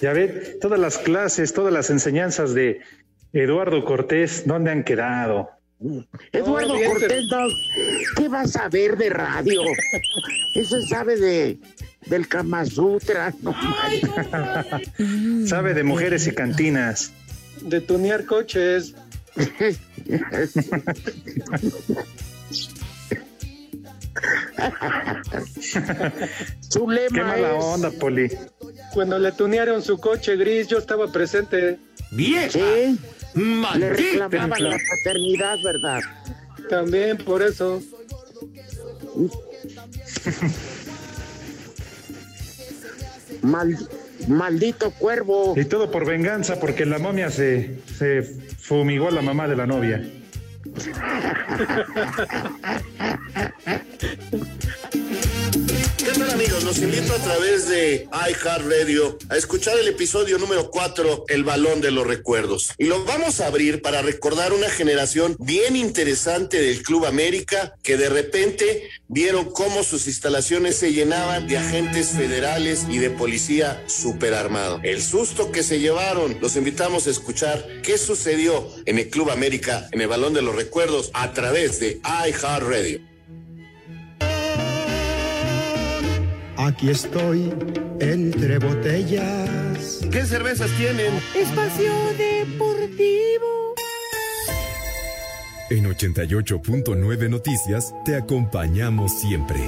Ya 0.00 0.12
ve, 0.12 0.58
todas 0.60 0.78
las 0.78 0.98
clases, 0.98 1.52
todas 1.52 1.72
las 1.72 1.90
enseñanzas 1.90 2.54
de 2.54 2.80
Eduardo 3.32 3.84
Cortés, 3.84 4.46
¿dónde 4.46 4.70
han 4.70 4.84
quedado? 4.84 5.50
Eduardo 6.32 6.74
Cortés, 6.86 7.24
¿qué 8.16 8.28
vas 8.28 8.54
a 8.56 8.68
ver 8.68 8.96
de 8.96 9.10
radio? 9.10 9.62
Eso 10.54 10.80
sabe 10.82 11.16
de 11.16 11.58
del 12.08 12.28
Kama 12.28 12.64
Sutra. 12.66 13.32
No, 13.42 13.54
Sabe 15.46 15.74
de 15.74 15.82
mujeres 15.84 16.26
y 16.26 16.32
cantinas. 16.32 17.12
De 17.62 17.80
tunear 17.80 18.24
coches. 18.24 18.94
Su 26.68 26.88
lema 26.90 27.08
Qué 27.18 27.22
mala 27.24 27.56
es- 27.58 27.64
onda, 27.64 27.90
Poli. 27.90 28.28
Cuando 28.92 29.18
le 29.18 29.32
tunearon 29.32 29.82
su 29.82 29.98
coche 29.98 30.36
gris, 30.36 30.68
yo 30.68 30.78
estaba 30.78 31.10
presente. 31.12 31.78
¡Vieja! 32.10 32.50
Sí, 32.52 32.98
le 33.34 33.40
¡Maldita! 33.42 33.92
reclamaban 33.94 34.62
la 34.64 34.78
paternidad, 34.78 35.56
¿verdad? 35.62 36.00
También 36.70 37.16
por 37.18 37.42
eso. 37.42 37.82
Mal- 43.48 43.76
maldito 44.28 44.90
cuervo. 44.92 45.54
Y 45.56 45.64
todo 45.64 45.90
por 45.90 46.06
venganza, 46.06 46.60
porque 46.60 46.86
la 46.86 46.98
momia 46.98 47.30
se, 47.30 47.80
se 47.96 48.22
fumigó 48.22 49.08
a 49.08 49.10
la 49.10 49.22
mamá 49.22 49.48
de 49.48 49.56
la 49.56 49.66
novia. 49.66 50.08
Los 56.68 56.80
invito 56.80 57.14
a 57.14 57.18
través 57.18 57.66
de 57.66 58.06
iHeartRadio 58.12 59.16
a 59.30 59.38
escuchar 59.38 59.78
el 59.78 59.88
episodio 59.88 60.36
número 60.36 60.70
4, 60.70 61.24
El 61.28 61.42
Balón 61.42 61.80
de 61.80 61.90
los 61.90 62.06
Recuerdos. 62.06 62.74
Y 62.76 62.84
lo 62.84 63.06
vamos 63.06 63.40
a 63.40 63.46
abrir 63.46 63.80
para 63.80 64.02
recordar 64.02 64.52
una 64.52 64.68
generación 64.68 65.34
bien 65.38 65.76
interesante 65.76 66.60
del 66.60 66.82
Club 66.82 67.06
América 67.06 67.74
que 67.82 67.96
de 67.96 68.10
repente 68.10 68.86
vieron 69.08 69.46
cómo 69.50 69.82
sus 69.82 70.06
instalaciones 70.08 70.76
se 70.76 70.92
llenaban 70.92 71.48
de 71.48 71.56
agentes 71.56 72.10
federales 72.10 72.84
y 72.90 72.98
de 72.98 73.08
policía 73.08 73.82
superarmado. 73.86 74.78
El 74.82 75.00
susto 75.00 75.50
que 75.50 75.62
se 75.62 75.80
llevaron, 75.80 76.36
los 76.38 76.54
invitamos 76.56 77.06
a 77.06 77.10
escuchar 77.10 77.66
qué 77.82 77.96
sucedió 77.96 78.68
en 78.84 78.98
el 78.98 79.08
Club 79.08 79.30
América 79.30 79.88
en 79.90 80.02
el 80.02 80.08
Balón 80.08 80.34
de 80.34 80.42
los 80.42 80.54
Recuerdos 80.54 81.10
a 81.14 81.32
través 81.32 81.80
de 81.80 81.98
iHeartRadio. 82.04 83.08
Aquí 86.68 86.90
estoy 86.90 87.50
entre 87.98 88.58
botellas. 88.58 90.00
¿Qué 90.12 90.26
cervezas 90.26 90.70
tienen? 90.76 91.14
Espacio 91.34 91.90
Deportivo. 92.18 93.74
En 95.70 95.86
88.9 95.86 97.30
Noticias 97.30 97.94
te 98.04 98.16
acompañamos 98.16 99.18
siempre. 99.18 99.58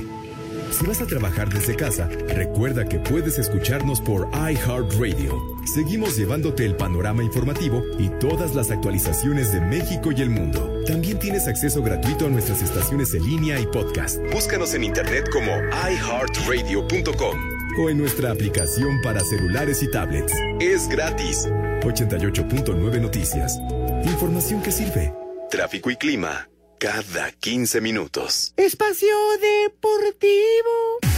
Si 0.71 0.87
vas 0.87 1.01
a 1.01 1.07
trabajar 1.07 1.53
desde 1.53 1.75
casa, 1.75 2.09
recuerda 2.29 2.89
que 2.89 2.99
puedes 2.99 3.39
escucharnos 3.39 4.01
por 4.01 4.29
iHeartRadio. 4.33 5.57
Seguimos 5.75 6.17
llevándote 6.17 6.65
el 6.65 6.77
panorama 6.77 7.23
informativo 7.23 7.83
y 7.99 8.09
todas 8.21 8.55
las 8.55 8.71
actualizaciones 8.71 9.53
de 9.53 9.61
México 9.61 10.13
y 10.13 10.23
el 10.23 10.31
mundo. 10.31 10.83
También 10.87 11.19
tienes 11.19 11.49
acceso 11.49 11.83
gratuito 11.83 12.27
a 12.27 12.29
nuestras 12.29 12.63
estaciones 12.63 13.13
en 13.15 13.25
línea 13.25 13.61
y 13.61 13.67
podcast. 13.67 14.19
Búscanos 14.33 14.75
en 14.75 14.85
internet 14.85 15.29
como 15.33 15.51
iHeartRadio.com 15.51 17.39
o 17.79 17.91
en 17.91 17.99
nuestra 17.99 18.33
aplicación 18.33 19.01
para 19.03 19.21
celulares 19.21 19.83
y 19.83 19.91
tablets. 19.91 20.33
Es 20.61 20.89
gratis. 20.89 21.47
88.9 21.83 23.01
Noticias. 23.01 23.59
Información 24.05 24.63
que 24.63 24.73
sirve. 24.73 25.15
Tráfico 25.51 25.91
y 25.91 25.97
clima 25.97 26.50
cada 26.81 27.31
15 27.31 27.83
minutos. 27.83 28.55
Espacio 28.57 29.15
Deportivo. 29.39 31.10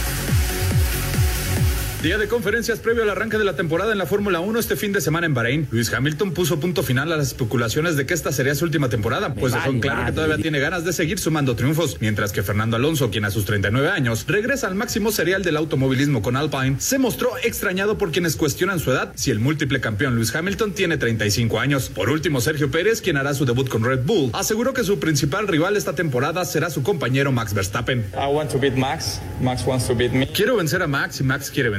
Día 2.03 2.17
de 2.17 2.27
conferencias 2.27 2.79
previo 2.79 3.03
al 3.03 3.09
arranque 3.09 3.37
de 3.37 3.45
la 3.45 3.55
temporada 3.55 3.93
en 3.93 3.97
la 3.97 4.05
Fórmula 4.05 4.41
1 4.41 4.59
este 4.59 4.75
fin 4.75 4.91
de 4.91 4.99
semana 4.99 5.25
en 5.25 5.33
Bahrein. 5.33 5.69
Luis 5.71 5.93
Hamilton 5.93 6.33
puso 6.33 6.59
punto 6.59 6.83
final 6.83 7.09
a 7.13 7.15
las 7.15 7.27
especulaciones 7.27 7.95
de 7.95 8.05
que 8.05 8.13
esta 8.13 8.33
sería 8.33 8.53
su 8.55 8.65
última 8.65 8.89
temporada, 8.89 9.33
pues 9.33 9.53
dejó 9.53 9.69
en 9.69 9.79
claro 9.79 10.07
que 10.07 10.11
todavía 10.11 10.35
tiene 10.35 10.59
ganas 10.59 10.83
de 10.83 10.91
seguir 10.91 11.17
sumando 11.17 11.55
triunfos, 11.55 12.01
mientras 12.01 12.33
que 12.33 12.43
Fernando 12.43 12.75
Alonso, 12.75 13.09
quien 13.09 13.23
a 13.23 13.31
sus 13.31 13.45
39 13.45 13.87
años 13.87 14.25
regresa 14.27 14.67
al 14.67 14.75
máximo 14.75 15.13
serial 15.13 15.43
del 15.43 15.55
automovilismo 15.55 16.21
con 16.21 16.35
Alpine, 16.35 16.75
se 16.77 16.99
mostró 16.99 17.37
extrañado 17.41 17.97
por 17.97 18.11
quienes 18.11 18.35
cuestionan 18.35 18.81
su 18.81 18.91
edad 18.91 19.13
si 19.15 19.31
el 19.31 19.39
múltiple 19.39 19.79
campeón 19.79 20.15
Luis 20.15 20.35
Hamilton 20.35 20.73
tiene 20.73 20.97
35 20.97 21.57
años. 21.57 21.87
Por 21.87 22.09
último, 22.09 22.41
Sergio 22.41 22.69
Pérez, 22.69 22.99
quien 22.99 23.15
hará 23.15 23.33
su 23.33 23.45
debut 23.45 23.69
con 23.69 23.81
Red 23.81 24.01
Bull, 24.03 24.29
aseguró 24.33 24.73
que 24.73 24.83
su 24.83 24.99
principal 24.99 25.47
rival 25.47 25.77
esta 25.77 25.95
temporada 25.95 26.43
será 26.43 26.69
su 26.69 26.83
compañero 26.83 27.31
Max 27.31 27.53
Verstappen. 27.53 27.99
I 28.13 28.27
want 28.29 28.51
to 28.51 28.59
beat 28.59 28.75
Max. 28.75 29.21
Max 29.39 29.65
wants 29.65 29.87
to 29.87 29.95
beat 29.95 30.11
me. 30.11 30.27
Quiero 30.27 30.57
vencer 30.57 30.81
a 30.81 30.87
Max 30.87 31.21
y 31.21 31.23
Max 31.23 31.49
quiere 31.49 31.69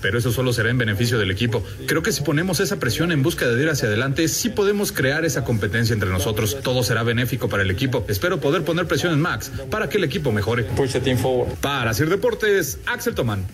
pero 0.00 0.18
eso 0.18 0.32
solo 0.32 0.52
será 0.52 0.70
en 0.70 0.78
beneficio 0.78 1.18
del 1.18 1.30
equipo. 1.30 1.62
Creo 1.86 2.02
que 2.02 2.12
si 2.12 2.22
ponemos 2.22 2.60
esa 2.60 2.78
presión 2.78 3.12
en 3.12 3.22
búsqueda 3.22 3.54
de 3.54 3.62
ir 3.62 3.68
hacia 3.68 3.88
adelante, 3.88 4.28
sí 4.28 4.48
podemos 4.48 4.92
crear 4.92 5.24
esa 5.24 5.44
competencia 5.44 5.94
entre 5.94 6.10
nosotros. 6.10 6.58
Todo 6.62 6.82
será 6.82 7.02
benéfico 7.02 7.48
para 7.48 7.62
el 7.62 7.70
equipo. 7.70 8.04
Espero 8.08 8.40
poder 8.40 8.62
poner 8.62 8.86
presión 8.86 9.12
en 9.12 9.20
Max 9.20 9.50
para 9.70 9.88
que 9.88 9.98
el 9.98 10.04
equipo 10.04 10.32
mejore. 10.32 10.64
Push 10.64 10.92
the 10.92 11.00
team 11.00 11.18
forward. 11.18 11.54
Para 11.60 11.90
hacer 11.90 12.08
deportes, 12.08 12.78
Axel 12.86 13.14
Tomán. 13.14 13.46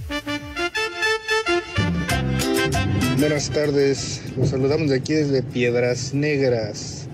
Buenas 3.19 3.49
tardes, 3.51 4.23
los 4.37 4.51
saludamos 4.51 4.91
de 4.91 4.97
aquí 4.97 5.15
desde 5.15 5.43
Piedras 5.43 6.13
Negras. 6.13 7.09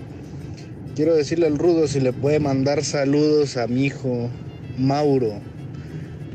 Quiero 0.95 1.15
decirle 1.15 1.47
al 1.47 1.57
Rudo 1.57 1.87
si 1.87 2.01
le 2.01 2.13
puede 2.13 2.39
mandar 2.39 2.83
saludos 2.83 3.57
a 3.57 3.67
mi 3.67 3.85
hijo 3.85 4.29
Mauro. 4.77 5.41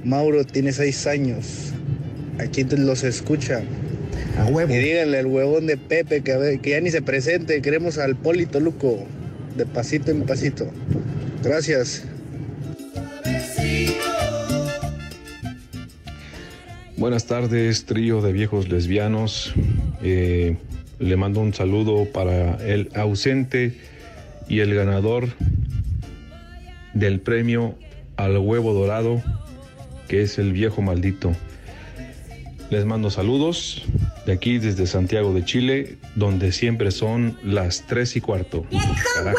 Mauro 0.04 0.44
tiene 0.44 0.72
seis 0.72 1.06
años. 1.06 1.74
Aquí 2.38 2.64
te 2.64 2.76
los 2.76 3.04
escucha. 3.04 3.62
Y 4.68 4.76
díganle 4.76 5.18
al 5.18 5.26
huevón 5.26 5.66
de 5.66 5.76
Pepe 5.76 6.22
que, 6.22 6.32
a 6.32 6.38
ver- 6.38 6.60
que 6.60 6.70
ya 6.70 6.80
ni 6.80 6.90
se 6.90 7.02
presente. 7.02 7.60
Queremos 7.60 7.98
al 7.98 8.16
Polito 8.16 8.60
Luco. 8.60 9.04
De 9.56 9.66
pasito 9.66 10.10
en 10.12 10.22
pasito. 10.22 10.70
Gracias. 11.42 12.04
Buenas 16.96 17.26
tardes, 17.26 17.84
trío 17.84 18.20
de 18.22 18.32
viejos 18.32 18.68
lesbianos. 18.68 19.54
Eh, 20.02 20.56
le 20.98 21.16
mando 21.16 21.40
un 21.40 21.54
saludo 21.54 22.06
para 22.12 22.54
el 22.64 22.90
ausente 22.94 23.74
y 24.48 24.60
el 24.60 24.74
ganador 24.74 25.28
del 26.94 27.20
premio 27.20 27.76
al 28.16 28.36
huevo 28.38 28.72
dorado, 28.74 29.22
que 30.08 30.22
es 30.22 30.38
el 30.38 30.52
viejo 30.52 30.82
maldito. 30.82 31.32
Les 32.70 32.84
mando 32.84 33.08
saludos 33.08 33.82
de 34.26 34.32
aquí 34.32 34.58
desde 34.58 34.86
Santiago 34.86 35.32
de 35.32 35.42
Chile, 35.42 35.96
donde 36.16 36.52
siempre 36.52 36.90
son 36.90 37.38
las 37.42 37.86
tres 37.86 38.14
y 38.14 38.20
cuarto. 38.20 38.66
Carajo. 39.14 39.38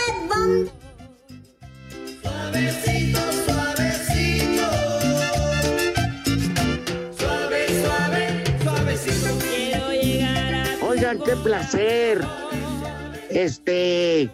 Suavecito, 2.24 3.20
suavecito. 3.46 4.72
Suave, 7.20 7.68
suave, 7.84 8.44
suavecito. 8.64 9.38
Quiero 9.48 9.92
llegar 9.92 10.54
a 10.56 10.86
Oigan, 10.88 11.20
qué 11.24 11.36
placer. 11.44 12.22
Este, 13.30 14.28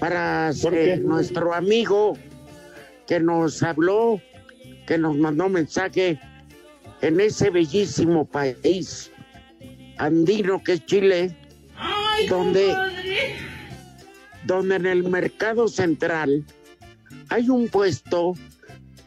para 0.00 0.50
eh, 0.50 1.00
nuestro 1.00 1.54
amigo 1.54 2.18
que 3.06 3.20
nos 3.20 3.62
habló, 3.62 4.20
que 4.84 4.98
nos 4.98 5.16
mandó 5.16 5.48
mensaje 5.48 6.18
en 7.04 7.20
ese 7.20 7.50
bellísimo 7.50 8.24
país 8.24 9.10
andino 9.98 10.62
que 10.64 10.72
es 10.72 10.86
Chile, 10.86 11.36
donde, 12.30 12.74
donde 14.44 14.76
en 14.76 14.86
el 14.86 15.04
mercado 15.04 15.68
central 15.68 16.44
hay 17.28 17.50
un 17.50 17.68
puesto 17.68 18.32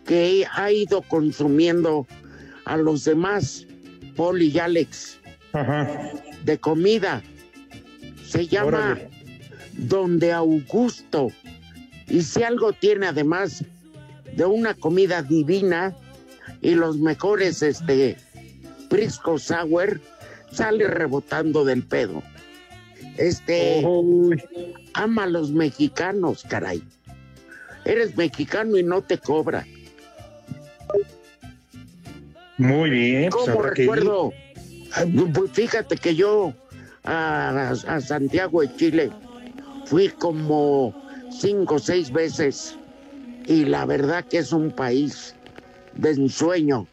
que 0.06 0.46
ha 0.54 0.72
ido 0.72 1.02
consumiendo 1.02 2.06
a 2.66 2.78
los 2.78 3.04
demás, 3.04 3.66
Paul 4.16 4.44
y 4.44 4.60
Alex, 4.60 5.20
de 6.46 6.58
comida. 6.60 7.24
Se 8.24 8.46
llama 8.46 8.68
Órale. 8.68 9.10
Donde 9.74 10.34
Augusto. 10.34 11.30
Y 12.08 12.22
si 12.22 12.44
algo 12.44 12.74
tiene 12.74 13.08
además 13.08 13.64
de 14.36 14.46
una 14.46 14.76
comida 14.76 15.24
divina 15.24 15.96
y 16.62 16.76
los 16.76 16.98
mejores 16.98 17.62
este 17.62 18.18
Prisco 18.90 19.38
Sour, 19.38 20.00
sale 20.52 20.88
rebotando 20.88 21.66
del 21.66 21.84
pedo. 21.84 22.24
Este 23.18 23.84
ama 24.94 25.24
a 25.24 25.28
los 25.28 25.52
mexicanos, 25.52 26.44
caray. 26.48 26.84
Eres 27.86 28.16
mexicano 28.18 28.78
y 28.78 28.84
no 28.84 29.02
te 29.02 29.18
cobra. 29.18 29.66
Muy 32.58 32.90
bien. 32.90 33.30
pues 33.30 33.46
¿Cómo 33.46 33.60
habrá 33.60 33.74
que 33.74 33.84
ir. 33.84 33.90
recuerdo? 33.90 34.34
Pues 35.34 35.52
fíjate 35.52 35.98
que 35.98 36.16
yo 36.16 36.54
a, 37.04 37.70
a 37.70 38.02
Santiago 38.02 38.62
de 38.62 38.76
Chile 38.76 39.12
fui 39.86 40.10
como 40.10 40.94
cinco 41.30 41.76
o 41.76 41.80
seis 41.80 42.12
veces 42.12 42.76
y 43.46 43.66
la 43.66 43.86
verdad 43.86 44.26
que 44.26 44.40
es 44.40 44.52
un 44.52 44.72
país 44.72 45.36
de 45.98 46.12
ensueño. 46.12 46.88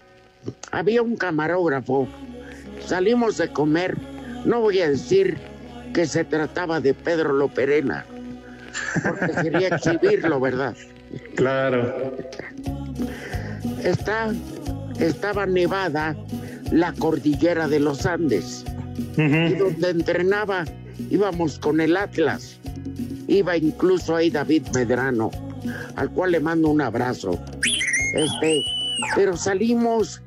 Había 0.70 1.02
un 1.02 1.16
camarógrafo, 1.16 2.08
salimos 2.86 3.38
de 3.38 3.48
comer, 3.48 3.96
no 4.44 4.60
voy 4.60 4.80
a 4.80 4.90
decir 4.90 5.38
que 5.92 6.06
se 6.06 6.24
trataba 6.24 6.80
de 6.80 6.92
Pedro 6.92 7.32
Loperena, 7.32 8.04
porque 9.02 9.32
sería 9.32 9.68
exhibirlo, 9.76 10.40
¿verdad? 10.40 10.74
Claro. 11.36 12.14
Está, 13.82 14.32
estaba 14.98 15.46
nevada 15.46 16.16
la 16.70 16.92
cordillera 16.92 17.68
de 17.68 17.80
los 17.80 18.04
Andes. 18.06 18.64
Y 19.16 19.54
donde 19.54 19.90
entrenaba 19.90 20.64
íbamos 21.10 21.58
con 21.58 21.80
el 21.80 21.96
Atlas. 21.96 22.58
Iba 23.26 23.56
incluso 23.56 24.16
ahí 24.16 24.30
David 24.30 24.68
Medrano, 24.74 25.30
al 25.96 26.10
cual 26.10 26.32
le 26.32 26.40
mando 26.40 26.68
un 26.68 26.80
abrazo. 26.80 27.38
Este, 28.14 28.62
pero 29.14 29.36
salimos 29.36 30.22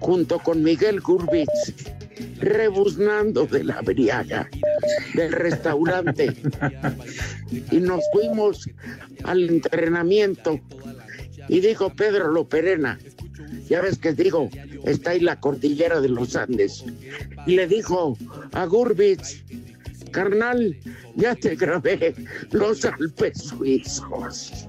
junto 0.00 0.38
con 0.38 0.62
Miguel 0.62 1.00
Gurbitz, 1.00 1.74
rebuznando 2.38 3.46
de 3.46 3.64
la 3.64 3.80
briaga 3.82 4.48
del 5.14 5.32
restaurante. 5.32 6.34
Y 7.70 7.76
nos 7.78 8.02
fuimos 8.12 8.68
al 9.24 9.48
entrenamiento. 9.48 10.60
Y 11.48 11.60
dijo 11.60 11.90
Pedro 11.94 12.30
Loperena, 12.30 12.98
ya 13.68 13.80
ves 13.80 13.98
que 13.98 14.12
digo, 14.12 14.48
está 14.84 15.10
ahí 15.10 15.20
la 15.20 15.40
cordillera 15.40 16.00
de 16.00 16.08
los 16.08 16.36
Andes. 16.36 16.84
Y 17.46 17.56
le 17.56 17.66
dijo 17.66 18.16
a 18.52 18.66
Gurbitz, 18.66 19.42
carnal, 20.10 20.76
ya 21.14 21.34
te 21.34 21.54
grabé 21.56 22.14
los 22.52 22.84
Alpes 22.84 23.38
suizos. 23.38 24.68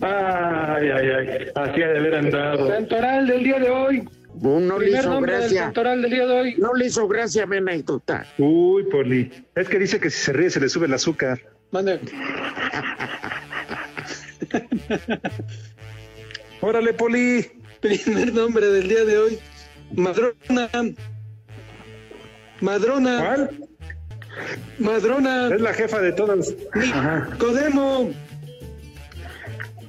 Ay, 0.00 0.88
ay, 0.90 1.08
ay. 1.10 1.46
Así 1.54 1.82
ha 1.82 1.88
de 1.88 1.98
haber 1.98 2.14
andado. 2.14 2.68
Santoral 2.68 3.26
del 3.26 3.42
día 3.44 3.58
de 3.58 3.70
hoy. 3.70 4.08
No 4.40 4.78
le 4.78 4.86
Primer 4.86 5.00
hizo 5.00 5.10
nombre 5.10 5.32
del 5.32 5.40
gracia. 5.42 5.66
del 6.02 6.10
día 6.10 6.26
de 6.26 6.32
hoy. 6.40 6.54
No 6.58 6.72
le 6.74 6.86
hizo 6.86 7.06
gracia 7.08 7.46
anécdota. 7.58 8.26
Uy, 8.38 8.84
Poli. 8.84 9.30
Es 9.54 9.68
que 9.68 9.78
dice 9.78 9.98
que 10.00 10.08
si 10.10 10.18
se 10.24 10.32
ríe 10.32 10.50
se 10.50 10.60
le 10.60 10.68
sube 10.68 10.86
el 10.86 10.94
azúcar. 10.94 11.40
Mande. 11.72 12.00
Órale, 16.60 16.92
Poli. 16.94 17.46
Primer 17.80 18.32
nombre 18.32 18.66
del 18.66 18.88
día 18.88 19.04
de 19.04 19.18
hoy. 19.18 19.38
Madrona. 19.94 20.68
Madrona. 22.60 23.18
¿Cuál? 23.24 23.50
Madrona. 24.78 25.48
Es 25.54 25.60
la 25.60 25.74
jefa 25.74 26.00
de 26.00 26.12
todas. 26.12 26.54
Ajá. 26.74 27.28
Codemo. 27.38 28.10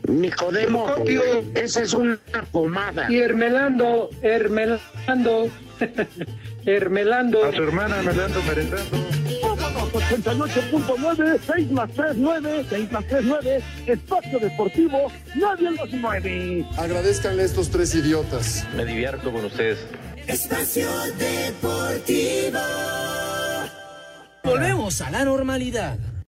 Nicodemo, 0.07 0.87
Procopio. 0.87 1.21
esa 1.55 1.83
es 1.83 1.93
una 1.93 2.17
pomada. 2.51 3.09
Y 3.09 3.19
Hermelando. 3.19 4.09
Hermelando. 4.21 5.49
Hermelando. 6.65 7.45
A 7.45 7.51
su 7.53 7.63
hermana 7.63 7.97
merendando, 8.01 8.41
merendando. 8.43 8.97
Vámonos, 9.41 9.93
88.9, 9.93 11.39
6 11.55 11.71
más 11.71 11.91
3, 11.91 12.13
9, 12.17 12.65
6 12.69 12.91
más 12.91 13.05
3, 13.07 13.21
9, 13.25 13.63
espacio 13.87 14.39
deportivo, 14.39 15.11
nadie 15.35 15.71
los 15.71 15.91
mueve. 15.93 16.65
Agradezcanle 16.77 17.43
a 17.43 17.45
estos 17.45 17.69
tres 17.69 17.95
idiotas. 17.95 18.65
Me 18.75 18.85
divierto 18.85 19.31
con 19.31 19.45
ustedes. 19.45 19.79
Espacio 20.27 20.89
Deportivo. 21.17 22.59
Volvemos 24.43 25.01
a 25.01 25.11
la 25.11 25.25
normalidad. 25.25 25.97